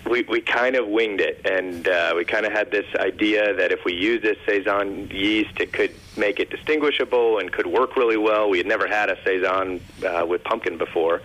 we, 0.09 0.23
we 0.23 0.41
kind 0.41 0.75
of 0.75 0.87
winged 0.87 1.21
it, 1.21 1.41
and 1.45 1.87
uh, 1.87 2.13
we 2.15 2.25
kind 2.25 2.45
of 2.45 2.51
had 2.51 2.71
this 2.71 2.85
idea 2.95 3.53
that 3.53 3.71
if 3.71 3.85
we 3.85 3.93
use 3.93 4.21
this 4.21 4.37
saison 4.45 5.09
yeast, 5.09 5.59
it 5.59 5.71
could 5.71 5.93
make 6.17 6.39
it 6.39 6.49
distinguishable 6.49 7.39
and 7.39 7.51
could 7.51 7.67
work 7.67 7.95
really 7.95 8.17
well. 8.17 8.49
We 8.49 8.57
had 8.57 8.67
never 8.67 8.87
had 8.87 9.09
a 9.09 9.17
saison 9.23 9.81
uh, 10.05 10.25
with 10.27 10.43
pumpkin 10.43 10.77
before, 10.77 11.21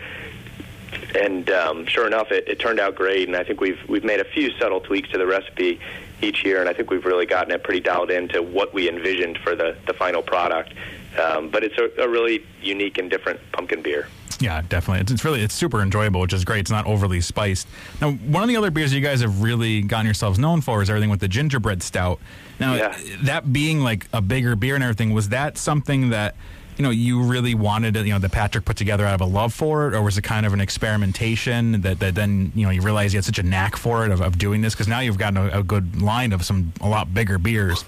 and 1.17 1.49
um, 1.51 1.87
sure 1.87 2.07
enough, 2.07 2.31
it, 2.31 2.49
it 2.49 2.59
turned 2.59 2.81
out 2.81 2.95
great. 2.95 3.29
And 3.29 3.37
I 3.37 3.45
think 3.45 3.61
we've 3.61 3.79
we've 3.89 4.05
made 4.05 4.21
a 4.21 4.25
few 4.25 4.51
subtle 4.59 4.81
tweaks 4.81 5.09
to 5.11 5.19
the 5.19 5.27
recipe 5.27 5.81
each 6.21 6.45
year, 6.45 6.61
and 6.61 6.69
I 6.69 6.73
think 6.73 6.91
we've 6.91 7.05
really 7.05 7.27
gotten 7.27 7.53
it 7.53 7.63
pretty 7.63 7.81
dialed 7.81 8.11
into 8.11 8.43
what 8.43 8.75
we 8.75 8.89
envisioned 8.89 9.39
for 9.39 9.55
the 9.55 9.77
the 9.87 9.95
final 9.95 10.23
product. 10.23 10.75
Um, 11.19 11.49
but 11.49 11.65
it's 11.65 11.77
a, 11.79 12.03
a 12.03 12.09
really 12.09 12.45
unique 12.63 12.99
and 12.99 13.11
different 13.11 13.41
pumpkin 13.53 13.83
beer. 13.83 14.07
Yeah, 14.41 14.63
definitely. 14.69 15.01
It's, 15.01 15.11
it's 15.11 15.25
really 15.25 15.43
it's 15.43 15.55
super 15.55 15.81
enjoyable, 15.81 16.21
which 16.21 16.33
is 16.33 16.45
great. 16.45 16.61
It's 16.61 16.71
not 16.71 16.87
overly 16.87 17.21
spiced. 17.21 17.67
Now, 18.01 18.13
one 18.13 18.43
of 18.45 18.49
the 18.49 18.57
other 18.57 18.71
beers 18.71 18.95
you 18.95 19.01
guys 19.01 19.21
have 19.23 19.43
really 19.43 19.83
gotten 19.83 20.07
yourselves 20.07 20.39
known 20.39 20.61
for 20.61 20.81
is 20.81 20.89
everything 20.91 21.11
with 21.11 21.19
the 21.21 21.27
gingerbread 21.29 21.83
stout. 21.83 22.21
Now, 22.61 22.75
Yeah. 22.75 22.97
that 23.23 23.53
being 23.53 23.81
like 23.81 24.07
a 24.13 24.21
bigger 24.21 24.55
beer 24.55 24.77
and 24.77 24.85
everything, 24.85 25.13
was 25.13 25.31
that 25.31 25.59
something 25.59 26.11
that 26.11 26.37
you 26.79 26.85
know 26.85 26.91
you 26.91 27.23
really 27.23 27.55
wanted 27.55 27.95
to, 27.95 28.05
you 28.07 28.13
know 28.13 28.19
that 28.21 28.33
Patrick 28.33 28.65
put 28.65 28.77
together 28.77 29.05
out 29.05 29.15
of 29.15 29.21
a 29.21 29.27
love 29.27 29.53
for 29.53 29.89
it, 29.89 29.95
or 29.95 30.03
was 30.03 30.17
it 30.17 30.23
kind 30.23 30.47
of 30.47 30.53
an 30.53 30.61
experimentation 30.61 31.81
that, 31.83 31.99
that 31.99 32.15
then 32.15 32.53
you 32.55 32.65
know 32.65 32.71
you 32.71 32.81
realize 32.81 33.13
you 33.13 33.19
had 33.19 33.25
such 33.25 33.39
a 33.39 33.43
knack 33.43 33.77
for 33.77 34.05
it 34.07 34.13
of, 34.13 34.21
of 34.21 34.39
doing 34.39 34.63
this 34.63 34.75
because 34.75 34.89
now 34.89 35.01
you've 35.01 35.19
gotten 35.19 35.37
a, 35.37 35.59
a 35.59 35.63
good 35.63 36.01
line 36.01 36.33
of 36.33 36.45
some 36.45 36.73
a 36.81 36.89
lot 36.89 37.13
bigger 37.13 37.37
beers. 37.39 37.85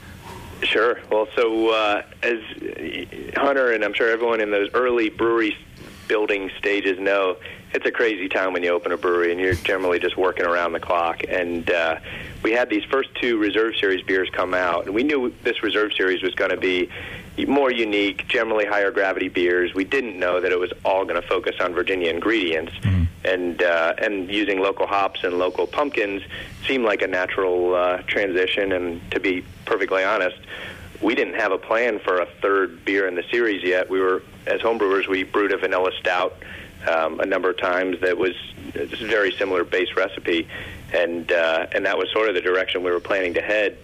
Sure. 0.62 1.00
Well, 1.11 1.26
so 1.37 1.70
uh, 1.70 2.03
as 2.22 2.40
Hunter 3.37 3.72
and 3.72 3.83
I'm 3.83 3.94
sure 3.94 4.11
everyone 4.11 4.40
in 4.40 4.50
those 4.50 4.68
early 4.74 5.09
brewery 5.09 5.57
building 6.07 6.50
stages 6.59 6.98
know, 6.98 7.37
it's 7.72 7.87
a 7.87 7.92
crazy 7.92 8.29
time 8.29 8.53
when 8.53 8.62
you 8.62 8.70
open 8.70 8.90
a 8.92 8.96
brewery 8.96 9.31
and 9.31 9.40
you're 9.40 9.55
generally 9.55 10.00
just 10.00 10.16
working 10.16 10.44
around 10.44 10.72
the 10.72 10.81
clock. 10.81 11.22
And 11.29 11.70
uh, 11.70 12.00
we 12.42 12.50
had 12.50 12.68
these 12.68 12.85
first 12.85 13.14
two 13.14 13.38
Reserve 13.38 13.76
Series 13.76 14.03
beers 14.03 14.29
come 14.31 14.53
out, 14.53 14.87
and 14.87 14.94
we 14.94 15.05
knew 15.05 15.33
this 15.44 15.62
Reserve 15.62 15.92
Series 15.94 16.22
was 16.22 16.35
going 16.35 16.50
to 16.50 16.57
be 16.57 16.90
more 17.46 17.70
unique, 17.70 18.26
generally 18.29 18.66
higher 18.66 18.90
gravity 18.90 19.29
beers. 19.29 19.74
We 19.74 19.85
didn't 19.85 20.18
know 20.18 20.40
that 20.40 20.53
it 20.53 20.59
was 20.59 20.72
all 20.85 21.05
going 21.05 21.20
to 21.20 21.26
focus 21.26 21.57
on 21.61 21.74
Virginia 21.74 22.11
ingredients, 22.11 22.72
and 23.24 23.62
uh, 23.62 23.94
and 23.98 24.31
using 24.31 24.61
local 24.61 24.87
hops 24.87 25.24
and 25.24 25.38
local 25.38 25.66
pumpkins 25.66 26.22
seemed 26.66 26.85
like 26.85 27.03
a 27.03 27.07
natural 27.07 27.74
uh, 27.74 27.98
transition. 28.03 28.72
And 28.72 29.11
to 29.12 29.20
be 29.20 29.44
perfectly 29.64 30.05
honest, 30.05 30.38
we 31.00 31.14
didn't 31.14 31.35
have 31.35 31.53
a 31.53 31.59
plan 31.59 31.98
for 31.98 32.20
a 32.20 32.26
third 32.26 32.85
beer 32.85 33.07
in 33.07 33.14
the 33.14 33.24
series 33.31 33.62
yet. 33.62 33.88
We 33.90 34.00
were, 34.00 34.22
as 34.46 34.61
homebrewers, 34.61 35.09
we 35.09 35.24
brewed 35.24 35.53
a 35.53 35.59
vanilla 35.59 35.92
stout 35.98 36.37
um, 36.88 37.20
a 37.20 37.26
number 37.26 37.50
of 37.50 37.59
times 37.59 38.00
that 38.00 38.16
was 38.16 38.35
a 38.74 38.87
very 38.87 39.33
similar 39.33 39.64
base 39.64 39.94
recipe, 39.96 40.48
and 40.92 41.31
uh, 41.31 41.66
and 41.72 41.87
that 41.87 41.98
was 41.98 42.11
sort 42.11 42.29
of 42.29 42.35
the 42.35 42.40
direction 42.40 42.83
we 42.83 42.90
were 42.90 43.00
planning 43.00 43.35
to 43.35 43.42
head 43.42 43.76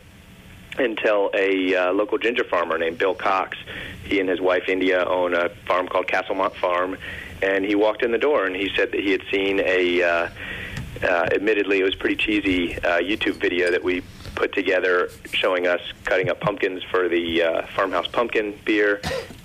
until 0.79 1.31
a 1.35 1.75
uh, 1.75 1.93
local 1.93 2.19
ginger 2.19 2.45
farmer 2.45 2.79
named 2.79 2.99
Bill 2.99 3.15
Cox. 3.15 3.57
He 4.05 4.21
and 4.21 4.29
his 4.29 4.41
wife 4.41 4.69
India 4.69 5.05
own 5.05 5.35
a 5.35 5.49
farm 5.67 5.89
called 5.89 6.07
Casselmonte 6.07 6.57
Farm, 6.57 6.97
and 7.43 7.65
he 7.65 7.75
walked 7.75 8.03
in 8.03 8.13
the 8.13 8.19
door 8.19 8.47
and 8.47 8.55
he 8.55 8.71
said 8.75 8.93
that 8.93 9.01
he 9.01 9.13
had 9.13 9.23
seen 9.31 9.61
a. 9.61 10.03
Uh, 10.03 10.29
uh, 11.03 11.29
admittedly, 11.31 11.79
it 11.81 11.85
was 11.85 11.95
pretty 11.95 12.17
cheesy 12.17 12.75
uh, 12.79 12.99
YouTube 12.99 13.35
video 13.35 13.71
that 13.71 13.85
we 13.85 14.03
put 14.35 14.55
together 14.55 15.11
showing 15.33 15.67
us 15.67 15.81
cutting 16.05 16.29
up 16.29 16.41
pumpkins 16.41 16.83
for 16.85 17.09
the 17.09 17.43
uh, 17.43 17.67
farmhouse 17.69 18.07
pumpkin 18.07 18.59
beer. 18.65 19.01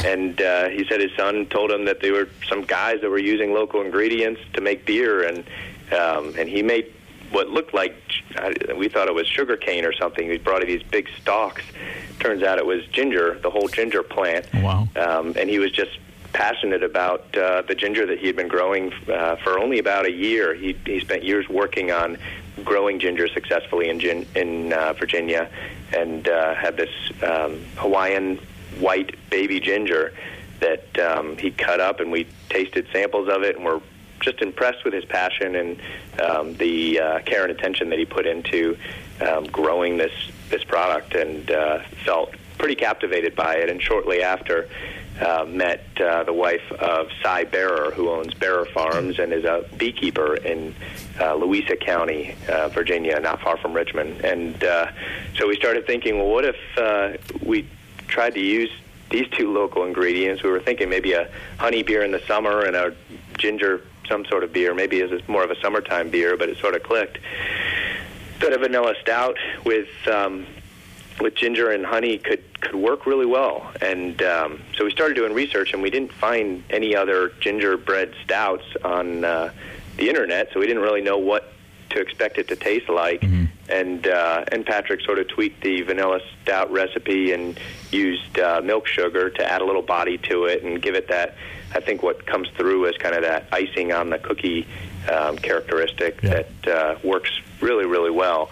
And 0.06 0.40
uh, 0.42 0.70
he 0.70 0.86
said 0.86 1.00
his 1.00 1.12
son 1.18 1.48
told 1.48 1.72
him 1.72 1.86
that 1.86 2.02
there 2.02 2.14
were 2.14 2.30
some 2.48 2.64
guys 2.64 3.02
that 3.02 3.10
were 3.10 3.20
using 3.20 3.54
local 3.54 3.82
ingredients 3.82 4.42
to 4.54 4.62
make 4.62 4.86
beer, 4.86 5.24
and 5.24 5.40
um, 5.92 6.34
and 6.38 6.48
he 6.48 6.64
made 6.64 6.94
what 7.32 7.50
looked 7.50 7.74
like 7.74 7.96
we 8.76 8.88
thought 8.90 9.08
it 9.08 9.14
was 9.14 9.28
sugar 9.28 9.58
cane 9.58 9.86
or 9.86 9.94
something. 9.94 10.30
He 10.30 10.38
brought 10.38 10.66
these 10.66 10.84
big 10.84 11.10
stalks. 11.22 11.64
Turns 12.20 12.44
out 12.44 12.60
it 12.60 12.66
was 12.66 12.86
ginger, 12.88 13.40
the 13.40 13.50
whole 13.50 13.68
ginger 13.68 14.04
plant. 14.04 14.48
Wow! 14.54 14.88
Um, 14.96 15.34
and 15.38 15.50
he 15.50 15.60
was 15.60 15.72
just 15.72 15.98
passionate 16.34 16.84
about 16.84 17.36
uh, 17.36 17.62
the 17.64 17.76
ginger 17.76 18.06
that 18.06 18.20
he 18.20 18.28
had 18.28 18.36
been 18.36 18.48
growing 18.48 18.94
uh, 19.10 19.36
for 19.38 19.60
only 19.60 19.80
about 19.80 20.06
a 20.06 20.12
year. 20.12 20.54
He 20.54 20.78
he 20.86 21.00
spent 21.00 21.24
years 21.24 21.50
working 21.50 21.92
on 21.92 22.18
growing 22.64 23.00
ginger 23.00 23.28
successfully 23.28 23.90
in 23.90 24.00
gin, 24.00 24.26
in 24.36 24.74
uh, 24.74 24.94
Virginia, 24.94 25.50
and 25.96 26.28
uh, 26.28 26.54
had 26.56 26.78
this 26.78 26.90
um, 27.24 27.64
Hawaiian 27.78 28.38
white 28.80 29.16
baby 29.30 29.60
ginger 29.60 30.14
that 30.60 31.00
um, 31.00 31.38
he 31.38 31.50
cut 31.52 31.80
up, 31.80 32.00
and 32.00 32.12
we 32.12 32.28
tasted 32.50 32.88
samples 32.94 33.28
of 33.28 33.44
it, 33.44 33.56
and 33.56 33.66
were 33.66 33.82
just 34.22 34.42
impressed 34.42 34.84
with 34.86 34.94
his 34.94 35.06
passion 35.06 35.56
and 35.56 35.80
um, 36.22 36.54
the 36.56 37.00
uh, 37.00 37.20
care 37.20 37.44
and 37.44 37.52
attention 37.52 37.90
that 37.90 38.00
he 38.00 38.06
put 38.06 38.26
into 38.26 38.78
um, 39.22 39.46
growing 39.46 39.98
this 39.98 40.14
this 40.50 40.64
product, 40.64 41.16
and 41.16 41.50
uh, 41.50 41.80
felt 42.06 42.34
pretty 42.58 42.76
captivated 42.76 43.36
by 43.36 43.56
it. 43.56 43.70
And 43.70 43.82
shortly 43.82 44.22
after, 44.22 44.70
uh, 45.20 45.46
met 45.48 45.86
uh, 46.00 46.24
the 46.24 46.34
wife 46.34 46.72
of 46.74 47.10
Cy 47.22 47.44
Bearer, 47.46 47.92
who 47.92 48.10
owns 48.10 48.34
Bearer 48.34 48.66
Farms 48.66 49.20
and 49.20 49.34
is 49.34 49.46
a 49.46 49.66
beekeeper 49.78 50.36
in 50.36 50.76
uh, 51.20 51.36
Louisa 51.36 51.76
County, 51.76 52.36
uh, 52.50 52.70
Virginia, 52.70 53.20
not 53.20 53.42
far 53.42 53.58
from 53.58 53.74
Richmond. 53.74 54.26
And 54.26 54.64
uh, 54.64 54.92
so 55.36 55.48
we 55.48 55.56
started 55.56 55.86
thinking, 55.86 56.18
well, 56.18 56.28
what 56.28 56.46
if 56.46 56.58
uh, 56.78 57.18
we 57.44 57.68
tried 58.08 58.34
to 58.34 58.40
use 58.40 58.72
these 59.10 59.28
two 59.30 59.54
local 59.54 59.84
ingredients? 59.86 60.44
We 60.44 60.50
were 60.50 60.60
thinking 60.60 60.90
maybe 60.90 61.14
a 61.14 61.30
honey 61.58 61.84
beer 61.84 62.04
in 62.04 62.12
the 62.12 62.22
summer 62.22 62.64
and 62.64 62.76
a 62.76 62.96
ginger 63.38 63.84
some 64.12 64.26
sort 64.26 64.44
of 64.44 64.52
beer. 64.52 64.74
Maybe 64.74 65.00
it's 65.00 65.28
more 65.28 65.44
of 65.44 65.52
a 65.52 65.60
summertime 65.62 66.10
beer, 66.10 66.36
but 66.36 66.50
it 66.50 66.58
sort 66.58 66.76
of 66.76 66.84
clicked. 66.84 67.18
That 68.40 68.54
a 68.54 68.58
vanilla 68.58 68.94
stout 69.02 69.38
with 69.66 69.88
um, 70.08 70.46
with 71.20 71.36
ginger 71.36 71.70
and 71.72 71.86
honey 71.86 72.18
could 72.18 72.44
could 72.60 72.76
work 72.76 73.06
really 73.06 73.26
well. 73.26 73.72
And 73.82 74.22
um, 74.22 74.62
so 74.76 74.84
we 74.84 74.92
started 74.92 75.16
doing 75.16 75.34
research, 75.34 75.74
and 75.74 75.82
we 75.82 75.90
didn't 75.90 76.12
find 76.14 76.64
any 76.70 76.96
other 76.96 77.30
gingerbread 77.40 78.14
stouts 78.24 78.66
on 78.84 79.24
uh, 79.24 79.52
the 79.98 80.10
internet, 80.10 80.50
so 80.52 80.60
we 80.60 80.68
didn't 80.68 80.84
really 80.84 81.02
know 81.02 81.18
what 81.18 81.54
to 81.92 82.00
expect 82.00 82.38
it 82.38 82.48
to 82.48 82.56
taste 82.56 82.90
like. 82.90 83.22
And 83.70 84.08
uh, 84.08 84.46
and 84.52 84.66
Patrick 84.66 85.02
sort 85.02 85.20
of 85.20 85.28
tweaked 85.28 85.62
the 85.64 85.82
vanilla 85.84 86.20
stout 86.42 86.72
recipe 86.72 87.32
and 87.32 87.58
used 87.92 88.40
uh, 88.40 88.62
milk 88.64 88.88
sugar 88.88 89.30
to 89.30 89.52
add 89.52 89.62
a 89.62 89.66
little 89.66 89.82
body 89.82 90.18
to 90.30 90.46
it 90.46 90.64
and 90.64 90.82
give 90.82 90.96
it 90.96 91.08
that. 91.08 91.36
I 91.74 91.80
think 91.80 92.04
what 92.04 92.26
comes 92.26 92.50
through 92.50 92.86
is 92.86 92.98
kind 92.98 93.16
of 93.16 93.22
that 93.24 93.46
icing 93.52 93.92
on 93.92 94.10
the 94.10 94.20
cookie 94.20 94.68
um, 95.12 95.38
characteristic 95.38 96.22
that 96.22 96.68
uh, 96.68 96.98
works 97.04 97.32
really 97.62 97.86
really 97.86 98.12
well. 98.12 98.52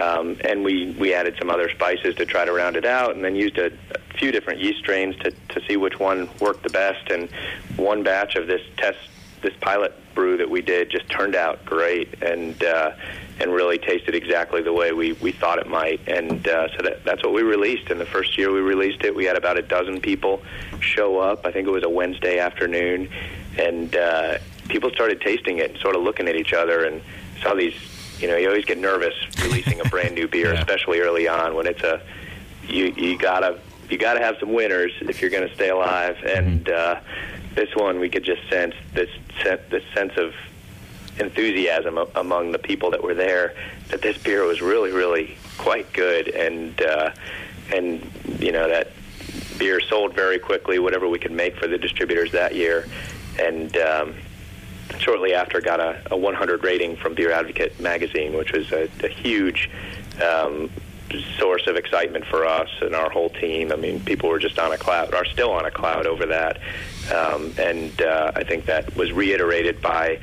Um, 0.00 0.38
and 0.42 0.64
we, 0.64 0.96
we 0.98 1.12
added 1.12 1.36
some 1.38 1.50
other 1.50 1.68
spices 1.68 2.14
to 2.14 2.24
try 2.24 2.46
to 2.46 2.52
round 2.52 2.76
it 2.76 2.86
out, 2.86 3.14
and 3.14 3.22
then 3.22 3.36
used 3.36 3.58
a, 3.58 3.66
a 3.66 3.98
few 4.16 4.32
different 4.32 4.60
yeast 4.60 4.78
strains 4.78 5.16
to, 5.16 5.32
to 5.50 5.60
see 5.68 5.76
which 5.76 5.98
one 6.00 6.30
worked 6.40 6.62
the 6.62 6.70
best. 6.70 7.10
And 7.10 7.28
one 7.76 8.02
batch 8.02 8.36
of 8.36 8.46
this 8.46 8.62
test, 8.78 8.98
this 9.42 9.54
pilot 9.60 9.92
brew 10.14 10.38
that 10.38 10.48
we 10.48 10.62
did, 10.62 10.90
just 10.90 11.10
turned 11.10 11.34
out 11.34 11.64
great, 11.66 12.22
and 12.22 12.62
uh, 12.64 12.92
and 13.42 13.52
really 13.52 13.76
tasted 13.76 14.14
exactly 14.14 14.62
the 14.62 14.72
way 14.72 14.92
we, 14.92 15.12
we 15.14 15.32
thought 15.32 15.58
it 15.58 15.66
might. 15.66 16.00
And 16.08 16.46
uh, 16.46 16.68
so 16.76 16.82
that, 16.84 17.04
that's 17.04 17.22
what 17.24 17.34
we 17.34 17.42
released. 17.42 17.90
In 17.90 17.98
the 17.98 18.06
first 18.06 18.38
year 18.38 18.52
we 18.52 18.60
released 18.60 19.02
it, 19.02 19.14
we 19.14 19.24
had 19.24 19.36
about 19.36 19.58
a 19.58 19.62
dozen 19.62 20.00
people 20.00 20.40
show 20.80 21.18
up. 21.18 21.44
I 21.44 21.50
think 21.50 21.66
it 21.66 21.72
was 21.72 21.82
a 21.82 21.88
Wednesday 21.88 22.38
afternoon, 22.38 23.10
and 23.58 23.94
uh, 23.96 24.38
people 24.68 24.90
started 24.90 25.20
tasting 25.20 25.58
it 25.58 25.72
and 25.72 25.80
sort 25.80 25.96
of 25.96 26.02
looking 26.02 26.28
at 26.28 26.36
each 26.36 26.52
other 26.52 26.84
and 26.84 27.02
saw 27.42 27.54
these 27.54 27.74
you 28.20 28.28
know, 28.28 28.36
you 28.36 28.46
always 28.46 28.64
get 28.64 28.78
nervous 28.78 29.14
releasing 29.42 29.80
a 29.80 29.84
brand 29.84 30.14
new 30.14 30.28
beer, 30.28 30.52
especially 30.54 31.00
early 31.00 31.26
on 31.26 31.56
when 31.56 31.66
it's 31.66 31.82
a 31.82 32.00
you 32.68 32.94
you 32.96 33.18
gotta 33.18 33.58
you 33.90 33.98
gotta 33.98 34.20
have 34.20 34.36
some 34.38 34.52
winners 34.52 34.92
if 35.00 35.20
you're 35.20 35.30
going 35.30 35.48
to 35.48 35.54
stay 35.56 35.70
alive. 35.70 36.16
And 36.24 36.68
uh, 36.68 37.00
this 37.56 37.74
one, 37.74 37.98
we 37.98 38.08
could 38.08 38.24
just 38.24 38.48
sense 38.48 38.74
this 38.94 39.10
this 39.42 39.82
sense 39.92 40.12
of 40.16 40.32
enthusiasm 41.18 41.98
among 42.14 42.52
the 42.52 42.58
people 42.58 42.90
that 42.90 43.02
were 43.02 43.14
there 43.14 43.54
that 43.88 44.00
this 44.00 44.16
beer 44.18 44.44
was 44.44 44.62
really 44.62 44.90
really 44.90 45.36
quite 45.58 45.92
good 45.92 46.28
and 46.28 46.80
uh, 46.82 47.10
and 47.72 48.10
you 48.38 48.50
know 48.50 48.68
that 48.68 48.88
beer 49.58 49.80
sold 49.80 50.14
very 50.14 50.38
quickly 50.38 50.78
whatever 50.78 51.08
we 51.08 51.18
could 51.18 51.32
make 51.32 51.56
for 51.56 51.66
the 51.66 51.78
distributors 51.78 52.32
that 52.32 52.54
year 52.54 52.86
and 53.38 53.76
um, 53.76 54.14
shortly 54.98 55.34
after 55.34 55.60
got 55.60 55.80
a, 55.80 56.00
a 56.10 56.16
100 56.16 56.64
rating 56.64 56.96
from 56.96 57.14
Beer 57.14 57.32
Advocate 57.32 57.78
magazine, 57.80 58.36
which 58.36 58.52
was 58.52 58.70
a, 58.72 58.88
a 59.02 59.08
huge 59.08 59.70
um, 60.22 60.70
source 61.38 61.66
of 61.66 61.76
excitement 61.76 62.24
for 62.24 62.46
us 62.46 62.68
and 62.80 62.94
our 62.94 63.10
whole 63.10 63.30
team. 63.30 63.72
I 63.72 63.76
mean, 63.76 64.00
people 64.00 64.28
were 64.28 64.38
just 64.38 64.58
on 64.58 64.72
a 64.72 64.78
cloud, 64.78 65.14
are 65.14 65.24
still 65.24 65.50
on 65.50 65.64
a 65.64 65.70
cloud 65.70 66.06
over 66.06 66.26
that. 66.26 66.58
Um, 67.12 67.52
and 67.58 68.00
uh, 68.00 68.32
I 68.34 68.44
think 68.44 68.66
that 68.66 68.94
was 68.96 69.12
reiterated 69.12 69.82
by 69.82 70.20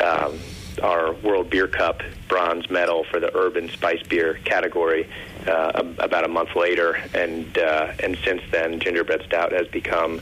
um, 0.00 0.38
our 0.82 1.12
World 1.12 1.50
Beer 1.50 1.66
Cup 1.66 2.02
bronze 2.28 2.68
medal 2.70 3.04
for 3.04 3.20
the 3.20 3.34
herb 3.36 3.56
and 3.56 3.70
spice 3.70 4.02
beer 4.02 4.34
category 4.44 5.08
uh, 5.46 5.84
about 5.98 6.24
a 6.24 6.28
month 6.28 6.54
later, 6.56 6.94
and 7.14 7.58
uh, 7.58 7.92
and 8.02 8.18
since 8.24 8.42
then, 8.50 8.80
gingerbread 8.80 9.22
stout 9.22 9.52
has 9.52 9.66
become 9.68 10.20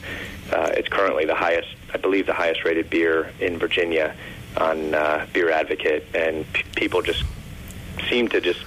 uh, 0.53 0.73
it's 0.77 0.89
currently 0.89 1.25
the 1.25 1.35
highest, 1.35 1.69
I 1.93 1.99
believe, 1.99 2.27
the 2.27 2.35
highest 2.35 2.65
rated 2.65 2.91
beer 2.91 3.31
in 3.41 3.59
Virginia 3.59 4.15
on 4.57 4.95
uh, 4.95 5.27
Beer 5.33 5.51
Advocate, 5.51 6.05
and 6.15 6.51
p- 6.53 6.63
people 6.77 7.03
just 7.03 7.25
seem 8.09 8.29
to 8.29 8.41
just 8.41 8.65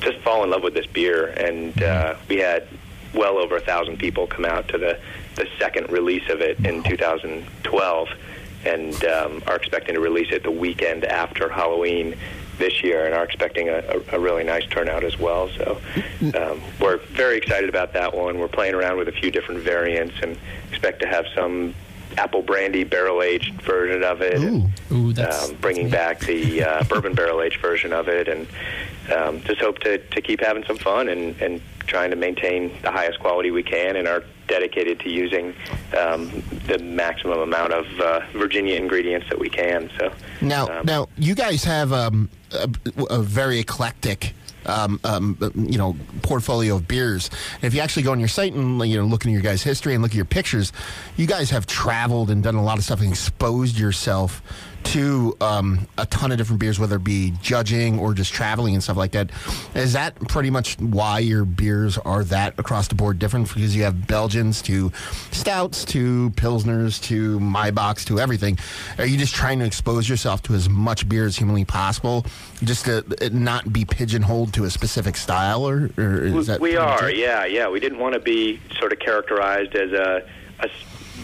just 0.00 0.18
fall 0.18 0.42
in 0.42 0.50
love 0.50 0.62
with 0.62 0.74
this 0.74 0.86
beer, 0.86 1.26
and 1.26 1.80
uh, 1.82 2.16
we 2.28 2.38
had 2.38 2.66
well 3.14 3.38
over 3.38 3.56
a 3.56 3.60
thousand 3.60 3.98
people 3.98 4.26
come 4.26 4.44
out 4.44 4.68
to 4.68 4.78
the 4.78 4.98
the 5.36 5.46
second 5.58 5.90
release 5.90 6.28
of 6.28 6.40
it 6.40 6.58
in 6.64 6.82
2012 6.82 8.08
and 8.64 9.04
um, 9.04 9.42
are 9.46 9.56
expecting 9.56 9.94
to 9.94 10.00
release 10.00 10.32
it 10.32 10.42
the 10.42 10.50
weekend 10.50 11.04
after 11.04 11.48
Halloween 11.48 12.16
this 12.58 12.82
year, 12.82 13.06
and 13.06 13.14
are 13.14 13.24
expecting 13.24 13.68
a, 13.68 13.78
a, 13.78 14.16
a 14.16 14.20
really 14.20 14.44
nice 14.44 14.64
turnout 14.66 15.04
as 15.04 15.18
well. 15.18 15.48
So 15.50 15.80
um, 16.34 16.60
we're 16.80 16.98
very 16.98 17.36
excited 17.36 17.68
about 17.68 17.92
that 17.94 18.14
one. 18.14 18.38
We're 18.38 18.48
playing 18.48 18.74
around 18.74 18.98
with 18.98 19.08
a 19.08 19.12
few 19.12 19.30
different 19.30 19.60
variants, 19.60 20.14
and 20.22 20.38
expect 20.70 21.00
to 21.00 21.06
have 21.06 21.26
some 21.34 21.74
apple 22.18 22.42
brandy 22.42 22.84
barrel 22.84 23.22
aged 23.22 23.60
version 23.62 24.02
of 24.04 24.20
it, 24.20 24.38
Ooh, 24.38 24.46
and 24.46 24.72
ooh 24.92 25.12
that's, 25.12 25.48
um, 25.48 25.56
bringing 25.56 25.88
back 25.88 26.20
the 26.20 26.62
uh, 26.62 26.84
bourbon 26.88 27.14
barrel 27.14 27.42
aged 27.42 27.60
version 27.60 27.92
of 27.92 28.08
it, 28.08 28.28
and 28.28 28.46
um, 29.16 29.40
just 29.42 29.60
hope 29.60 29.78
to, 29.80 29.98
to 29.98 30.20
keep 30.20 30.40
having 30.40 30.64
some 30.64 30.76
fun 30.76 31.08
and, 31.08 31.40
and 31.40 31.60
trying 31.86 32.10
to 32.10 32.16
maintain 32.16 32.72
the 32.82 32.90
highest 32.90 33.20
quality 33.20 33.50
we 33.50 33.62
can, 33.62 33.96
and 33.96 34.08
are 34.08 34.24
dedicated 34.48 35.00
to 35.00 35.10
using 35.10 35.54
um, 35.98 36.42
the 36.66 36.78
maximum 36.78 37.38
amount 37.38 37.72
of 37.72 38.00
uh, 38.00 38.20
Virginia 38.32 38.76
ingredients 38.76 39.26
that 39.30 39.38
we 39.38 39.48
can. 39.48 39.90
So 39.98 40.12
Now, 40.40 40.82
now 40.82 41.08
you 41.16 41.34
guys 41.34 41.64
have 41.64 41.92
um, 41.92 42.28
a, 42.52 42.68
a 43.10 43.22
very 43.22 43.58
eclectic 43.58 44.34
um, 44.66 45.00
um, 45.04 45.36
you 45.54 45.78
know 45.78 45.96
portfolio 46.22 46.76
of 46.76 46.86
beers. 46.86 47.30
And 47.56 47.64
if 47.64 47.74
you 47.74 47.80
actually 47.80 48.04
go 48.04 48.12
on 48.12 48.18
your 48.18 48.28
site 48.28 48.52
and 48.52 48.80
you 48.88 48.98
know 48.98 49.04
look 49.04 49.24
into 49.24 49.32
your 49.32 49.42
guys' 49.42 49.62
history 49.62 49.94
and 49.94 50.02
look 50.02 50.12
at 50.12 50.16
your 50.16 50.24
pictures, 50.24 50.72
you 51.16 51.26
guys 51.26 51.50
have 51.50 51.66
traveled 51.66 52.30
and 52.30 52.42
done 52.42 52.54
a 52.54 52.62
lot 52.62 52.78
of 52.78 52.84
stuff 52.84 53.00
and 53.00 53.10
exposed 53.10 53.78
yourself 53.78 54.42
to 54.84 55.36
um, 55.40 55.86
a 55.98 56.06
ton 56.06 56.32
of 56.32 56.38
different 56.38 56.60
beers, 56.60 56.78
whether 56.78 56.96
it 56.96 57.04
be 57.04 57.32
judging 57.42 57.98
or 57.98 58.14
just 58.14 58.32
traveling 58.32 58.74
and 58.74 58.82
stuff 58.82 58.96
like 58.96 59.12
that. 59.12 59.30
Is 59.74 59.92
that 59.94 60.16
pretty 60.28 60.50
much 60.50 60.78
why 60.78 61.20
your 61.20 61.44
beers 61.44 61.98
are 61.98 62.24
that 62.24 62.58
across 62.58 62.88
the 62.88 62.94
board 62.94 63.18
different? 63.18 63.48
Because 63.52 63.74
you 63.74 63.82
have 63.84 64.06
Belgians 64.06 64.62
to 64.62 64.92
stouts 65.30 65.84
to 65.86 66.30
pilsners 66.30 67.02
to 67.04 67.38
Maibocks 67.40 68.04
to 68.06 68.20
everything. 68.20 68.58
Are 68.98 69.06
you 69.06 69.18
just 69.18 69.34
trying 69.34 69.58
to 69.60 69.64
expose 69.64 70.08
yourself 70.08 70.42
to 70.42 70.54
as 70.54 70.68
much 70.68 71.08
beer 71.08 71.26
as 71.26 71.36
humanly 71.36 71.64
possible, 71.64 72.26
just 72.62 72.84
to 72.86 73.04
not 73.32 73.72
be 73.72 73.84
pigeonholed 73.84 74.52
to 74.54 74.64
a 74.64 74.70
specific 74.70 75.16
style, 75.16 75.66
or, 75.66 75.90
or 75.96 76.24
is 76.24 76.46
that 76.46 76.60
we 76.60 76.76
are, 76.76 77.10
yeah, 77.10 77.44
yeah. 77.44 77.68
We 77.68 77.80
didn't 77.80 77.98
want 77.98 78.14
to 78.14 78.20
be 78.20 78.60
sort 78.78 78.92
of 78.92 78.98
characterized 78.98 79.74
as 79.74 79.92
a, 79.92 80.28
a 80.60 80.68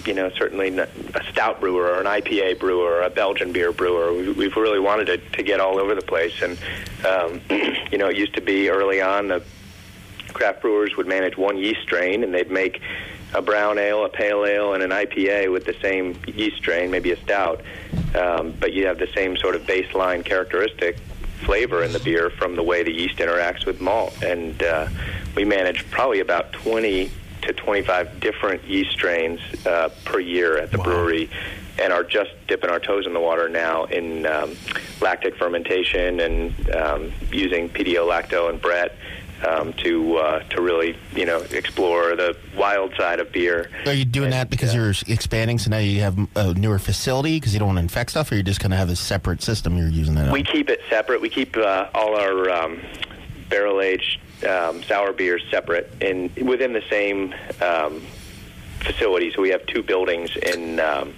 you 0.09 0.15
know, 0.15 0.31
certainly 0.31 0.77
a 0.79 0.89
stout 1.31 1.61
brewer 1.61 1.93
or 1.93 2.01
an 2.01 2.07
IPA 2.07 2.59
brewer 2.59 2.95
or 2.95 3.03
a 3.03 3.11
Belgian 3.11 3.53
beer 3.53 3.73
brewer. 3.73 4.13
We, 4.13 4.33
we've 4.33 4.57
really 4.57 4.81
wanted 4.81 5.05
to, 5.07 5.19
to 5.19 5.43
get 5.43 5.61
all 5.61 5.79
over 5.79 5.95
the 5.95 6.03
place, 6.03 6.41
and 6.41 6.59
um, 7.07 7.41
you 7.93 7.99
know, 7.99 8.09
it 8.09 8.17
used 8.17 8.35
to 8.35 8.41
be 8.41 8.71
early 8.71 9.03
on 9.03 9.29
the 9.29 9.45
craft 10.33 10.63
brewers 10.63 10.97
would 10.97 11.07
manage 11.07 11.37
one 11.37 11.59
yeast 11.59 11.83
strain, 11.83 12.25
and 12.25 12.33
they'd 12.33 12.51
make 12.51 12.81
a 13.35 13.43
brown 13.43 13.79
ale, 13.79 14.05
a 14.07 14.09
pale 14.09 14.47
ale, 14.47 14.73
and 14.73 14.83
an 14.83 14.91
IPA 14.91 15.53
with 15.53 15.67
the 15.67 15.75
same 15.83 16.19
yeast 16.27 16.57
strain, 16.57 16.91
maybe 16.91 17.13
a 17.13 17.17
stout. 17.21 17.61
Um, 18.15 18.55
but 18.59 18.73
you 18.73 18.87
have 18.87 18.99
the 18.99 19.09
same 19.15 19.37
sort 19.37 19.55
of 19.55 19.63
baseline 19.63 20.25
characteristic 20.25 20.97
flavor 21.45 21.83
in 21.83 21.93
the 21.93 22.01
beer 22.01 22.31
from 22.31 22.57
the 22.57 22.63
way 22.63 22.83
the 22.83 22.93
yeast 22.93 23.19
interacts 23.19 23.67
with 23.67 23.81
malt. 23.81 24.23
And 24.23 24.63
uh, 24.63 24.89
we 25.37 25.45
manage 25.45 25.89
probably 25.91 26.21
about 26.21 26.53
20 26.53 27.11
to 27.43 27.53
25 27.53 28.21
different 28.21 28.65
yeast 28.65 28.91
strains 28.91 29.41
uh, 29.67 29.91
per 30.05 30.21
year 30.21 30.59
at 30.59 30.71
the 30.71 30.79
brewery 30.79 31.31
and 31.79 31.93
are 31.93 32.05
just 32.05 32.31
dipping 32.47 32.71
our 32.71 32.81
toes 32.81 33.07
in 33.07 33.15
the 33.15 33.21
water 33.21 33.49
now 33.49 33.85
in 33.85 34.27
um, 34.27 34.57
lactic 35.01 35.37
fermentation 35.37 36.21
and 36.21 36.71
um, 36.71 37.13
using 37.31 37.69
pedio 37.69 38.07
lacto 38.09 38.51
and 38.51 38.61
Brett 38.61 38.97
um, 39.47 39.73
to 39.75 40.17
uh, 40.17 40.41
to 40.49 40.61
really 40.61 40.97
you 41.15 41.25
know 41.25 41.39
explore 41.51 42.17
the 42.17 42.37
wild 42.57 42.95
side 42.97 43.21
of 43.21 43.31
beer. 43.33 43.71
Are 43.87 43.93
you 43.93 44.05
doing 44.05 44.31
that 44.31 44.51
because 44.51 44.75
you're 44.75 44.93
expanding? 45.07 45.59
So 45.59 45.71
now 45.71 45.79
you 45.79 46.01
have 46.01 46.19
a 46.35 46.55
newer 46.55 46.79
facility 46.79 47.37
because 47.37 47.53
you 47.53 47.61
don't 47.61 47.69
want 47.69 47.77
to 47.77 47.83
infect 47.83 48.11
stuff, 48.11 48.33
or 48.33 48.35
you're 48.35 48.43
just 48.43 48.61
going 48.61 48.73
to 48.73 48.77
have 48.77 48.91
a 48.91 48.97
separate 48.97 49.43
system 49.43 49.77
you're 49.77 49.89
using 49.89 50.15
that. 50.17 50.33
We 50.33 50.41
on? 50.41 50.47
keep 50.47 50.69
it 50.69 50.81
separate. 50.89 51.21
We 51.21 51.29
keep 51.29 51.57
uh, 51.57 51.89
all 51.95 52.17
our 52.17 52.51
um, 52.51 52.81
barrel 53.49 53.81
aged 53.81 54.21
um, 54.45 54.83
sour 54.85 55.13
beers 55.13 55.43
separate 55.51 55.93
in 56.01 56.31
within 56.45 56.73
the 56.73 56.83
same 56.91 57.35
um, 57.61 58.03
facility. 58.81 59.33
So 59.33 59.43
we 59.43 59.51
have 59.51 59.65
two 59.67 59.83
buildings 59.83 60.37
in 60.37 60.81
um, 60.81 61.15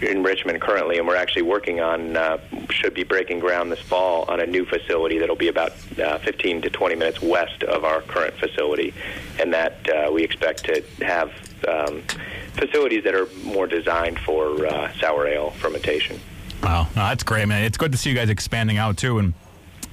in 0.00 0.22
Richmond 0.22 0.60
currently, 0.60 0.98
and 0.98 1.06
we're 1.06 1.16
actually 1.16 1.42
working 1.42 1.80
on 1.80 2.16
uh, 2.16 2.38
should 2.70 2.94
be 2.94 3.04
breaking 3.04 3.40
ground 3.40 3.70
this 3.70 3.80
fall 3.80 4.24
on 4.28 4.40
a 4.40 4.46
new 4.46 4.64
facility 4.64 5.18
that'll 5.18 5.36
be 5.36 5.48
about 5.48 5.72
uh, 5.98 6.18
15 6.18 6.62
to 6.62 6.70
20 6.70 6.94
minutes 6.96 7.22
west 7.22 7.62
of 7.62 7.84
our 7.84 8.02
current 8.02 8.34
facility, 8.34 8.92
and 9.38 9.52
that 9.52 9.88
uh, 9.88 10.10
we 10.10 10.22
expect 10.22 10.64
to 10.64 10.82
have 11.04 11.32
um, 11.68 12.02
facilities 12.54 13.04
that 13.04 13.14
are 13.14 13.28
more 13.44 13.66
designed 13.66 14.18
for 14.20 14.66
uh, 14.66 14.92
sour 14.94 15.26
ale 15.26 15.50
fermentation. 15.50 16.18
Wow, 16.62 16.84
no, 16.96 17.02
that's 17.02 17.22
great, 17.22 17.46
man. 17.46 17.64
It's 17.64 17.78
good 17.78 17.92
to 17.92 17.98
see 17.98 18.10
you 18.10 18.16
guys 18.16 18.28
expanding 18.30 18.78
out 18.78 18.96
too, 18.96 19.18
and 19.18 19.34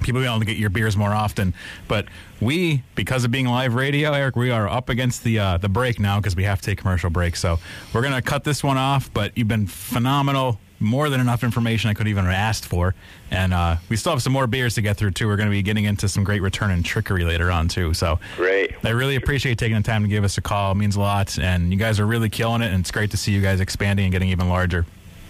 people 0.00 0.20
being 0.20 0.30
able 0.30 0.40
to 0.40 0.46
get 0.46 0.56
your 0.56 0.70
beers 0.70 0.96
more 0.96 1.12
often. 1.12 1.54
But 1.88 2.06
we, 2.40 2.82
because 2.94 3.24
of 3.24 3.30
being 3.30 3.46
live 3.46 3.74
radio, 3.74 4.12
Eric, 4.12 4.36
we 4.36 4.50
are 4.50 4.68
up 4.68 4.88
against 4.88 5.24
the 5.24 5.38
uh, 5.38 5.58
the 5.58 5.68
break 5.68 5.98
now 6.00 6.18
because 6.18 6.36
we 6.36 6.44
have 6.44 6.60
to 6.60 6.66
take 6.66 6.78
commercial 6.78 7.10
break. 7.10 7.36
So 7.36 7.58
we're 7.92 8.02
gonna 8.02 8.22
cut 8.22 8.44
this 8.44 8.62
one 8.64 8.78
off. 8.78 9.12
But 9.12 9.36
you've 9.36 9.48
been 9.48 9.66
phenomenal. 9.66 10.58
More 10.82 11.10
than 11.10 11.20
enough 11.20 11.44
information 11.44 11.90
I 11.90 11.92
could 11.92 12.08
even 12.08 12.24
have 12.24 12.32
asked 12.32 12.64
for, 12.64 12.94
and 13.30 13.52
uh, 13.52 13.76
we 13.90 13.96
still 13.98 14.12
have 14.12 14.22
some 14.22 14.32
more 14.32 14.46
beers 14.46 14.76
to 14.76 14.80
get 14.80 14.96
through 14.96 15.10
too. 15.10 15.26
We're 15.26 15.36
going 15.36 15.50
to 15.50 15.54
be 15.54 15.60
getting 15.60 15.84
into 15.84 16.08
some 16.08 16.24
great 16.24 16.40
return 16.40 16.70
and 16.70 16.82
trickery 16.82 17.22
later 17.22 17.50
on 17.50 17.68
too. 17.68 17.92
So 17.92 18.18
great! 18.38 18.74
I 18.82 18.88
really 18.88 19.16
appreciate 19.16 19.58
taking 19.58 19.76
the 19.76 19.82
time 19.82 20.04
to 20.04 20.08
give 20.08 20.24
us 20.24 20.38
a 20.38 20.40
call. 20.40 20.72
It 20.72 20.76
means 20.76 20.96
a 20.96 21.00
lot, 21.00 21.38
and 21.38 21.70
you 21.70 21.78
guys 21.78 22.00
are 22.00 22.06
really 22.06 22.30
killing 22.30 22.62
it. 22.62 22.72
And 22.72 22.80
it's 22.80 22.90
great 22.90 23.10
to 23.10 23.18
see 23.18 23.30
you 23.30 23.42
guys 23.42 23.60
expanding 23.60 24.06
and 24.06 24.12
getting 24.12 24.30
even 24.30 24.48
larger. 24.48 24.86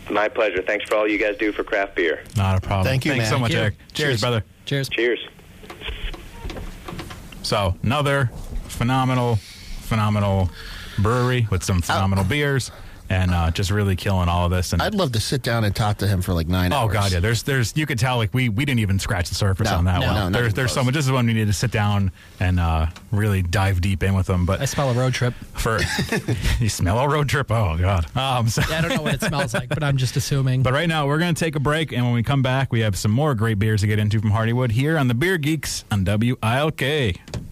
My 0.09 0.29
pleasure. 0.29 0.62
Thanks 0.62 0.89
for 0.89 0.95
all 0.95 1.09
you 1.09 1.18
guys 1.18 1.37
do 1.37 1.51
for 1.51 1.64
craft 1.64 1.97
beer. 1.97 2.23
Not 2.37 2.57
a 2.57 2.61
problem. 2.61 2.85
Thank 2.87 3.05
you, 3.05 3.11
Thanks 3.11 3.25
man. 3.25 3.33
so 3.33 3.39
much, 3.41 3.51
you. 3.51 3.59
Eric. 3.59 3.75
Cheers, 3.93 4.09
Cheers. 4.09 4.21
brother. 4.21 4.45
Cheers. 4.71 4.89
Cheers. 4.89 5.18
So 7.43 7.75
another 7.83 8.31
phenomenal, 8.68 9.35
phenomenal 9.35 10.49
brewery 10.97 11.49
with 11.51 11.64
some 11.64 11.79
oh. 11.79 11.81
phenomenal 11.81 12.23
beers, 12.23 12.71
and 13.11 13.32
uh, 13.32 13.50
just 13.50 13.70
really 13.72 13.96
killing 13.96 14.28
all 14.28 14.46
of 14.46 14.52
this. 14.52 14.72
And 14.72 14.80
I'd 14.80 14.94
love 14.94 15.12
to 15.12 15.20
sit 15.20 15.42
down 15.42 15.64
and 15.64 15.74
talk 15.74 15.98
to 15.98 16.06
him 16.06 16.22
for 16.22 16.32
like 16.32 16.46
nine 16.48 16.72
oh 16.72 16.76
hours. 16.76 16.90
Oh 16.90 16.92
god, 16.94 17.12
yeah. 17.12 17.20
There's, 17.20 17.42
there's. 17.42 17.76
You 17.76 17.84
could 17.84 17.98
tell 17.98 18.16
like 18.16 18.32
we 18.32 18.48
we 18.48 18.64
didn't 18.64 18.80
even 18.80 18.98
scratch 18.98 19.28
the 19.28 19.34
surface 19.34 19.68
No, 19.68 19.76
on 19.76 19.84
that 19.84 20.00
no, 20.00 20.06
one. 20.06 20.32
no, 20.32 20.38
there's 20.40 20.54
there's 20.54 20.72
so 20.72 20.84
much. 20.84 20.94
This 20.94 21.04
is 21.04 21.12
one 21.12 21.26
we 21.26 21.34
need 21.34 21.48
to 21.48 21.52
sit 21.52 21.72
down 21.72 22.12
and 22.38 22.58
uh, 22.61 22.86
really 23.11 23.42
dive 23.42 23.80
deep 23.80 24.02
in 24.02 24.14
with 24.14 24.26
them. 24.26 24.46
But 24.46 24.61
I 24.61 24.64
smell 24.64 24.90
a 24.90 24.94
road 24.94 25.12
trip. 25.12 25.34
for 25.54 25.80
you 26.61 26.68
smell 26.68 26.98
a 27.00 27.08
road 27.08 27.28
trip. 27.28 27.50
Oh 27.50 27.76
god. 27.76 28.06
Um, 28.16 28.48
so, 28.48 28.62
Yeah, 28.70 28.78
I 28.78 28.80
don't 28.82 28.94
know 28.96 29.02
what 29.02 29.14
it 29.14 29.22
smells 29.22 29.52
like, 29.54 29.68
but 29.68 29.82
I'm 29.82 29.96
just 29.96 30.16
assuming. 30.16 30.62
But 30.62 30.72
right 30.72 30.88
now, 30.88 31.06
we're 31.08 31.18
going 31.18 31.34
to 31.34 31.38
take 31.44 31.56
a 31.56 31.61
break, 31.61 31.92
and 31.92 32.04
when 32.04 32.14
we 32.14 32.22
come 32.22 32.42
back, 32.42 32.72
we 32.72 32.80
have 32.80 32.96
some 32.96 33.11
more 33.11 33.34
great 33.34 33.58
beers 33.58 33.80
to 33.80 33.88
get 33.88 33.98
into 33.98 34.20
from 34.20 34.30
Hardywood 34.30 34.70
here 34.70 34.96
on 34.96 35.08
the 35.08 35.14
Beer 35.14 35.36
Geeks 35.36 35.84
on 35.90 36.04
WILK. 36.04 36.80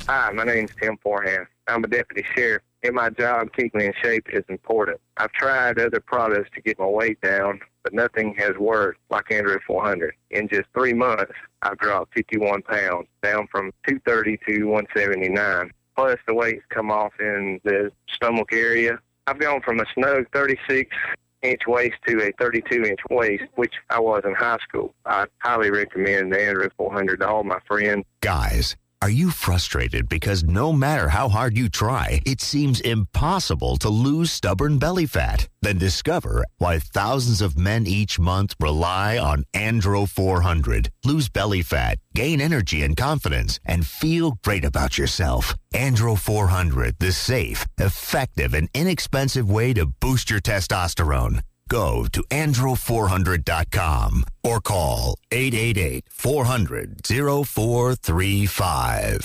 Hi, 0.07 0.31
my 0.33 0.45
name's 0.45 0.71
Tim 0.81 0.97
Forehand. 0.99 1.47
I'm 1.67 1.83
a 1.85 1.89
deputy 1.89 2.25
sheriff. 2.35 2.63
In 2.83 2.95
my 2.95 3.11
job, 3.11 3.49
keeping 3.57 3.81
in 3.81 3.93
shape 4.03 4.29
is 4.33 4.45
important. 4.49 5.01
I've 5.17 5.33
tried 5.33 5.81
other 5.81 6.01
products 6.01 6.51
to 6.55 6.61
get 6.61 6.79
my 6.79 6.87
weight 6.87 7.21
down, 7.21 7.61
but 7.83 7.93
nothing 7.93 8.35
has 8.39 8.57
worked 8.57 9.01
like 9.11 9.27
Andro 9.31 9.59
400. 9.67 10.15
In 10.31 10.49
just 10.49 10.67
three 10.75 10.95
months, 10.95 11.33
I've 11.63 11.79
dropped 11.79 12.15
51 12.15 12.63
pounds, 12.63 13.09
down 13.23 13.49
from 13.51 13.73
230 13.89 14.39
to 14.47 14.65
179. 14.65 15.73
Plus, 15.97 16.19
the 16.29 16.35
weight's 16.35 16.63
come 16.69 16.93
off 16.93 17.13
in 17.19 17.61
the 17.65 17.91
stomach 18.15 18.51
area. 18.53 19.01
I've 19.27 19.41
gone 19.41 19.61
from 19.61 19.81
a 19.81 19.85
snug 19.95 20.27
36 20.33 20.95
inch 21.43 21.63
waist 21.67 21.97
to 22.07 22.23
a 22.23 22.33
32 22.39 22.85
inch 22.85 23.01
waist, 23.11 23.45
which 23.57 23.75
I 23.91 23.99
was 23.99 24.23
in 24.25 24.35
high 24.35 24.59
school. 24.59 24.95
I 25.05 25.27
highly 25.39 25.71
recommend 25.71 26.33
the 26.33 26.37
Andro 26.37 26.71
400 26.77 27.21
to 27.21 27.29
all 27.29 27.43
my 27.43 27.59
friends. 27.67 28.05
Guys, 28.21 28.77
are 29.01 29.11
you 29.11 29.31
frustrated 29.31 30.09
because 30.09 30.43
no 30.43 30.73
matter 30.73 31.09
how 31.09 31.29
hard 31.29 31.57
you 31.57 31.69
try, 31.69 32.21
it 32.27 32.41
seems 32.41 32.81
impossible 32.81 33.77
to 33.77 33.89
lose 33.89 34.33
stubborn 34.33 34.79
belly 34.79 35.07
fat? 35.07 35.49
Then 35.63 35.79
discover 35.79 36.45
why 36.59 36.81
thousands 36.81 37.41
of 37.41 37.57
men 37.57 37.87
each 37.87 38.19
month 38.19 38.55
rely 38.61 39.17
on 39.17 39.45
Andro 39.55 40.09
400. 40.09 40.91
Lose 41.05 41.29
belly 41.29 41.63
fat, 41.63 41.99
gain 42.15 42.41
energy 42.41 42.83
and 42.83 42.97
confidence, 42.97 43.61
and 43.65 43.87
feel 43.87 44.39
great 44.45 44.65
about 44.65 44.99
yourself. 44.99 45.55
Andro 45.75 46.19
400, 46.19 46.97
the 46.99 47.13
safe, 47.13 47.67
effective, 47.79 48.53
and 48.53 48.69
inexpensive 48.75 49.51
way 49.51 49.73
to 49.75 49.87
boost 50.01 50.29
your 50.31 50.41
testosterone. 50.41 51.43
Go 51.69 52.07
to 52.13 52.23
andro400.com 52.31 54.25
or 54.43 54.61
call 54.61 55.19
888 55.31 56.05
400 56.09 57.07
0435. 57.07 59.23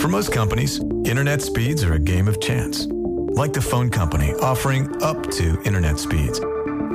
For 0.00 0.08
most 0.08 0.32
companies, 0.32 0.80
internet 1.04 1.42
speeds 1.42 1.84
are 1.84 1.92
a 1.92 1.98
game 1.98 2.28
of 2.28 2.40
chance. 2.40 2.86
Like 2.86 3.52
the 3.52 3.60
phone 3.60 3.90
company 3.90 4.32
offering 4.34 5.02
up 5.02 5.30
to 5.32 5.60
internet 5.62 5.98
speeds. 5.98 6.40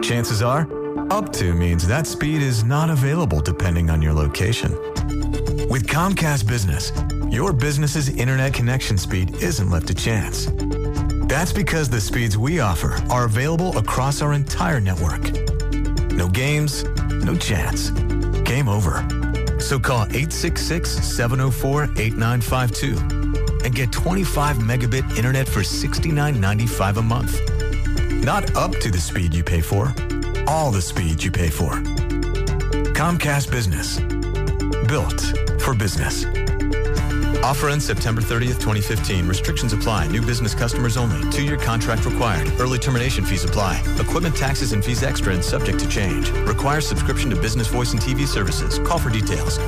Chances 0.02 0.42
are, 0.42 0.68
up 1.12 1.32
to 1.34 1.54
means 1.54 1.86
that 1.88 2.08
speed 2.08 2.42
is 2.42 2.64
not 2.64 2.90
available 2.90 3.42
depending 3.42 3.92
on 3.92 4.02
your 4.02 4.14
location. 4.14 4.72
With 5.70 5.86
Comcast 5.88 6.48
Business, 6.48 6.92
your 7.32 7.54
business's 7.54 8.10
internet 8.10 8.54
connection 8.54 8.98
speed 8.98 9.36
isn't 9.44 9.70
left 9.70 9.86
to 9.88 9.94
chance. 9.94 10.48
That's 11.28 11.51
because 11.51 11.89
the 11.89 11.99
speeds 11.99 12.38
we 12.38 12.61
offer 12.61 13.01
are 13.09 13.25
available 13.25 13.78
across 13.78 14.21
our 14.21 14.32
entire 14.34 14.80
network. 14.80 15.21
No 16.11 16.30
games, 16.30 16.86
no 17.09 17.36
chance. 17.36 17.89
Game 18.45 18.69
over. 18.69 19.05
So 19.59 19.78
call 19.78 20.03
866 20.03 20.89
704 20.89 21.84
8952 21.97 23.65
and 23.65 23.75
get 23.75 23.91
25 23.91 24.57
megabit 24.57 25.17
internet 25.17 25.49
for 25.49 25.59
$69.95 25.59 26.97
a 26.97 27.01
month. 27.01 28.23
Not 28.23 28.55
up 28.55 28.71
to 28.80 28.89
the 28.89 28.99
speed 28.99 29.34
you 29.34 29.43
pay 29.43 29.59
for, 29.59 29.93
all 30.47 30.71
the 30.71 30.82
speed 30.82 31.21
you 31.21 31.30
pay 31.30 31.49
for. 31.49 31.71
Comcast 32.93 33.51
Business. 33.51 33.99
Built 34.88 35.34
for 35.61 35.75
business. 35.75 36.23
Offer 37.48 37.70
ends 37.70 37.86
September 37.86 38.20
30th, 38.20 38.60
2015. 38.60 39.26
Restrictions 39.26 39.72
apply. 39.72 40.08
New 40.08 40.22
business 40.22 40.54
customers 40.54 40.98
only. 40.98 41.32
Two-year 41.32 41.56
contract 41.56 42.04
required. 42.06 42.52
Early 42.60 42.78
termination 42.78 43.24
fees 43.24 43.45
apply. 43.45 43.82
Equipment 44.02 44.36
taxes 44.36 44.74
and 44.74 44.84
fees 44.84 45.02
extra 45.02 45.34
and 45.34 45.41
subject 45.41 45.80
to 45.80 45.88
change. 45.88 46.30
Requires 46.45 46.86
subscription 46.86 47.30
to 47.30 47.38
business 47.38 47.68
voice 47.68 47.93
and 47.93 48.02
TV 48.02 48.28
services. 48.28 48.80
Call 48.80 49.00
for 49.00 49.10
details. 49.10 49.60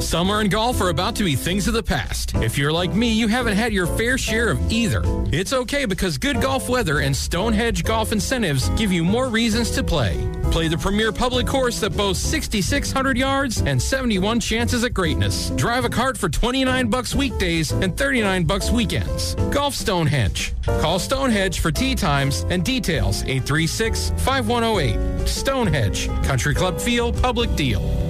Summer 0.00 0.40
and 0.40 0.50
golf 0.50 0.80
are 0.80 0.88
about 0.88 1.14
to 1.16 1.24
be 1.24 1.36
things 1.36 1.68
of 1.68 1.74
the 1.74 1.82
past. 1.82 2.34
If 2.36 2.56
you're 2.56 2.72
like 2.72 2.94
me, 2.94 3.12
you 3.12 3.28
haven't 3.28 3.56
had 3.56 3.72
your 3.72 3.86
fair 3.86 4.16
share 4.16 4.50
of 4.50 4.72
either. 4.72 5.02
It's 5.30 5.52
okay 5.52 5.84
because 5.84 6.18
good 6.18 6.40
golf 6.40 6.68
weather 6.68 7.00
and 7.00 7.14
Stonehenge 7.14 7.84
golf 7.84 8.10
incentives 8.10 8.70
give 8.70 8.92
you 8.92 9.04
more 9.04 9.28
reasons 9.28 9.70
to 9.72 9.84
play. 9.84 10.30
Play 10.50 10.68
the 10.68 10.78
premier 10.78 11.12
public 11.12 11.46
course 11.46 11.80
that 11.80 11.96
boasts 11.96 12.24
6,600 12.26 13.16
yards 13.18 13.60
and 13.60 13.80
71 13.80 14.40
chances 14.40 14.84
at 14.84 14.94
greatness. 14.94 15.50
Drive 15.50 15.84
a 15.84 15.90
cart 15.90 16.16
for 16.16 16.28
29 16.28 16.88
bucks 16.88 17.14
weekdays 17.14 17.72
and 17.72 17.96
39 17.96 18.44
bucks 18.44 18.70
weekends. 18.70 19.34
Golf 19.50 19.74
Stonehenge. 19.74 20.54
Call 20.64 20.98
Stonehenge 20.98 21.60
for 21.60 21.70
tee 21.70 21.94
times 21.94 22.46
and 22.50 22.64
details 22.64 23.22
836 23.22 24.10
5108. 24.18 25.28
Stonehenge. 25.28 26.08
Country 26.24 26.54
Club 26.54 26.80
Feel 26.80 27.12
Public 27.12 27.54
Deal. 27.56 28.03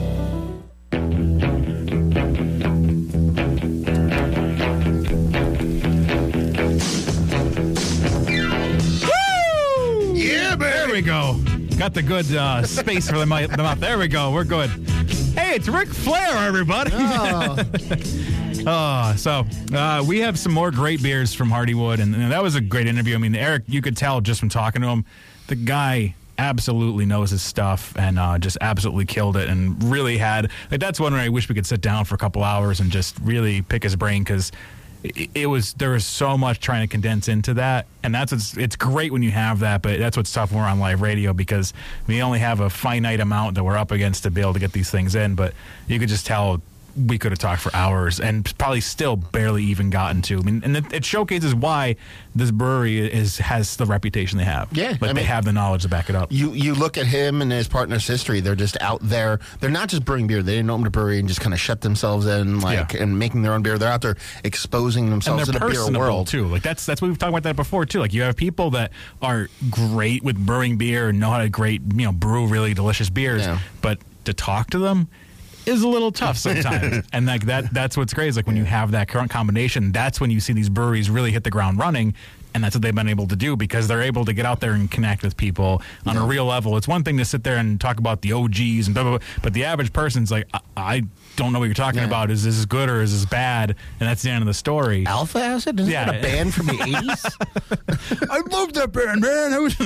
Got 11.85 11.93
the 11.93 12.03
good 12.03 12.35
uh, 12.35 12.62
space 12.62 13.11
for 13.11 13.18
the 13.18 13.26
mouth. 13.26 13.78
There 13.78 13.99
we 13.99 14.09
go. 14.09 14.32
We're 14.32 14.45
good. 14.45 14.70
Hey, 15.37 15.57
it's 15.57 15.68
Ric 15.68 15.89
Flair, 15.89 16.39
everybody. 16.39 16.93
Oh, 18.66 19.14
so 19.18 19.45
uh, 19.74 20.03
we 20.09 20.20
have 20.20 20.39
some 20.39 20.51
more 20.51 20.70
great 20.70 21.03
beers 21.03 21.35
from 21.35 21.51
Hardywood, 21.51 22.01
and, 22.01 22.14
and 22.14 22.32
that 22.32 22.43
was 22.43 22.55
a 22.55 22.62
great 22.62 22.87
interview. 22.87 23.14
I 23.14 23.18
mean, 23.18 23.35
Eric, 23.35 23.64
you 23.66 23.82
could 23.82 23.95
tell 23.95 24.22
just 24.22 24.41
from 24.41 24.49
talking 24.49 24.80
to 24.80 24.89
him, 24.89 25.05
the 25.49 25.55
guy 25.55 26.14
absolutely 26.39 27.05
knows 27.05 27.30
his 27.30 27.43
stuff 27.43 27.95
and 27.99 28.18
uh, 28.18 28.39
just 28.39 28.57
absolutely 28.62 29.05
killed 29.05 29.37
it, 29.37 29.51
and 29.51 29.82
really 29.85 30.16
had 30.16 30.51
like 30.70 30.80
that's 30.80 30.99
one 30.99 31.12
where 31.12 31.20
I 31.20 31.28
wish 31.28 31.51
we 31.51 31.55
could 31.55 31.66
sit 31.66 31.82
down 31.82 32.07
for 32.07 32.14
a 32.14 32.18
couple 32.18 32.43
hours 32.43 32.80
and 32.80 32.91
just 32.91 33.18
really 33.20 33.61
pick 33.61 33.82
his 33.82 33.97
brain 33.97 34.24
because 34.24 34.51
it, 35.05 35.47
was 35.47 35.75
there 35.75 35.91
was 35.91 36.07
so 36.07 36.39
much 36.39 36.61
trying 36.61 36.81
to 36.81 36.91
condense 36.91 37.29
into 37.29 37.55
that, 37.55 37.87
and 38.03 38.15
that's 38.15 38.33
it's, 38.33 38.57
it's 38.57 38.75
great 38.75 39.13
when 39.13 39.23
you 39.23 39.31
have 39.31 39.61
that, 39.61 39.83
but 39.83 39.99
that's 39.99 40.17
what's 40.17 40.33
tough 40.33 40.51
when 40.51 40.61
we're 40.61 40.67
on 40.67 40.81
live 40.81 41.03
radio 41.03 41.35
because 41.35 41.75
we 42.07 42.23
only 42.23 42.39
have 42.39 42.61
a 42.61 42.71
finite 42.71 43.21
amount 43.21 43.57
that 43.57 43.65
we're 43.65 43.77
up 43.77 43.91
against 43.91 44.23
to 44.23 44.31
be 44.31 44.41
able 44.41 44.55
to 44.55 44.59
get 44.59 44.73
these 44.73 44.91
things 44.91 45.15
in. 45.15 45.35
But 45.35 45.53
you 45.89 45.99
could 45.99 46.09
just 46.09 46.27
tell 46.27 46.63
we 46.97 47.19
could 47.19 47.33
have 47.33 47.39
talked 47.39 47.61
for 47.63 47.75
hours 47.75 48.21
and 48.21 48.57
probably 48.59 48.81
still 48.81 49.17
barely 49.17 49.65
even 49.65 49.91
gotten 49.91 50.23
to. 50.23 50.39
I 50.39 50.43
mean, 50.43 50.63
and 50.65 50.77
it, 50.77 50.93
it 50.93 51.05
showcases 51.05 51.55
why 51.55 51.97
this 52.35 52.51
brewery 52.51 52.99
is 53.13 53.39
has 53.39 53.77
the 53.77 53.87
reputation 53.87 54.39
they 54.39 54.45
have. 54.45 54.69
Yeah, 54.73 54.91
like 54.91 55.03
I 55.03 55.07
they 55.09 55.13
mean- 55.15 55.25
have 55.25 55.45
the 55.45 55.53
knowledge 55.53 55.83
to 55.83 55.89
back 55.89 56.09
it 56.11 56.17
up. 56.17 56.31
You 56.33 56.53
you 56.53 56.75
look 56.75 56.97
at 56.99 57.07
him 57.07 57.43
and 57.43 57.51
his 57.51 57.69
partner's 57.69 58.07
history. 58.07 58.41
They're 58.41 58.55
just 58.55 58.77
out 58.81 59.01
there. 59.03 59.41
They're 59.61 59.71
not 59.71 59.89
just 59.89 60.05
brewing 60.05 60.27
beer. 60.27 60.43
They 60.43 60.57
didn't 60.57 60.71
open 60.71 60.87
a 60.87 60.91
brewery 60.91 61.19
and 61.19 61.29
just 61.29 61.41
kind 61.41 61.53
of 61.55 61.61
shut 61.61 61.81
themselves 61.81 62.27
in, 62.27 62.61
like 62.61 62.95
and 62.95 63.19
making 63.19 63.43
their 63.43 63.53
own 63.53 63.63
beer. 63.63 63.79
They're 63.79 63.91
out 63.93 64.03
there 64.03 64.17
exposing 64.45 65.11
themselves 65.11 65.47
to 65.47 65.53
the 65.53 65.61
beer 65.61 65.91
world. 65.99 66.27
too. 66.29 66.47
Like 66.47 66.63
that's 66.63 66.87
that's 66.87 67.01
what 67.03 67.09
we've 67.09 67.19
talked 67.19 67.31
about 67.31 67.43
that 67.45 67.57
before 67.57 67.87
too. 67.87 68.01
Like 68.01 68.13
you 68.13 68.23
have 68.23 68.37
people 68.37 68.71
that 68.71 68.93
are 69.23 69.49
great 69.71 70.23
with 70.23 70.37
brewing 70.37 70.77
beer 70.77 71.09
and 71.09 71.19
know 71.21 71.31
how 71.31 71.39
to 71.39 71.49
great 71.49 71.83
you 71.95 72.05
know 72.05 72.13
brew 72.13 72.47
really 72.47 72.75
delicious 72.75 73.11
beers, 73.11 73.47
but 73.81 73.99
to 74.25 74.33
talk 74.33 74.71
to 74.71 74.79
them 74.79 75.09
is 75.67 75.83
a 75.83 75.89
little 75.89 76.12
tough 76.12 76.37
sometimes. 76.37 77.07
and 77.12 77.27
like 77.27 77.47
that 77.47 77.73
that's 77.73 77.97
what's 77.97 78.12
great 78.15 78.29
is 78.29 78.37
like 78.37 78.47
when 78.47 78.57
you 78.57 78.65
have 78.65 78.91
that 78.93 79.09
current 79.09 79.31
combination, 79.31 79.93
that's 79.93 80.21
when 80.21 80.31
you 80.31 80.41
see 80.41 80.53
these 80.53 80.69
breweries 80.69 81.11
really 81.11 81.33
hit 81.33 81.45
the 81.45 81.51
ground 81.51 81.79
running. 81.79 82.15
And 82.55 82.62
that's 82.62 82.77
what 82.77 82.83
they've 82.83 82.95
been 82.95 83.09
able 83.09 83.27
to 83.27 83.35
do 83.35 83.57
because 83.57 83.89
they're 83.89 84.03
able 84.03 84.25
to 84.27 84.33
get 84.33 84.47
out 84.47 84.61
there 84.61 84.75
and 84.75 84.89
connect 84.89 85.25
with 85.25 85.37
people 85.37 85.83
on 86.07 86.17
a 86.17 86.25
real 86.25 86.45
level. 86.45 86.77
It's 86.77 86.87
one 86.87 87.03
thing 87.03 87.17
to 87.19 87.25
sit 87.25 87.43
there 87.43 87.57
and 87.57 87.81
talk 87.81 87.99
about 87.99 88.23
the 88.23 88.33
OGs 88.33 88.87
and 88.87 88.95
blah, 88.95 89.03
blah, 89.03 89.19
blah, 89.19 89.27
but 89.43 89.55
the 89.55 89.65
average 89.65 89.93
person's 89.93 90.31
like, 90.31 90.47
I, 90.55 90.61
I 90.77 91.03
don't 91.35 91.53
know 91.53 91.59
what 91.59 91.65
you're 91.65 91.75
talking 91.75 92.05
about. 92.05 92.31
Is 92.31 92.45
this 92.45 92.65
good 92.65 92.89
or 92.89 93.03
is 93.03 93.11
this 93.12 93.29
bad? 93.29 93.71
And 93.99 94.09
that's 94.09 94.23
the 94.23 94.31
end 94.31 94.41
of 94.41 94.47
the 94.47 94.55
story. 94.55 95.05
Alpha 95.05 95.41
Acid? 95.41 95.81
Isn't 95.81 95.93
that 95.93 96.09
a 96.15 96.23
band 96.23 96.55
from 96.55 96.67
the 96.67 96.73
80s? 96.79 98.29
I 98.31 98.39
love 98.57 98.73
that 98.75 98.93
band, 98.93 99.21
man. 99.23 99.53
I 99.53 99.59
was- 99.59 99.77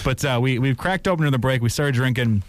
but 0.04 0.24
uh, 0.24 0.38
we 0.40 0.60
we've 0.60 0.76
cracked 0.76 1.08
open 1.08 1.26
in 1.26 1.32
the 1.32 1.38
break. 1.40 1.60
We 1.60 1.70
started 1.70 1.96
drinking. 1.96 2.44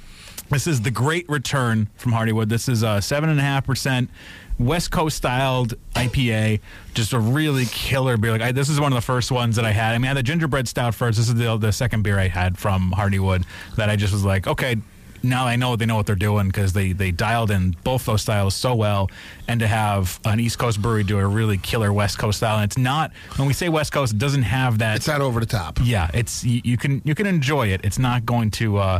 This 0.49 0.67
is 0.67 0.81
the 0.81 0.91
Great 0.91 1.27
Return 1.27 1.89
from 1.95 2.11
Hardywood. 2.11 2.49
This 2.49 2.69
is 2.69 2.83
a 2.83 3.01
seven 3.01 3.29
and 3.29 3.39
a 3.39 3.43
half 3.43 3.65
percent 3.65 4.09
West 4.57 4.91
Coast 4.91 5.17
styled 5.17 5.73
IPA. 5.93 6.61
Just 6.93 7.13
a 7.13 7.19
really 7.19 7.65
killer 7.65 8.17
beer. 8.17 8.31
Like 8.31 8.41
I, 8.41 8.51
this 8.51 8.69
is 8.69 8.79
one 8.79 8.91
of 8.91 8.95
the 8.95 9.01
first 9.01 9.31
ones 9.31 9.55
that 9.57 9.65
I 9.65 9.71
had. 9.71 9.93
I 9.93 9.97
mean, 9.97 10.05
I 10.05 10.07
had 10.09 10.17
the 10.17 10.23
gingerbread 10.23 10.67
stout 10.67 10.95
first. 10.95 11.17
This 11.17 11.27
is 11.27 11.35
the 11.35 11.57
the 11.57 11.71
second 11.71 12.03
beer 12.03 12.19
I 12.19 12.27
had 12.27 12.57
from 12.57 12.93
Hardywood 12.95 13.43
that 13.75 13.89
I 13.89 13.95
just 13.95 14.13
was 14.13 14.23
like, 14.23 14.47
okay. 14.47 14.77
Now 15.23 15.47
I 15.47 15.55
know 15.55 15.75
they 15.75 15.87
know 15.87 15.95
what 15.95 16.05
they're 16.05 16.15
doing 16.15 16.47
because 16.47 16.73
they, 16.73 16.91
they 16.91 17.09
dialed 17.09 17.49
in 17.49 17.75
both 17.83 18.05
those 18.05 18.21
styles 18.21 18.53
so 18.53 18.75
well, 18.75 19.09
and 19.47 19.59
to 19.59 19.65
have 19.65 20.19
an 20.23 20.39
East 20.39 20.59
Coast 20.59 20.79
brewery 20.79 21.03
do 21.03 21.17
a 21.17 21.25
really 21.25 21.57
killer 21.57 21.91
West 21.91 22.19
Coast 22.19 22.37
style, 22.37 22.57
and 22.57 22.65
it's 22.65 22.77
not 22.77 23.11
when 23.37 23.47
we 23.47 23.53
say 23.53 23.67
West 23.67 23.91
Coast, 23.91 24.13
it 24.13 24.19
doesn't 24.19 24.43
have 24.43 24.77
that. 24.79 24.97
It's 24.97 25.07
not 25.07 25.21
over 25.21 25.39
the 25.39 25.47
top. 25.47 25.79
Yeah, 25.81 26.11
it's 26.13 26.43
you, 26.43 26.61
you 26.63 26.77
can 26.77 27.01
you 27.05 27.15
can 27.15 27.25
enjoy 27.25 27.69
it. 27.69 27.81
It's 27.83 27.97
not 27.97 28.23
going 28.23 28.51
to 28.51 28.77
uh, 28.77 28.99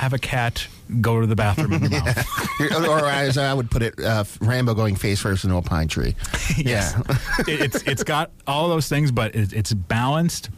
have 0.00 0.14
a 0.14 0.18
cat 0.18 0.66
go 1.02 1.20
to 1.20 1.26
the 1.26 1.36
bathroom 1.36 1.74
in 1.74 1.82
your 1.82 1.90
mouth. 1.90 2.58
or 2.88 3.04
as 3.04 3.36
I 3.36 3.52
would 3.52 3.70
put 3.70 3.82
it, 3.82 4.00
uh, 4.00 4.24
Rambo 4.40 4.72
going 4.72 4.96
face 4.96 5.20
first 5.20 5.44
into 5.44 5.56
a 5.56 5.62
pine 5.62 5.88
tree. 5.88 6.16
Yeah, 6.56 7.00
it, 7.40 7.60
it's 7.60 7.82
it's 7.84 8.02
got 8.02 8.32
all 8.46 8.68
those 8.68 8.88
things, 8.88 9.12
but 9.12 9.34
it, 9.34 9.52
it's 9.52 9.72
balanced. 9.72 10.50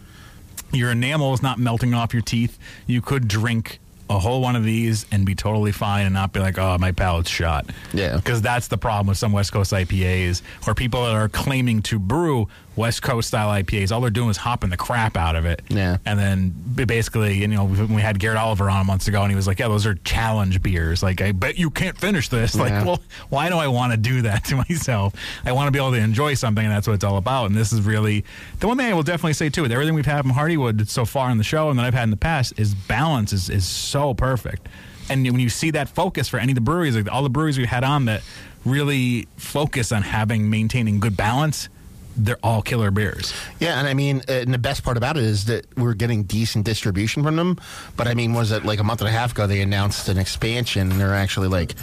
Your 0.72 0.90
enamel 0.90 1.34
is 1.34 1.42
not 1.42 1.58
melting 1.58 1.92
off 1.92 2.12
your 2.12 2.22
teeth. 2.22 2.58
You 2.86 3.02
could 3.02 3.28
drink 3.28 3.78
a 4.08 4.18
whole 4.18 4.40
one 4.40 4.56
of 4.56 4.64
these 4.64 5.06
and 5.12 5.26
be 5.26 5.34
totally 5.34 5.70
fine 5.70 6.06
and 6.06 6.14
not 6.14 6.32
be 6.32 6.40
like, 6.40 6.58
oh, 6.58 6.76
my 6.78 6.92
palate's 6.92 7.30
shot. 7.30 7.66
Yeah. 7.92 8.16
Because 8.16 8.42
that's 8.42 8.68
the 8.68 8.78
problem 8.78 9.06
with 9.06 9.18
some 9.18 9.32
West 9.32 9.52
Coast 9.52 9.72
IPAs 9.72 10.42
or 10.66 10.74
people 10.74 11.04
that 11.04 11.14
are 11.14 11.28
claiming 11.28 11.82
to 11.82 11.98
brew 11.98 12.48
West 12.74 13.02
Coast 13.02 13.28
style 13.28 13.48
IPAs. 13.50 13.92
All 13.92 14.00
they're 14.00 14.08
doing 14.10 14.30
is 14.30 14.38
hopping 14.38 14.70
the 14.70 14.76
crap 14.76 15.16
out 15.16 15.36
of 15.36 15.44
it. 15.44 15.60
Yeah. 15.68 15.98
And 16.06 16.18
then 16.18 16.54
basically, 16.74 17.38
you 17.38 17.48
know, 17.48 17.64
we 17.64 18.00
had 18.00 18.18
Garrett 18.18 18.38
Oliver 18.38 18.70
on 18.70 18.86
months 18.86 19.08
ago 19.08 19.22
and 19.22 19.30
he 19.30 19.36
was 19.36 19.46
like, 19.46 19.58
yeah, 19.58 19.68
those 19.68 19.84
are 19.84 19.94
challenge 19.96 20.62
beers. 20.62 21.02
Like, 21.02 21.20
I 21.20 21.32
bet 21.32 21.58
you 21.58 21.70
can't 21.70 21.98
finish 21.98 22.28
this. 22.28 22.54
Like, 22.62 22.70
Yeah. 22.70 22.84
well, 22.84 23.02
why 23.28 23.48
do 23.50 23.56
I 23.56 23.66
want 23.68 23.92
to 23.92 23.96
do 23.98 24.22
that 24.22 24.44
to 24.46 24.56
myself? 24.56 25.14
I 25.44 25.52
want 25.52 25.66
to 25.68 25.70
be 25.72 25.78
able 25.78 25.90
to 25.92 25.98
enjoy 25.98 26.34
something, 26.34 26.64
and 26.64 26.72
that's 26.72 26.86
what 26.86 26.94
it's 26.94 27.04
all 27.04 27.16
about. 27.18 27.46
And 27.46 27.54
this 27.54 27.72
is 27.72 27.80
really 27.82 28.24
the 28.60 28.68
one 28.68 28.76
thing 28.78 28.86
I 28.86 28.94
will 28.94 29.02
definitely 29.02 29.32
say 29.34 29.50
too. 29.50 29.62
With 29.62 29.72
everything 29.72 29.94
we've 29.94 30.06
had 30.06 30.22
from 30.22 30.32
Hardywood 30.32 30.88
so 30.88 31.04
far 31.04 31.30
in 31.30 31.38
the 31.38 31.44
show, 31.44 31.68
and 31.70 31.78
that 31.78 31.84
I've 31.84 31.94
had 31.94 32.04
in 32.04 32.10
the 32.10 32.16
past, 32.16 32.52
is 32.58 32.74
balance 32.74 33.32
is 33.32 33.50
is 33.50 33.66
so 33.66 34.14
perfect. 34.14 34.68
And 35.10 35.24
when 35.26 35.40
you 35.40 35.48
see 35.50 35.72
that 35.72 35.88
focus 35.88 36.28
for 36.28 36.38
any 36.38 36.52
of 36.52 36.54
the 36.54 36.60
breweries, 36.62 36.94
like 36.96 37.10
all 37.12 37.22
the 37.24 37.28
breweries 37.30 37.58
we 37.58 37.66
had 37.66 37.82
on 37.84 38.04
that 38.06 38.22
really 38.64 39.26
focus 39.36 39.90
on 39.92 40.02
having 40.02 40.48
maintaining 40.48 41.00
good 41.00 41.16
balance, 41.16 41.68
they're 42.16 42.38
all 42.42 42.62
killer 42.62 42.90
beers. 42.90 43.32
Yeah, 43.60 43.78
and 43.78 43.88
I 43.88 43.94
mean, 43.94 44.22
uh, 44.28 44.32
and 44.32 44.52
the 44.52 44.58
best 44.58 44.82
part 44.84 44.96
about 44.96 45.16
it 45.16 45.22
is 45.24 45.46
that 45.46 45.66
we're 45.76 45.94
getting 45.94 46.24
decent 46.24 46.64
distribution 46.64 47.22
from 47.22 47.36
them. 47.36 47.58
But 47.96 48.08
I 48.08 48.14
mean, 48.14 48.32
was 48.32 48.52
it 48.52 48.64
like 48.64 48.78
a 48.80 48.84
month 48.84 49.00
and 49.00 49.08
a 49.08 49.12
half 49.12 49.32
ago 49.32 49.46
they 49.46 49.60
announced 49.62 50.08
an 50.08 50.18
expansion 50.18 50.90
and 50.90 51.00
they're 51.00 51.14
actually 51.14 51.48
like 51.48 51.74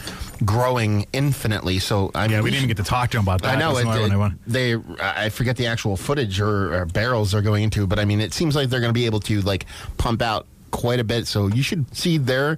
growing 0.45 1.05
infinitely? 1.13 1.79
So 1.79 2.11
I 2.15 2.23
mean, 2.27 2.31
Yeah, 2.37 2.41
we 2.41 2.51
didn't 2.51 2.63
even 2.65 2.75
get 2.75 2.77
to 2.77 2.89
talk 2.89 3.09
to 3.11 3.17
them 3.17 3.25
about 3.25 3.41
that. 3.41 3.55
I 3.55 3.59
know 3.59 3.77
it, 3.77 3.81
another 3.85 4.17
one 4.17 4.31
I 4.31 4.35
it- 4.35 4.39
they. 4.47 4.75
I 5.01 5.29
forget 5.29 5.57
the 5.57 5.67
actual 5.67 5.97
footage 5.97 6.39
or, 6.39 6.73
or 6.75 6.85
barrels 6.85 7.31
they're 7.31 7.41
going 7.41 7.63
into, 7.63 7.87
but 7.87 7.99
I 7.99 8.05
mean, 8.05 8.21
it 8.21 8.33
seems 8.33 8.55
like 8.55 8.69
they're 8.69 8.79
going 8.81 8.93
to 8.93 8.99
be 8.99 9.05
able 9.05 9.19
to 9.21 9.41
like 9.41 9.65
pump 9.97 10.21
out 10.21 10.45
quite 10.71 10.99
a 10.99 11.03
bit. 11.03 11.27
So 11.27 11.47
you 11.47 11.63
should 11.63 11.93
see 11.95 12.17
their 12.17 12.57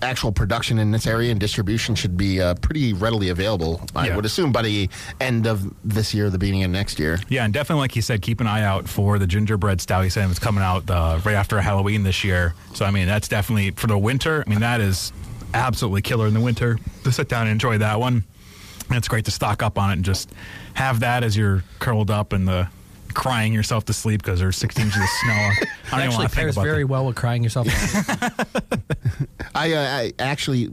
actual 0.00 0.30
production 0.30 0.78
in 0.78 0.92
this 0.92 1.06
area 1.08 1.30
and 1.32 1.40
distribution 1.40 1.94
should 1.96 2.16
be 2.16 2.40
uh, 2.40 2.54
pretty 2.54 2.92
readily 2.92 3.30
available. 3.30 3.80
I 3.96 4.06
Yeah. 4.08 4.16
would 4.16 4.24
assume 4.24 4.52
by 4.52 4.62
the 4.62 4.88
end 5.20 5.46
of 5.46 5.72
this 5.84 6.14
year, 6.14 6.30
the 6.30 6.38
beginning 6.38 6.62
of 6.64 6.70
next 6.70 6.98
year. 7.00 7.18
Yeah, 7.28 7.44
and 7.44 7.52
definitely, 7.52 7.80
like 7.80 7.96
you 7.96 8.02
said, 8.02 8.22
keep 8.22 8.40
an 8.40 8.46
eye 8.46 8.62
out 8.62 8.88
for 8.88 9.18
the 9.18 9.26
gingerbread 9.26 9.80
stout. 9.80 10.04
He 10.04 10.10
said 10.10 10.30
it's 10.30 10.38
coming 10.38 10.62
out 10.62 10.88
uh, 10.88 11.18
right 11.24 11.34
after 11.34 11.60
Halloween 11.60 12.04
this 12.04 12.22
year. 12.22 12.54
So, 12.74 12.84
I 12.84 12.90
mean, 12.92 13.06
that's 13.08 13.26
definitely 13.26 13.72
for 13.72 13.88
the 13.88 13.98
winter. 13.98 14.44
I 14.46 14.50
mean, 14.50 14.60
that 14.60 14.80
is 14.80 15.12
absolutely 15.52 16.02
killer 16.02 16.26
in 16.28 16.34
the 16.34 16.40
winter 16.40 16.78
to 17.04 17.10
sit 17.10 17.28
down 17.28 17.42
and 17.42 17.50
enjoy 17.52 17.78
that 17.78 17.98
one. 17.98 18.24
And 18.88 18.96
it's 18.96 19.08
great 19.08 19.24
to 19.26 19.30
stock 19.30 19.62
up 19.62 19.78
on 19.78 19.90
it 19.90 19.94
and 19.94 20.04
just 20.04 20.30
have 20.74 21.00
that 21.00 21.24
as 21.24 21.36
you're 21.36 21.64
curled 21.80 22.10
up 22.10 22.32
in 22.32 22.44
the 22.44 22.68
crying 23.14 23.52
yourself 23.52 23.84
to 23.86 23.92
sleep 23.92 24.22
because 24.22 24.40
there's 24.40 24.56
16 24.56 24.86
inches 24.86 25.02
of 25.02 25.08
snow. 25.08 25.32
I 25.32 25.50
don't 25.50 25.64
even 25.64 25.68
actually 25.92 26.08
want 26.08 26.12
to 26.12 26.18
think 26.20 26.32
pairs 26.34 26.56
about 26.56 26.64
very 26.64 26.82
that. 26.82 26.86
well 26.86 27.06
with 27.06 27.16
crying 27.16 27.42
yourself. 27.42 27.66
I, 29.54 29.72
uh, 29.72 29.80
I 29.80 30.12
actually 30.18 30.70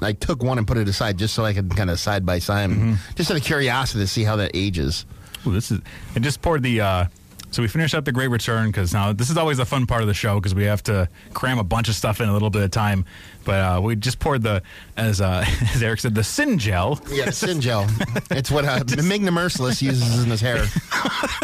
I 0.00 0.12
took 0.12 0.42
one 0.42 0.58
and 0.58 0.66
put 0.66 0.76
it 0.76 0.88
aside 0.88 1.18
just 1.18 1.34
so 1.34 1.44
I 1.44 1.52
could 1.54 1.74
kind 1.76 1.90
of 1.90 1.98
side 1.98 2.24
by 2.24 2.38
side, 2.38 2.70
just 3.14 3.30
out 3.30 3.36
of 3.36 3.42
curiosity 3.42 4.00
to 4.00 4.06
see 4.06 4.24
how 4.24 4.36
that 4.36 4.52
ages. 4.54 5.06
Ooh, 5.46 5.52
this 5.52 5.70
is. 5.70 5.80
I 6.14 6.18
just 6.20 6.42
poured 6.42 6.62
the. 6.62 6.80
Uh, 6.80 7.04
so 7.50 7.62
we 7.62 7.68
finished 7.68 7.94
up 7.94 8.04
the 8.04 8.12
Great 8.12 8.28
Return 8.28 8.66
because 8.66 8.92
now 8.92 9.12
this 9.12 9.30
is 9.30 9.36
always 9.36 9.58
a 9.58 9.64
fun 9.64 9.86
part 9.86 10.02
of 10.02 10.08
the 10.08 10.14
show 10.14 10.36
because 10.36 10.54
we 10.54 10.64
have 10.64 10.82
to 10.84 11.08
cram 11.32 11.58
a 11.58 11.64
bunch 11.64 11.88
of 11.88 11.94
stuff 11.94 12.20
in 12.20 12.28
a 12.28 12.32
little 12.32 12.50
bit 12.50 12.62
of 12.62 12.70
time. 12.70 13.04
But 13.44 13.60
uh, 13.60 13.80
we 13.80 13.96
just 13.96 14.18
poured 14.18 14.42
the, 14.42 14.62
as 14.96 15.20
uh, 15.20 15.44
as 15.74 15.82
Eric 15.82 16.00
said, 16.00 16.14
the 16.14 16.24
Sin 16.24 16.58
Gel. 16.58 17.00
Yeah, 17.10 17.30
sin 17.30 17.60
gel. 17.60 17.86
it's 18.30 18.50
what 18.50 18.64
uh, 18.64 18.80
Migna 18.80 19.32
Merciless 19.32 19.80
uses 19.80 20.22
in 20.22 20.30
his 20.30 20.40
hair. 20.40 20.66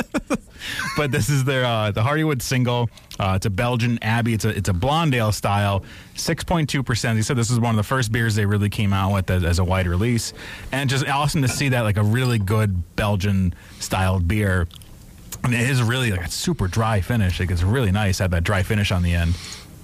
but 0.97 1.11
this 1.11 1.29
is 1.29 1.45
their 1.45 1.65
uh, 1.65 1.91
the 1.91 2.03
Hardywood 2.03 2.39
Singel. 2.39 2.89
Uh, 3.19 3.35
it's 3.37 3.47
a 3.47 3.51
Belgian 3.51 3.99
Abbey. 4.03 4.35
It's 4.35 4.45
a 4.45 4.51
it's 4.51 4.69
a 4.69 4.73
blonde 4.73 5.15
ale 5.15 5.33
style, 5.33 5.85
six 6.15 6.45
point 6.45 6.69
two 6.69 6.83
percent. 6.83 7.17
He 7.17 7.23
said 7.23 7.37
this 7.37 7.51
is 7.51 7.59
one 7.59 7.71
of 7.71 7.77
the 7.77 7.83
first 7.83 8.13
beers 8.13 8.35
they 8.35 8.47
really 8.47 8.71
came 8.71 8.93
out 8.93 9.13
with 9.13 9.31
as, 9.31 9.45
as 9.45 9.59
a 9.59 9.65
wide 9.65 9.87
release, 9.87 10.33
and 10.73 10.91
just 10.91 11.07
awesome 11.09 11.43
to 11.43 11.49
see 11.49 11.71
that 11.71 11.83
like 11.83 11.97
a 11.97 12.03
really 12.03 12.39
good 12.39 12.97
Belgian 12.97 13.55
styled 13.81 14.29
beer. 14.29 14.67
And 15.45 15.55
it 15.55 15.69
is 15.69 15.83
really 15.83 16.11
like 16.11 16.27
a 16.27 16.31
super 16.31 16.69
dry 16.69 17.01
finish. 17.01 17.39
Like 17.39 17.51
it's 17.51 17.63
really 17.63 17.93
nice. 17.93 18.19
Had 18.19 18.31
that 18.31 18.45
dry 18.45 18.63
finish 18.63 18.91
on 18.91 19.03
the 19.03 19.15
end. 19.15 19.37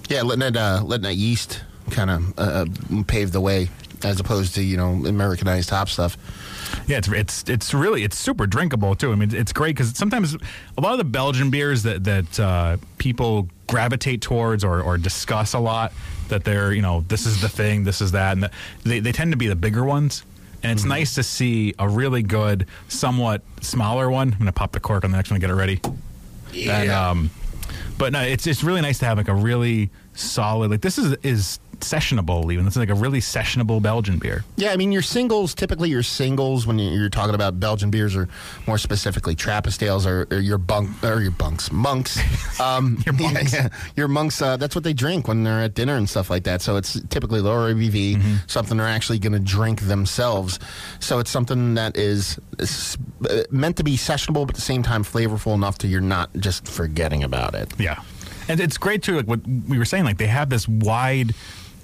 Yeah, 0.09 0.23
letting 0.23 0.39
that 0.39 0.57
uh, 0.57 0.83
letting 0.83 1.03
that 1.03 1.15
yeast 1.15 1.63
kind 1.91 2.09
of 2.09 2.33
uh, 2.37 2.65
pave 3.07 3.31
the 3.31 3.41
way 3.41 3.69
as 4.03 4.19
opposed 4.19 4.55
to 4.55 4.63
you 4.63 4.77
know 4.77 4.89
Americanized 5.05 5.69
hop 5.69 5.89
stuff. 5.89 6.17
Yeah, 6.87 6.97
it's 6.97 7.07
it's 7.09 7.49
it's 7.49 7.73
really 7.73 8.03
it's 8.03 8.17
super 8.17 8.47
drinkable 8.47 8.95
too. 8.95 9.11
I 9.11 9.15
mean, 9.15 9.33
it's 9.33 9.53
great 9.53 9.75
because 9.75 9.95
sometimes 9.95 10.35
a 10.77 10.81
lot 10.81 10.93
of 10.93 10.97
the 10.97 11.03
Belgian 11.03 11.49
beers 11.49 11.83
that 11.83 12.03
that 12.05 12.39
uh, 12.39 12.77
people 12.97 13.49
gravitate 13.67 14.21
towards 14.21 14.63
or, 14.63 14.81
or 14.81 14.97
discuss 14.97 15.53
a 15.53 15.59
lot 15.59 15.93
that 16.29 16.43
they're 16.43 16.73
you 16.73 16.81
know 16.81 17.01
this 17.07 17.25
is 17.25 17.41
the 17.41 17.49
thing, 17.49 17.83
this 17.83 18.01
is 18.01 18.11
that, 18.13 18.33
and 18.33 18.43
the, 18.43 18.51
they 18.83 18.99
they 18.99 19.11
tend 19.11 19.31
to 19.31 19.37
be 19.37 19.47
the 19.47 19.55
bigger 19.55 19.83
ones. 19.83 20.23
And 20.63 20.71
it's 20.71 20.85
nice 20.85 21.15
to 21.15 21.23
see 21.23 21.73
a 21.79 21.89
really 21.89 22.23
good, 22.23 22.67
somewhat 22.87 23.41
smaller 23.61 24.09
one. 24.09 24.31
I'm 24.33 24.39
gonna 24.39 24.51
pop 24.51 24.71
the 24.71 24.79
cork 24.79 25.03
on 25.03 25.11
the 25.11 25.17
next 25.17 25.31
one 25.31 25.39
to 25.39 25.41
get 25.41 25.51
it 25.51 25.55
ready. 25.55 25.81
Yeah. 26.51 26.81
And, 26.81 26.91
um, 26.91 27.29
but 27.97 28.13
no, 28.13 28.21
it's 28.21 28.47
it's 28.47 28.63
really 28.63 28.81
nice 28.81 28.99
to 28.99 29.05
have 29.05 29.17
like 29.17 29.27
a 29.27 29.33
really 29.33 29.89
solid 30.13 30.71
like 30.71 30.81
this 30.81 30.97
is 30.97 31.15
is 31.23 31.59
sessionable 31.81 32.51
even. 32.51 32.67
It's 32.67 32.75
like 32.75 32.89
a 32.89 32.95
really 32.95 33.19
sessionable 33.19 33.81
Belgian 33.81 34.17
beer. 34.19 34.43
Yeah, 34.55 34.71
I 34.71 34.77
mean 34.77 34.91
your 34.91 35.01
singles. 35.01 35.53
Typically, 35.53 35.89
your 35.89 36.03
singles 36.03 36.65
when 36.67 36.79
you're 36.79 37.09
talking 37.09 37.35
about 37.35 37.59
Belgian 37.59 37.91
beers, 37.91 38.15
or 38.15 38.29
more 38.67 38.77
specifically 38.77 39.35
Trappist 39.35 39.81
ales, 39.83 40.05
or, 40.05 40.27
or 40.31 40.39
your 40.39 40.57
bunk 40.57 41.03
or 41.03 41.21
your 41.21 41.31
bunks, 41.31 41.71
monks. 41.71 42.19
Um, 42.61 43.01
your 43.07 43.13
monks. 43.19 43.53
Yeah, 43.53 43.69
your 43.95 44.07
monks. 44.07 44.39
Uh, 44.39 44.55
that's 44.55 44.75
what 44.75 44.83
they 44.83 44.93
drink 44.93 45.27
when 45.27 45.43
they're 45.43 45.61
at 45.61 45.73
dinner 45.73 45.95
and 45.95 46.07
stuff 46.07 46.29
like 46.29 46.43
that. 46.43 46.61
So 46.61 46.75
it's 46.75 46.99
typically 47.09 47.41
lower 47.41 47.73
ABV, 47.73 48.49
something 48.49 48.77
they're 48.77 48.85
actually 48.85 49.17
going 49.17 49.33
to 49.33 49.39
drink 49.39 49.81
themselves. 49.81 50.59
So 50.99 51.17
it's 51.17 51.31
something 51.31 51.73
that 51.73 51.97
is, 51.97 52.39
is 52.59 52.97
uh, 53.27 53.43
meant 53.49 53.77
to 53.77 53.83
be 53.83 53.97
sessionable, 53.97 54.45
but 54.45 54.49
at 54.49 54.55
the 54.55 54.61
same 54.61 54.83
time 54.83 55.03
flavorful 55.03 55.55
enough 55.55 55.79
to 55.79 55.87
you're 55.87 56.01
not 56.01 56.29
just 56.35 56.67
forgetting 56.67 57.23
about 57.23 57.55
it. 57.55 57.73
Yeah, 57.79 58.01
and 58.47 58.59
it's 58.59 58.77
great 58.77 59.01
too. 59.01 59.17
Like 59.17 59.27
what 59.27 59.39
we 59.47 59.77
were 59.79 59.85
saying, 59.85 60.03
like 60.03 60.17
they 60.17 60.27
have 60.27 60.49
this 60.49 60.67
wide 60.67 61.33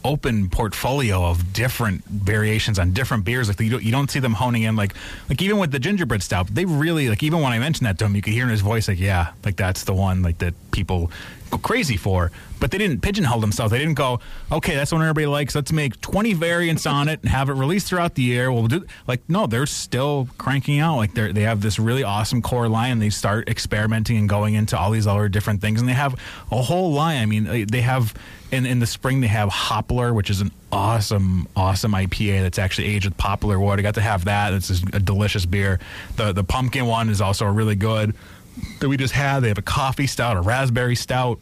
open 0.07 0.49
portfolio 0.49 1.23
of 1.23 1.53
different 1.53 2.03
variations 2.05 2.79
on 2.79 2.93
different 2.93 3.25
beers. 3.25 3.47
Like 3.47 3.59
you 3.59 3.69
don't, 3.69 3.83
you 3.83 3.91
don't 3.91 4.09
see 4.09 4.19
them 4.19 4.33
honing 4.33 4.63
in. 4.63 4.75
Like 4.75 4.93
like 5.29 5.41
even 5.41 5.57
with 5.57 5.71
the 5.71 5.79
gingerbread 5.79 6.23
stout, 6.23 6.47
they 6.47 6.65
really 6.65 7.09
like 7.09 7.23
even 7.23 7.41
when 7.41 7.51
I 7.51 7.59
mentioned 7.59 7.85
that 7.87 7.99
to 7.99 8.05
him, 8.05 8.15
you 8.15 8.21
could 8.21 8.33
hear 8.33 8.43
in 8.43 8.49
his 8.49 8.61
voice 8.61 8.87
like 8.87 8.99
yeah, 8.99 9.33
like 9.43 9.57
that's 9.57 9.83
the 9.83 9.93
one 9.93 10.21
like 10.21 10.37
that 10.39 10.53
people 10.71 11.11
crazy 11.49 11.97
for. 11.97 12.31
But 12.59 12.71
they 12.71 12.79
didn't 12.79 13.01
pigeonhole 13.01 13.39
themselves. 13.39 13.71
They 13.71 13.77
didn't 13.77 13.95
go 13.95 14.19
okay, 14.51 14.75
that's 14.75 14.91
one 14.91 15.01
everybody 15.01 15.27
likes. 15.27 15.53
Let's 15.53 15.71
make 15.71 16.01
twenty 16.01 16.33
variants 16.33 16.85
on 16.85 17.07
it 17.07 17.21
and 17.21 17.29
have 17.29 17.49
it 17.49 17.53
released 17.53 17.87
throughout 17.87 18.15
the 18.15 18.23
year. 18.23 18.51
We'll 18.51 18.67
do 18.67 18.85
like 19.05 19.21
no, 19.29 19.45
they're 19.45 19.67
still 19.67 20.27
cranking 20.37 20.79
out. 20.79 20.97
Like 20.97 21.13
they 21.13 21.31
they 21.31 21.43
have 21.43 21.61
this 21.61 21.77
really 21.77 22.03
awesome 22.03 22.41
core 22.41 22.67
line. 22.67 22.99
They 22.99 23.11
start 23.11 23.47
experimenting 23.47 24.17
and 24.17 24.27
going 24.27 24.55
into 24.55 24.77
all 24.77 24.91
these 24.91 25.05
other 25.05 25.29
different 25.29 25.61
things, 25.61 25.79
and 25.79 25.87
they 25.87 25.93
have 25.93 26.19
a 26.51 26.61
whole 26.61 26.93
line. 26.93 27.21
I 27.21 27.25
mean, 27.27 27.67
they 27.67 27.81
have 27.81 28.13
in 28.51 28.65
in 28.65 28.79
the 28.79 28.87
spring 28.87 29.21
they 29.21 29.27
have 29.27 29.49
Hoplar, 29.49 30.13
which 30.13 30.29
is 30.29 30.41
an 30.41 30.51
awesome, 30.71 31.47
awesome 31.55 31.91
IPA 31.91 32.41
that's 32.41 32.59
actually 32.59 32.87
aged 32.87 33.05
with 33.05 33.17
poplar 33.17 33.59
wood. 33.59 33.79
I 33.79 33.81
got 33.81 33.95
to 33.95 34.01
have 34.01 34.25
that. 34.25 34.53
It's 34.53 34.69
a 34.69 34.99
delicious 34.99 35.45
beer. 35.45 35.79
The 36.15 36.31
the 36.31 36.43
pumpkin 36.43 36.85
one 36.85 37.09
is 37.09 37.21
also 37.21 37.45
really 37.45 37.75
good 37.75 38.15
that 38.79 38.89
we 38.89 38.97
just 38.97 39.13
had. 39.13 39.41
They 39.41 39.47
have 39.49 39.57
a 39.57 39.63
coffee 39.63 40.07
stout, 40.07 40.37
a 40.37 40.41
raspberry 40.41 40.95
stout. 40.95 41.39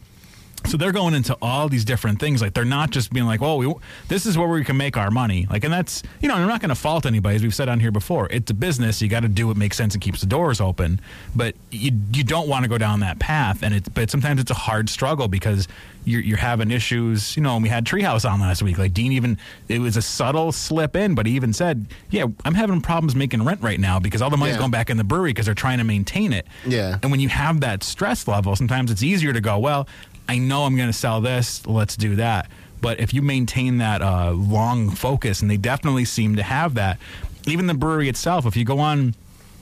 So 0.66 0.78
they're 0.78 0.92
going 0.92 1.14
into 1.14 1.38
all 1.42 1.70
these 1.70 1.86
different 1.86 2.20
things. 2.20 2.42
Like 2.42 2.54
they're 2.54 2.66
not 2.66 2.90
just 2.92 3.12
being 3.14 3.26
like, 3.26 3.42
"Well, 3.42 3.58
we, 3.58 3.74
this 4.08 4.26
is 4.26 4.38
where 4.38 4.48
we 4.48 4.64
can 4.64 4.78
make 4.78 4.98
our 4.98 5.12
money." 5.12 5.48
Like, 5.50 5.64
and 5.64 5.74
that's 5.74 6.04
you 6.22 6.28
know, 6.28 6.36
I'm 6.36 6.48
not 6.48 6.62
going 6.62 6.70
to 6.70 6.76
fault 6.76 7.06
anybody. 7.06 7.36
As 7.36 7.44
we've 7.44 7.54
said 7.56 7.70
on 7.70 7.80
here 7.80 7.92
before, 7.92 8.28
it's 8.32 8.50
a 8.52 8.54
business. 8.54 9.02
You 9.02 9.08
got 9.08 9.22
to 9.22 9.28
do 9.28 9.48
what 9.48 9.58
makes 9.58 9.78
sense 9.78 9.94
and 9.94 10.02
keeps 10.02 10.22
the 10.22 10.28
doors 10.28 10.60
open. 10.62 11.00
But 11.36 11.56
you 11.72 11.92
you 12.14 12.24
don't 12.24 12.48
want 12.48 12.64
to 12.64 12.70
go 12.70 12.78
down 12.78 13.00
that 13.02 13.20
path. 13.20 13.64
And 13.64 13.74
it's 13.74 13.90
but 13.90 14.10
sometimes 14.10 14.42
it's 14.42 14.52
a 14.52 14.56
hard 14.56 14.90
struggle 14.90 15.28
because 15.28 15.68
you're 16.04 16.22
you're 16.22 16.38
having 16.38 16.72
issues. 16.72 17.36
You 17.38 17.44
know, 17.44 17.56
and 17.56 17.64
we 17.64 17.70
had 17.70 17.86
Treehouse 17.86 18.30
on 18.30 18.40
last 18.40 18.62
week. 18.64 18.78
Like 18.78 18.94
Dean 18.94 19.12
even 19.12 19.38
it 19.68 19.80
was 19.80 19.98
a 19.98 20.02
subtle 20.02 20.52
slip 20.52 20.96
in, 20.96 21.16
but 21.16 21.26
he 21.26 21.34
even 21.34 21.54
said, 21.54 21.86
"Yeah, 22.10 22.26
I'm 22.44 22.54
having 22.56 22.82
problems 22.82 23.16
making 23.16 23.44
rent 23.44 23.62
right 23.62 23.80
now 23.80 24.00
because 24.00 24.22
all 24.22 24.30
the 24.30 24.38
money's 24.38 24.56
Yeah. 24.56 24.60
going 24.60 24.72
back 24.72 24.90
in 24.90 24.98
the 24.98 25.04
brewery 25.04 25.32
because 25.32 25.46
they're 25.46 25.56
trying 25.56 25.78
to 25.80 25.84
maintain 25.84 26.34
it." 26.34 26.46
Yeah. 26.66 26.98
And 27.02 27.12
when 27.12 27.20
you 27.20 27.30
have 27.30 27.62
that 27.62 27.84
stress 27.84 28.28
level, 28.28 28.56
sometimes 28.56 28.92
it's 28.92 29.04
easier 29.04 29.34
to 29.34 29.42
go, 29.42 29.58
well, 29.60 29.88
I 30.28 30.38
know 30.38 30.64
I'm 30.64 30.76
going 30.76 30.90
to 30.90 30.94
sell 30.94 31.22
this, 31.22 31.66
let's 31.66 31.96
do 31.96 32.16
that. 32.16 32.50
But 32.82 33.00
if 33.00 33.14
you 33.14 33.22
maintain 33.22 33.78
that 33.80 34.02
uh, 34.02 34.32
long 34.32 34.90
focus, 34.90 35.42
and 35.42 35.50
they 35.50 35.58
definitely 35.58 36.06
seem 36.06 36.36
to 36.36 36.44
have 36.44 36.76
that, 36.76 37.00
even 37.48 37.68
the 37.68 37.74
brewery 37.74 38.10
itself, 38.10 38.46
if 38.46 38.56
you 38.56 38.66
go 38.66 38.80
on 38.80 39.16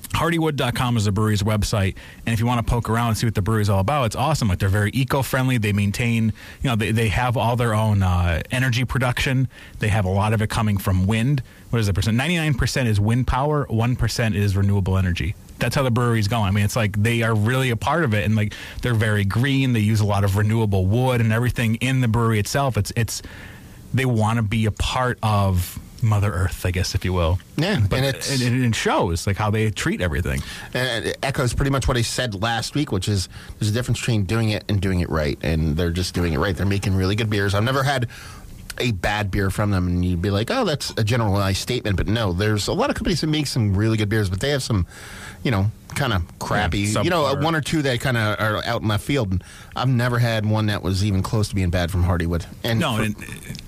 hardywood.com 0.09 0.95
is 0.95 1.05
the 1.05 1.11
brewery's 1.11 1.41
website 1.41 1.95
and 2.25 2.33
if 2.33 2.39
you 2.39 2.45
want 2.45 2.65
to 2.65 2.71
poke 2.71 2.87
around 2.87 3.09
and 3.09 3.17
see 3.17 3.25
what 3.25 3.33
the 3.33 3.41
brewery's 3.41 3.67
all 3.67 3.79
about 3.79 4.05
it's 4.05 4.15
awesome. 4.15 4.47
Like 4.47 4.59
they're 4.59 4.69
very 4.69 4.91
eco-friendly 4.93 5.57
they 5.57 5.73
maintain 5.73 6.33
you 6.61 6.69
know 6.69 6.75
they, 6.75 6.91
they 6.91 7.07
have 7.07 7.35
all 7.35 7.55
their 7.55 7.73
own 7.73 8.03
uh, 8.03 8.43
energy 8.51 8.85
production. 8.85 9.47
They 9.79 9.87
have 9.87 10.05
a 10.05 10.09
lot 10.09 10.33
of 10.33 10.41
it 10.41 10.51
coming 10.51 10.77
from 10.77 11.07
wind. 11.07 11.41
What 11.71 11.79
is 11.79 11.87
the 11.87 11.93
percent? 11.93 12.17
99% 12.17 12.85
is 12.85 12.99
wind 12.99 13.25
power 13.25 13.65
1% 13.67 14.35
is 14.35 14.55
renewable 14.55 14.97
energy 14.97 15.35
that's 15.59 15.75
how 15.75 15.83
the 15.83 15.91
brewery's 15.91 16.27
going 16.27 16.47
i 16.47 16.51
mean 16.51 16.65
it's 16.65 16.75
like 16.75 17.01
they 17.01 17.21
are 17.23 17.35
really 17.35 17.69
a 17.69 17.75
part 17.75 18.03
of 18.03 18.13
it 18.13 18.25
and 18.25 18.35
like 18.35 18.53
they're 18.81 18.93
very 18.93 19.23
green 19.25 19.73
they 19.73 19.79
use 19.79 19.99
a 19.99 20.05
lot 20.05 20.23
of 20.23 20.35
renewable 20.37 20.85
wood 20.85 21.21
and 21.21 21.31
everything 21.31 21.75
in 21.75 22.01
the 22.01 22.07
brewery 22.07 22.39
itself 22.39 22.77
it's 22.77 22.91
it's 22.95 23.21
they 23.93 24.05
want 24.05 24.37
to 24.37 24.43
be 24.43 24.65
a 24.65 24.71
part 24.71 25.17
of 25.23 25.79
mother 26.01 26.33
earth 26.33 26.65
i 26.65 26.71
guess 26.71 26.95
if 26.95 27.05
you 27.05 27.13
will 27.13 27.39
Yeah, 27.55 27.79
but 27.89 27.99
and 27.99 28.05
it, 28.05 28.41
it 28.41 28.75
shows 28.75 29.25
like 29.25 29.37
how 29.37 29.49
they 29.51 29.69
treat 29.71 30.01
everything 30.01 30.41
And 30.73 31.05
it 31.05 31.17
echoes 31.23 31.53
pretty 31.53 31.71
much 31.71 31.87
what 31.87 31.95
I 31.95 32.01
said 32.01 32.41
last 32.41 32.75
week, 32.75 32.91
which 32.91 33.07
is 33.07 33.29
there's 33.59 33.69
a 33.69 33.73
difference 33.73 33.99
between 33.99 34.23
doing 34.23 34.49
it 34.49 34.63
and 34.67 34.81
doing 34.81 34.99
it 34.99 35.09
right. 35.09 35.37
And 35.43 35.77
they're 35.77 35.91
just 35.91 36.13
doing 36.15 36.33
it 36.33 36.39
right. 36.39 36.57
They're 36.57 36.65
making 36.65 36.95
really 36.95 37.15
good 37.15 37.29
beers. 37.29 37.53
I've 37.53 37.63
never 37.63 37.83
had 37.83 38.09
a 38.79 38.91
bad 38.91 39.31
beer 39.31 39.49
from 39.49 39.71
them, 39.71 39.87
and 39.87 40.03
you'd 40.05 40.21
be 40.21 40.29
like, 40.31 40.49
oh, 40.51 40.65
that's 40.65 40.91
a 40.97 41.03
generalized 41.03 41.59
statement. 41.59 41.97
But 41.97 42.07
no, 42.07 42.33
there's 42.33 42.67
a 42.67 42.73
lot 42.73 42.89
of 42.89 42.95
companies 42.95 43.21
that 43.21 43.27
make 43.27 43.47
some 43.47 43.75
really 43.75 43.97
good 43.97 44.09
beers, 44.09 44.29
but 44.29 44.39
they 44.39 44.49
have 44.49 44.63
some, 44.63 44.85
you 45.43 45.51
know, 45.51 45.71
kind 45.95 46.11
of 46.13 46.23
crappy, 46.39 46.79
Yeah, 46.79 47.03
you 47.03 47.09
know, 47.09 47.35
one 47.35 47.55
or 47.55 47.61
two 47.61 47.81
that 47.83 47.99
kind 47.99 48.17
of 48.17 48.39
are 48.39 48.63
out 48.65 48.81
in 48.81 48.87
left 48.87 49.03
field. 49.03 49.31
And 49.31 49.43
I've 49.75 49.87
never 49.89 50.17
had 50.19 50.45
one 50.45 50.65
that 50.67 50.81
was 50.81 51.05
even 51.05 51.21
close 51.21 51.49
to 51.49 51.55
being 51.55 51.69
bad 51.69 51.91
from 51.91 52.03
Hardywood. 52.03 52.45
And 52.63 52.79
no, 52.79 52.97
for- 52.97 53.03
and 53.03 53.15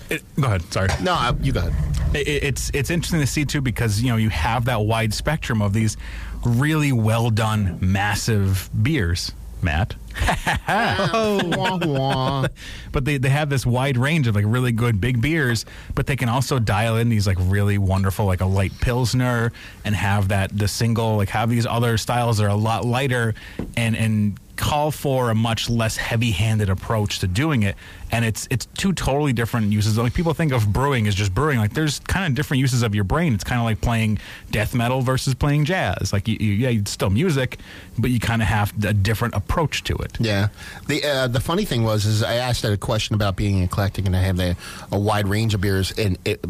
it, 0.10 0.24
go 0.39 0.47
ahead. 0.47 0.62
Sorry. 0.74 0.89
No, 1.01 1.14
uh, 1.14 1.34
you 1.41 1.51
go 1.51 1.60
ahead. 1.60 2.16
It, 2.16 2.28
it's 2.43 2.72
it's 2.74 2.89
interesting 2.89 3.20
to 3.22 3.28
see 3.28 3.45
too 3.45 3.62
because 3.62 4.01
you 4.01 4.10
know 4.10 4.18
you 4.18 4.30
have 4.30 4.66
that 4.66 4.82
wide 4.82 5.14
spectrum 5.14 5.62
of 5.62 5.74
these 5.74 5.97
really 6.45 6.91
well 6.91 7.30
done, 7.30 7.78
massive 7.82 8.70
beers. 8.82 9.32
Matt. 9.62 9.95
Oh. 10.68 11.41
Wah, 11.43 11.78
wah. 11.78 12.47
but 12.91 13.05
they, 13.05 13.18
they 13.18 13.30
have 13.30 13.49
this 13.49 13.66
wide 13.66 13.97
range 13.97 14.28
of 14.28 14.36
like 14.36 14.45
really 14.47 14.72
good 14.72 14.99
big 14.99 15.22
beers, 15.22 15.66
but 15.93 16.07
they 16.07 16.16
can 16.16 16.28
also 16.28 16.57
dial 16.57 16.97
in 16.97 17.09
these 17.09 17.28
like 17.28 17.38
really 17.39 17.78
wonderful 17.78 18.26
like 18.26 18.41
a 18.41 18.45
light 18.45 18.72
pilsner 18.82 19.51
and 19.84 19.95
have 19.95 20.30
that 20.30 20.57
the 20.57 20.68
single 20.68 21.18
like 21.18 21.30
have 21.30 21.49
these 21.49 21.66
other 21.66 21.97
styles 21.97 22.38
that 22.38 22.45
are 22.45 22.49
a 22.49 22.55
lot 22.55 22.86
lighter 22.86 23.36
and 23.78 23.95
and 23.95 24.39
call 24.55 24.89
for 24.89 25.30
a 25.30 25.36
much 25.36 25.70
less 25.70 25.97
heavy-handed 25.97 26.70
approach 26.70 27.20
to 27.20 27.28
doing 27.28 27.63
it. 27.63 27.76
And 28.11 28.24
it's 28.24 28.47
it's 28.49 28.66
two 28.68 28.93
totally 28.93 29.34
different 29.34 29.72
uses. 29.72 29.97
Like 29.97 30.13
people 30.13 30.34
think 30.34 30.53
of 30.53 30.72
brewing 30.72 31.07
as 31.07 31.16
just 31.16 31.34
brewing. 31.34 31.59
Like 31.59 31.74
there's 31.74 31.99
kind 31.99 32.26
of 32.26 32.36
different 32.36 32.61
uses 32.61 32.82
of 32.82 32.95
your 32.95 33.03
brain. 33.03 33.34
It's 33.34 33.43
kind 33.43 33.59
of 33.59 33.66
like 33.66 33.82
playing 33.82 34.20
death 34.51 34.74
metal 34.74 35.01
versus 35.01 35.34
playing 35.34 35.66
jazz. 35.66 36.13
Like 36.13 36.28
you, 36.28 36.38
you, 36.39 36.53
yeah 36.53 36.70
it's 36.70 36.91
still 36.91 37.09
music 37.09 37.59
but 37.97 38.11
you 38.11 38.20
kind 38.20 38.41
of 38.41 38.47
have 38.47 38.74
a 38.84 38.93
different 38.93 39.34
approach 39.36 39.84
to 39.84 39.95
it 39.95 40.05
Yeah. 40.20 40.49
The 40.88 41.03
uh, 41.03 41.28
the 41.28 41.39
funny 41.39 41.66
thing 41.66 41.84
was 41.84 42.06
is 42.06 42.24
I 42.24 42.36
asked 42.36 42.64
a 42.64 42.78
question 42.78 43.16
about 43.16 43.36
being 43.36 43.62
eclectic 43.64 44.06
and 44.06 44.16
I 44.16 44.22
have 44.22 44.39
a, 44.39 44.56
a 44.91 44.99
wide 44.99 45.28
range 45.28 45.53
of 45.53 45.62
beers 45.62 45.91
and 45.97 46.18
it, 46.26 46.43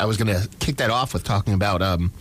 I 0.00 0.04
was 0.06 0.16
going 0.16 0.28
to 0.34 0.48
kick 0.58 0.76
that 0.76 0.90
off 0.90 1.12
with 1.14 1.24
talking 1.24 1.54
about 1.54 1.82
um, 1.82 2.12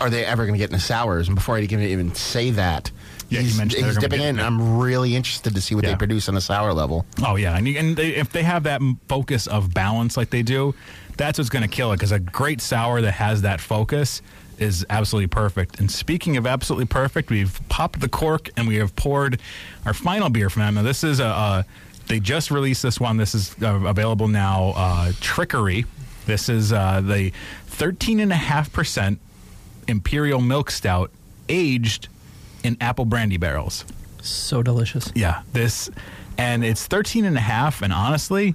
are 0.00 0.10
they 0.10 0.24
ever 0.24 0.44
going 0.44 0.54
to 0.54 0.58
get 0.58 0.70
into 0.70 0.82
sours 0.84 1.28
and 1.28 1.34
before 1.34 1.56
I 1.56 1.60
even 1.60 2.14
say 2.14 2.50
that 2.52 2.90
Yeah, 3.28 3.40
he's, 3.40 3.58
he's 3.58 3.96
dipping 3.98 4.20
in. 4.22 4.40
I'm 4.40 4.78
really 4.78 5.14
interested 5.16 5.54
to 5.54 5.60
see 5.60 5.74
what 5.74 5.84
Yeah. 5.84 5.90
they 5.90 5.96
produce 5.96 6.28
on 6.28 6.36
a 6.36 6.40
sour 6.40 6.72
level. 6.72 7.06
Oh 7.22 7.36
yeah, 7.36 7.56
and, 7.56 7.66
and 7.68 7.96
they, 7.96 8.14
if 8.16 8.30
they 8.32 8.42
have 8.42 8.62
that 8.64 8.80
focus 9.08 9.46
of 9.46 9.72
balance 9.74 10.16
like 10.16 10.30
they 10.30 10.42
do, 10.42 10.74
that's 11.16 11.38
what's 11.38 11.50
going 11.50 11.62
to 11.62 11.68
kill 11.68 11.92
it. 11.92 11.96
Because 11.96 12.12
a 12.12 12.18
great 12.18 12.60
sour 12.62 13.02
that 13.02 13.12
has 13.12 13.42
that 13.42 13.60
focus 13.60 14.22
is 14.60 14.84
absolutely 14.90 15.28
perfect. 15.28 15.80
And 15.80 15.90
speaking 15.90 16.36
of 16.36 16.46
absolutely 16.46 16.86
perfect, 16.86 17.30
we've 17.30 17.60
popped 17.68 18.00
the 18.00 18.08
cork 18.08 18.50
and 18.56 18.68
we 18.68 18.76
have 18.76 18.94
poured 18.96 19.40
our 19.84 19.94
final 19.94 20.28
beer 20.28 20.50
from 20.50 20.62
them. 20.62 20.74
Now 20.74 20.82
this 20.82 21.04
is 21.04 21.20
a. 21.20 21.26
a 21.26 21.66
they 22.06 22.18
just 22.18 22.50
released 22.50 22.82
this 22.82 22.98
one. 22.98 23.18
This 23.18 23.36
is 23.36 23.54
uh, 23.62 23.66
available 23.86 24.26
now. 24.26 24.72
Uh, 24.74 25.12
Trickery. 25.20 25.84
This 26.26 26.48
is 26.48 26.72
uh, 26.72 27.00
the 27.00 27.32
thirteen 27.66 28.18
and 28.18 28.32
a 28.32 28.36
half 28.36 28.72
percent 28.72 29.20
imperial 29.86 30.40
milk 30.40 30.70
stout 30.70 31.10
aged 31.48 32.08
in 32.62 32.76
apple 32.80 33.04
brandy 33.04 33.36
barrels. 33.36 33.84
So 34.22 34.62
delicious. 34.62 35.10
Yeah, 35.14 35.42
this, 35.52 35.90
and 36.38 36.64
it's 36.64 36.86
13 36.86 37.24
and 37.24 37.36
a 37.36 37.40
half. 37.40 37.82
And 37.82 37.92
honestly, 37.92 38.54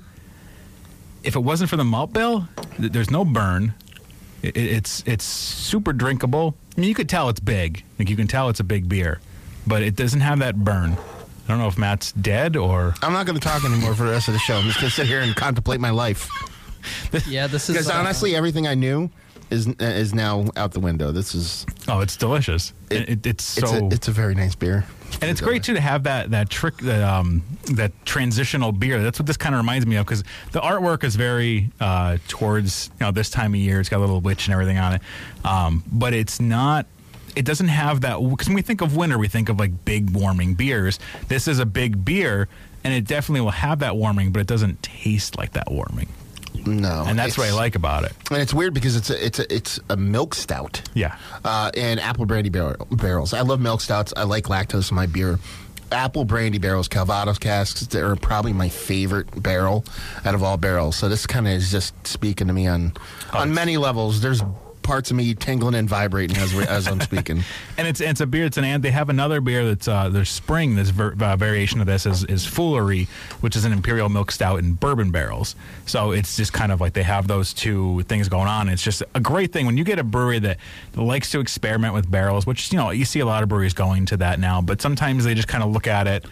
if 1.24 1.36
it 1.36 1.40
wasn't 1.40 1.70
for 1.70 1.78
the 1.78 1.84
malt 1.84 2.14
bill, 2.14 2.48
th- 2.78 2.92
there's 2.92 3.12
no 3.12 3.26
burn. 3.26 3.74
It, 4.46 4.56
it- 4.58 4.72
it's 4.72 5.04
it's 5.06 5.24
super 5.26 5.94
drinkable. 5.94 6.56
I 6.78 6.82
mean, 6.82 6.90
you 6.90 6.96
could 6.96 7.10
tell 7.10 7.30
it's 7.30 7.40
big. 7.40 7.84
Like 8.00 8.10
you 8.10 8.16
can 8.16 8.28
tell 8.28 8.50
it's 8.50 8.60
a 8.60 8.64
big 8.66 8.88
beer, 8.90 9.20
but 9.66 9.82
it 9.82 9.96
doesn't 9.96 10.22
have 10.22 10.40
that 10.40 10.56
burn. 10.56 10.92
I 10.94 11.48
don't 11.50 11.60
know 11.60 11.68
if 11.68 11.78
Matt's 11.78 12.12
dead 12.14 12.56
or. 12.56 12.96
I'm 13.04 13.14
not 13.14 13.26
going 13.26 13.40
to 13.40 13.46
talk 13.48 13.64
anymore 13.64 13.94
for 13.96 14.04
the 14.04 14.12
rest 14.12 14.28
of 14.28 14.34
the 14.34 14.40
show. 14.40 14.56
I'm 14.58 14.64
just 14.66 14.80
going 14.80 14.90
to 14.90 14.96
sit 14.96 15.06
here 15.08 15.22
and 15.22 15.36
contemplate 15.36 15.80
my 15.80 15.92
life. 15.92 16.28
yeah, 17.28 17.48
this 17.48 17.70
is 17.70 17.76
because 17.76 17.90
uh, 17.90 17.94
honestly, 17.94 18.36
everything 18.36 18.68
I 18.68 18.74
knew 18.76 19.10
is 19.50 19.68
is 19.80 20.14
now 20.14 20.46
out 20.56 20.72
the 20.72 20.80
window. 20.80 21.12
This 21.12 21.36
is 21.36 21.66
oh, 21.88 22.02
it's 22.02 22.18
delicious. 22.18 22.74
It, 22.90 23.10
it, 23.10 23.26
it's 23.26 23.58
it's 23.58 23.70
so 23.70 23.86
a, 23.86 23.90
it's 23.90 24.08
a 24.08 24.12
very 24.12 24.36
nice 24.36 24.56
beer. 24.56 24.86
and 25.22 25.30
it's 25.30 25.42
great 25.42 25.64
too 25.64 25.74
to 25.74 25.82
have 25.82 26.04
that 26.04 26.32
that 26.32 26.50
trick 26.50 26.78
that 26.78 27.02
um 27.02 27.44
that 27.74 27.92
transitional 28.06 28.72
beer. 28.72 29.02
That's 29.02 29.20
what 29.20 29.26
this 29.26 29.38
kind 29.38 29.56
of 29.56 29.60
reminds 29.60 29.86
me 29.86 29.96
of 29.98 30.06
because 30.06 30.24
the 30.52 30.62
artwork 30.62 31.04
is 31.04 31.16
very 31.16 31.70
uh, 31.80 32.18
towards 32.28 32.90
you 33.00 33.06
know 33.06 33.12
this 33.12 33.30
time 33.30 33.54
of 33.54 33.60
year. 33.60 33.80
It's 33.80 33.90
got 33.90 33.98
a 33.98 34.00
little 34.00 34.22
witch 34.22 34.48
and 34.48 34.54
everything 34.54 34.78
on 34.78 34.94
it, 34.96 35.02
um, 35.44 35.84
but 35.92 36.14
it's 36.14 36.40
not. 36.40 36.88
It 37.36 37.44
doesn't 37.44 37.68
have 37.68 38.02
that 38.02 38.18
because 38.30 38.48
when 38.48 38.56
we 38.56 38.62
think 38.62 38.82
of 38.82 38.96
winter, 38.96 39.18
we 39.18 39.28
think 39.28 39.50
of 39.50 39.60
like 39.60 39.84
big 39.84 40.12
warming 40.12 40.54
beers. 40.54 41.00
This 41.28 41.48
is 41.48 41.60
a 41.60 41.66
big 41.66 42.06
beer, 42.06 42.48
and 42.84 42.94
it 42.94 43.06
definitely 43.06 43.42
will 43.42 43.52
have 43.52 43.80
that 43.80 43.98
warming, 43.98 44.32
but 44.32 44.40
it 44.40 44.48
doesn't 44.48 44.82
taste 44.82 45.38
like 45.38 45.52
that 45.52 45.70
warming. 45.70 46.08
No, 46.66 47.04
and 47.08 47.18
that's 47.18 47.38
what 47.38 47.48
I 47.48 47.54
like 47.54 47.76
about 47.76 48.04
it. 48.04 48.14
And 48.32 48.42
it's 48.42 48.54
weird 48.54 48.74
because 48.74 48.96
it's 48.96 49.10
a, 49.10 49.26
it's 49.26 49.40
a, 49.40 49.54
it's 49.54 49.80
a 49.90 49.98
milk 49.98 50.36
stout. 50.36 50.82
Yeah. 50.94 51.18
Uh, 51.44 51.72
and 51.76 52.00
apple 52.00 52.26
brandy 52.26 52.50
barrel, 52.50 52.88
barrels. 52.92 53.34
I 53.34 53.42
love 53.42 53.60
milk 53.60 53.82
stouts. 53.82 54.14
I 54.16 54.24
like 54.24 54.46
lactose 54.46 54.90
in 54.92 54.96
my 54.96 55.06
beer. 55.06 55.40
Apple 55.92 56.26
brandy 56.26 56.58
barrels, 56.58 56.88
Calvados 56.88 57.38
casks, 57.38 57.86
they're 57.88 58.16
probably 58.16 58.54
my 58.54 58.70
favorite 58.70 59.42
barrel 59.42 59.86
out 60.26 60.34
of 60.34 60.42
all 60.42 60.58
barrels. 60.58 60.96
So 60.96 61.08
this 61.10 61.28
kind 61.28 61.48
of 61.48 61.54
is 61.54 61.72
just 61.72 61.94
speaking 62.08 62.48
to 62.48 62.54
me 62.54 62.68
on 62.68 62.94
on 63.32 63.54
many 63.54 63.78
levels. 63.78 64.20
There's 64.20 64.42
parts 64.86 65.10
of 65.10 65.18
me 65.18 65.34
tingling 65.34 65.76
and 65.76 65.90
vibrating 65.90 66.38
as 66.38 66.54
we, 66.54 66.64
as 66.64 66.88
I'm 66.88 67.02
speaking. 67.02 67.44
And 67.78 67.90
it's 67.90 68.00
it's 68.00 68.22
a 68.22 68.26
beer. 68.26 68.46
It's 68.46 68.56
an 68.56 68.64
and 68.64 68.82
they 68.82 68.92
have 68.92 69.10
another 69.10 69.42
beer 69.42 69.66
that's 69.66 69.88
uh, 69.88 70.08
their 70.08 70.24
spring. 70.24 70.76
This 70.76 70.92
ver, 70.92 71.14
uh, 71.20 71.36
variation 71.36 71.82
of 71.82 71.88
this 71.88 72.06
is 72.06 72.24
is 72.24 72.46
Foolery, 72.46 73.08
which 73.42 73.58
is 73.58 73.66
an 73.66 73.74
imperial 73.74 74.08
milk 74.08 74.32
stout 74.32 74.60
in 74.60 74.74
bourbon 74.76 75.12
barrels. 75.12 75.58
So 75.86 76.12
it's 76.12 76.38
just 76.38 76.54
kind 76.54 76.72
of 76.72 76.80
like 76.80 76.94
they 76.94 77.04
have 77.04 77.28
those 77.28 77.54
two 77.54 78.04
things 78.04 78.30
going 78.30 78.48
on. 78.48 78.70
It's 78.70 78.82
just 78.82 79.04
a 79.14 79.20
great 79.20 79.52
thing 79.52 79.66
when 79.66 79.76
you 79.76 79.84
get 79.84 80.00
a 80.00 80.06
brewery 80.06 80.40
that 80.40 80.58
likes 80.96 81.32
to 81.32 81.42
experiment 81.42 81.94
with 81.94 82.10
barrels, 82.10 82.46
which 82.46 82.72
you 82.72 82.78
know 82.78 82.92
you 82.92 83.04
see 83.04 83.20
a 83.20 83.26
lot 83.26 83.44
of 83.44 83.50
breweries 83.50 83.74
going 83.74 84.06
to 84.06 84.18
that 84.18 84.40
now. 84.40 84.62
But 84.62 84.82
sometimes 84.82 85.26
they 85.26 85.34
just 85.34 85.50
kind 85.50 85.64
of 85.64 85.72
look 85.72 85.88
at 85.88 86.08
it 86.08 86.26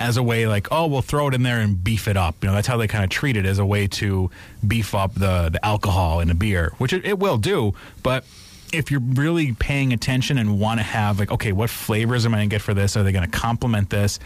as 0.00 0.16
a 0.16 0.22
way 0.22 0.46
like 0.46 0.68
oh 0.70 0.86
we'll 0.86 1.02
throw 1.02 1.28
it 1.28 1.34
in 1.34 1.42
there 1.42 1.58
and 1.58 1.82
beef 1.82 2.08
it 2.08 2.16
up 2.16 2.36
you 2.42 2.48
know 2.48 2.54
that's 2.54 2.66
how 2.66 2.76
they 2.76 2.86
kind 2.86 3.04
of 3.04 3.10
treat 3.10 3.36
it 3.36 3.46
as 3.46 3.58
a 3.58 3.66
way 3.66 3.86
to 3.86 4.30
beef 4.66 4.94
up 4.94 5.14
the 5.14 5.48
the 5.50 5.64
alcohol 5.64 6.20
in 6.20 6.30
a 6.30 6.34
beer 6.34 6.72
which 6.78 6.92
it, 6.92 7.04
it 7.04 7.18
will 7.18 7.38
do 7.38 7.74
but 8.02 8.24
if 8.72 8.90
you're 8.90 9.00
really 9.00 9.52
paying 9.52 9.92
attention 9.92 10.38
and 10.38 10.58
want 10.60 10.78
to 10.78 10.84
have 10.84 11.18
like 11.18 11.30
okay 11.30 11.52
what 11.52 11.70
flavors 11.70 12.26
am 12.26 12.34
i 12.34 12.38
going 12.38 12.48
to 12.48 12.54
get 12.54 12.62
for 12.62 12.74
this 12.74 12.96
are 12.96 13.02
they 13.02 13.12
going 13.12 13.28
to 13.28 13.38
complement 13.38 13.90
this 13.90 14.18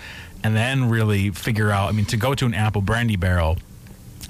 and 0.43 0.57
then 0.57 0.89
really 0.89 1.31
figure 1.31 1.71
out 1.71 1.89
i 1.89 1.93
mean 1.93 2.07
to 2.07 2.16
go 2.16 2.35
to 2.35 2.47
an 2.47 2.55
apple 2.55 2.83
brandy 2.83 3.16
barrel 3.16 3.57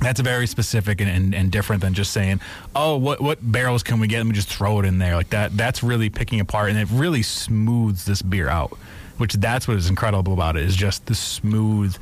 that's 0.00 0.20
very 0.20 0.46
specific 0.46 1.00
and, 1.00 1.10
and, 1.10 1.34
and 1.34 1.52
different 1.52 1.82
than 1.82 1.92
just 1.92 2.12
saying, 2.12 2.40
"Oh, 2.74 2.96
what 2.96 3.20
what 3.20 3.38
barrels 3.42 3.82
can 3.82 4.00
we 4.00 4.06
get?" 4.06 4.18
Let 4.18 4.26
me 4.26 4.32
just 4.32 4.48
throw 4.48 4.80
it 4.80 4.86
in 4.86 4.98
there 4.98 5.14
like 5.14 5.30
that. 5.30 5.54
That's 5.54 5.82
really 5.82 6.08
picking 6.08 6.40
apart, 6.40 6.70
and 6.70 6.78
it 6.78 6.88
really 6.90 7.22
smooths 7.22 8.06
this 8.06 8.22
beer 8.22 8.48
out. 8.48 8.78
Which 9.20 9.34
that's 9.34 9.68
what 9.68 9.76
is 9.76 9.88
incredible 9.90 10.32
about 10.32 10.56
it 10.56 10.64
is 10.64 10.74
just 10.74 11.04
the 11.06 11.14
smooth, 11.14 11.94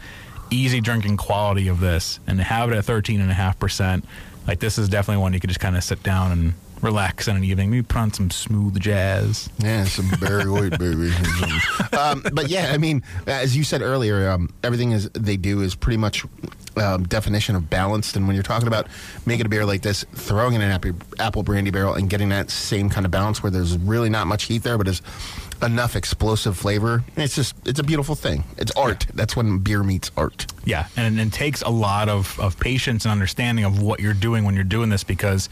easy 0.50 0.80
drinking 0.80 1.16
quality 1.16 1.66
of 1.66 1.80
this, 1.80 2.20
and 2.26 2.38
to 2.38 2.44
have 2.44 2.70
it 2.70 2.76
at 2.76 2.84
thirteen 2.84 3.20
and 3.20 3.30
a 3.30 3.34
half 3.34 3.58
percent. 3.58 4.04
Like 4.46 4.60
this 4.60 4.78
is 4.78 4.88
definitely 4.88 5.20
one 5.20 5.34
you 5.34 5.40
could 5.40 5.50
just 5.50 5.60
kind 5.60 5.76
of 5.76 5.84
sit 5.84 6.02
down 6.02 6.32
and 6.32 6.54
relax 6.80 7.28
on 7.28 7.36
an 7.36 7.44
evening. 7.44 7.70
Maybe 7.70 7.82
put 7.82 7.98
on 7.98 8.12
some 8.12 8.30
smooth 8.30 8.78
jazz. 8.80 9.50
Yeah, 9.58 9.84
some 9.84 10.08
Barry 10.20 10.48
White, 10.50 10.78
baby. 10.78 11.12
um, 11.98 12.24
but 12.32 12.48
yeah, 12.48 12.70
I 12.72 12.78
mean, 12.78 13.02
as 13.26 13.56
you 13.56 13.64
said 13.64 13.82
earlier, 13.82 14.30
um, 14.30 14.50
everything 14.62 14.92
is 14.92 15.10
they 15.10 15.36
do 15.36 15.60
is 15.60 15.74
pretty 15.74 15.96
much 15.96 16.24
um, 16.76 17.04
definition 17.04 17.56
of 17.56 17.68
balanced. 17.68 18.16
And 18.16 18.26
when 18.26 18.34
you're 18.36 18.42
talking 18.42 18.68
about 18.68 18.86
making 19.26 19.46
a 19.46 19.48
beer 19.48 19.64
like 19.64 19.82
this, 19.82 20.04
throwing 20.14 20.54
in 20.54 20.62
an 20.62 20.70
apple, 20.70 20.92
apple 21.18 21.42
brandy 21.42 21.70
barrel 21.70 21.94
and 21.94 22.08
getting 22.08 22.28
that 22.30 22.50
same 22.50 22.88
kind 22.88 23.04
of 23.04 23.10
balance 23.12 23.42
where 23.42 23.50
there's 23.50 23.76
really 23.76 24.10
not 24.10 24.26
much 24.26 24.44
heat 24.44 24.62
there, 24.62 24.78
but 24.78 24.86
there's 24.86 25.02
enough 25.62 25.96
explosive 25.96 26.56
flavor, 26.56 27.04
it's 27.16 27.34
just 27.34 27.54
it's 27.66 27.80
a 27.80 27.84
beautiful 27.84 28.14
thing. 28.14 28.44
It's 28.56 28.72
art. 28.72 29.06
That's 29.14 29.36
when 29.36 29.58
beer 29.58 29.82
meets 29.82 30.10
art. 30.16 30.46
Yeah, 30.64 30.86
and 30.96 31.18
it 31.18 31.32
takes 31.32 31.62
a 31.62 31.70
lot 31.70 32.08
of, 32.08 32.38
of 32.40 32.58
patience 32.58 33.04
and 33.04 33.12
understanding 33.12 33.64
of 33.64 33.82
what 33.82 34.00
you're 34.00 34.14
doing 34.14 34.44
when 34.44 34.54
you're 34.54 34.64
doing 34.64 34.88
this 34.88 35.04
because 35.04 35.48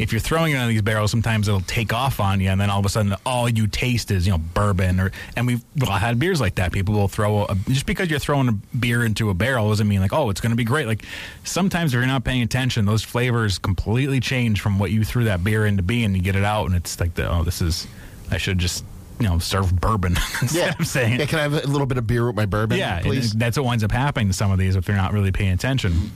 if 0.00 0.12
you're 0.12 0.20
throwing 0.20 0.54
it 0.54 0.56
on 0.56 0.68
these 0.68 0.80
barrels, 0.80 1.10
sometimes 1.10 1.46
it'll 1.46 1.60
take 1.60 1.92
off 1.92 2.20
on 2.20 2.40
you, 2.40 2.48
and 2.48 2.58
then 2.58 2.70
all 2.70 2.80
of 2.80 2.86
a 2.86 2.88
sudden, 2.88 3.14
all 3.26 3.50
you 3.50 3.66
taste 3.66 4.10
is 4.10 4.26
you 4.26 4.32
know 4.32 4.38
bourbon 4.38 4.98
or 4.98 5.12
and 5.36 5.46
we've 5.46 5.62
well, 5.76 5.90
had 5.90 6.18
beers 6.18 6.40
like 6.40 6.54
that. 6.54 6.72
People 6.72 6.94
will 6.94 7.08
throw 7.08 7.44
a, 7.44 7.54
just 7.68 7.84
because 7.84 8.08
you're 8.08 8.18
throwing 8.18 8.48
a 8.48 8.52
beer 8.76 9.04
into 9.04 9.28
a 9.28 9.34
barrel 9.34 9.68
doesn't 9.68 9.86
mean 9.86 10.00
like 10.00 10.12
oh 10.14 10.30
it's 10.30 10.40
going 10.40 10.50
to 10.50 10.56
be 10.56 10.64
great. 10.64 10.86
Like 10.86 11.04
sometimes 11.44 11.92
if 11.92 11.98
you're 11.98 12.06
not 12.06 12.24
paying 12.24 12.40
attention, 12.40 12.86
those 12.86 13.02
flavors 13.02 13.58
completely 13.58 14.20
change 14.20 14.62
from 14.62 14.78
what 14.78 14.90
you 14.90 15.04
threw 15.04 15.24
that 15.24 15.44
beer 15.44 15.66
into 15.66 15.82
being. 15.82 16.14
You 16.14 16.22
get 16.22 16.34
it 16.34 16.44
out, 16.44 16.66
and 16.66 16.74
it's 16.74 16.98
like 16.98 17.14
the, 17.14 17.30
oh 17.30 17.44
this 17.44 17.60
is 17.60 17.86
I 18.30 18.38
should 18.38 18.56
just 18.56 18.84
you 19.20 19.28
know 19.28 19.38
serve 19.38 19.78
bourbon 19.80 20.12
instead 20.42 20.52
Yeah, 20.68 20.74
of 20.78 20.86
saying 20.86 21.20
yeah. 21.20 21.26
Can 21.26 21.38
I 21.38 21.42
have 21.42 21.52
a 21.52 21.66
little 21.66 21.86
bit 21.86 21.98
of 21.98 22.06
beer 22.06 22.26
with 22.26 22.36
my 22.36 22.46
bourbon? 22.46 22.78
yeah, 22.78 23.00
please. 23.00 23.32
that's 23.32 23.56
what 23.58 23.66
winds 23.66 23.84
up 23.84 23.92
happening 23.92 24.28
to 24.28 24.32
some 24.32 24.50
of 24.50 24.58
these 24.58 24.76
if 24.76 24.84
they're 24.86 24.96
not 24.96 25.12
really 25.12 25.30
paying 25.32 25.52
attention. 25.52 26.10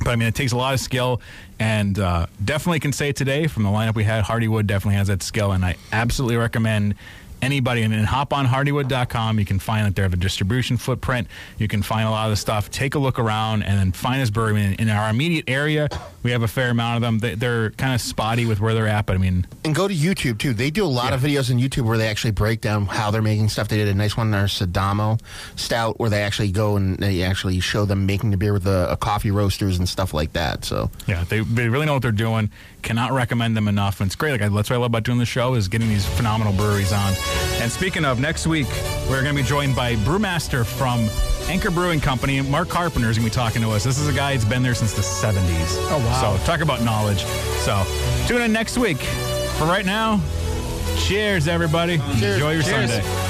But 0.00 0.10
I 0.10 0.16
mean, 0.16 0.28
it 0.28 0.34
takes 0.34 0.52
a 0.52 0.56
lot 0.58 0.74
of 0.74 0.80
skill, 0.80 1.22
and 1.58 1.98
uh, 1.98 2.26
definitely 2.44 2.80
can 2.80 2.92
say 2.92 3.12
today 3.12 3.46
from 3.46 3.62
the 3.62 3.70
lineup 3.70 3.94
we 3.94 4.04
had, 4.04 4.24
Hardywood 4.24 4.66
definitely 4.66 4.96
has 4.96 5.08
that 5.08 5.22
skill, 5.22 5.52
and 5.52 5.64
I 5.64 5.76
absolutely 5.90 6.36
recommend 6.36 6.94
anybody. 7.46 7.82
And, 7.82 7.94
then 7.94 8.04
hop 8.04 8.32
on 8.32 8.46
hardywood.com 8.46 9.38
you 9.38 9.46
can 9.46 9.58
find 9.58 9.86
that 9.86 9.94
they 9.94 10.02
have 10.02 10.12
a 10.12 10.18
distribution 10.18 10.76
footprint. 10.76 11.28
You 11.56 11.68
can 11.68 11.82
find 11.82 12.06
a 12.06 12.10
lot 12.10 12.26
of 12.26 12.32
the 12.32 12.36
stuff. 12.36 12.70
Take 12.70 12.94
a 12.94 12.98
look 12.98 13.18
around 13.18 13.62
and 13.62 13.78
then 13.78 13.92
find 13.92 14.20
us 14.20 14.28
brewery 14.28 14.62
in, 14.62 14.74
in 14.74 14.88
our 14.90 15.08
immediate 15.08 15.48
area 15.48 15.88
we 16.26 16.32
have 16.32 16.42
a 16.42 16.48
fair 16.48 16.70
amount 16.70 16.96
of 16.96 17.02
them. 17.02 17.18
They, 17.20 17.36
they're 17.36 17.70
kind 17.70 17.94
of 17.94 18.00
spotty 18.00 18.46
with 18.46 18.58
where 18.58 18.74
they're 18.74 18.88
at 18.88 19.06
but 19.06 19.14
i 19.14 19.18
mean. 19.18 19.46
And 19.64 19.74
go 19.74 19.86
to 19.86 19.94
YouTube 19.94 20.38
too. 20.38 20.52
They 20.52 20.70
do 20.70 20.84
a 20.84 20.88
lot 20.88 21.12
of 21.12 21.20
videos 21.20 21.52
on 21.52 21.60
YouTube 21.60 21.84
where 21.84 21.96
they 21.96 22.08
actually 22.08 22.32
break 22.32 22.60
down 22.60 22.86
how 22.86 23.12
they're 23.12 23.22
making 23.22 23.48
stuff. 23.48 23.68
They 23.68 23.76
did 23.76 23.88
a 23.88 23.94
nice 23.94 24.16
one 24.16 24.28
in 24.28 24.34
our 24.34 24.46
Sidamo 24.46 25.20
stout 25.54 26.00
where 26.00 26.10
they 26.10 26.22
actually 26.22 26.50
go 26.50 26.76
and 26.76 26.98
they 26.98 27.22
actually 27.22 27.60
show 27.60 27.84
them 27.84 28.06
making 28.06 28.32
the 28.32 28.36
beer 28.36 28.52
with 28.52 28.66
a, 28.66 28.70
a 28.70 28.90
uh, 28.90 28.96
coffee 28.96 29.30
roasters 29.30 29.78
and 29.78 29.88
stuff 29.88 30.12
like 30.12 30.32
that. 30.32 30.64
So. 30.64 30.90
Yeah, 31.06 31.24
they, 31.28 31.40
they 31.40 31.68
really 31.68 31.86
know 31.86 31.94
what 31.94 32.02
they're 32.02 32.10
doing. 32.10 32.50
Cannot 32.86 33.10
recommend 33.10 33.56
them 33.56 33.66
enough. 33.66 34.00
And 34.00 34.06
it's 34.06 34.14
great. 34.14 34.30
Like 34.40 34.52
that's 34.52 34.70
what 34.70 34.76
I 34.76 34.78
love 34.78 34.86
about 34.92 35.02
doing 35.02 35.18
the 35.18 35.26
show 35.26 35.54
is 35.54 35.66
getting 35.66 35.88
these 35.88 36.06
phenomenal 36.06 36.52
breweries 36.52 36.92
on. 36.92 37.14
And 37.60 37.68
speaking 37.70 38.04
of, 38.04 38.20
next 38.20 38.46
week 38.46 38.68
we're 39.10 39.22
going 39.24 39.34
to 39.34 39.42
be 39.42 39.46
joined 39.46 39.74
by 39.74 39.96
brewmaster 39.96 40.64
from 40.64 41.08
Anchor 41.50 41.72
Brewing 41.72 41.98
Company. 41.98 42.40
Mark 42.42 42.68
Carpenter 42.68 43.10
is 43.10 43.18
going 43.18 43.28
to 43.28 43.32
be 43.32 43.34
talking 43.34 43.60
to 43.62 43.70
us. 43.70 43.82
This 43.82 43.98
is 43.98 44.06
a 44.06 44.12
guy 44.12 44.34
that's 44.34 44.48
been 44.48 44.62
there 44.62 44.76
since 44.76 44.92
the 44.94 45.02
70s. 45.02 45.34
Oh, 45.90 45.98
wow. 45.98 46.36
So 46.38 46.44
talk 46.46 46.60
about 46.60 46.80
knowledge. 46.82 47.24
So 47.64 47.84
tune 48.28 48.42
in 48.42 48.52
next 48.52 48.78
week. 48.78 48.98
For 49.58 49.64
right 49.64 49.84
now, 49.84 50.20
cheers, 50.96 51.48
everybody. 51.48 51.94
Enjoy 51.94 52.52
your 52.52 52.62
Cheers. 52.62 52.92
Sunday. 52.92 53.25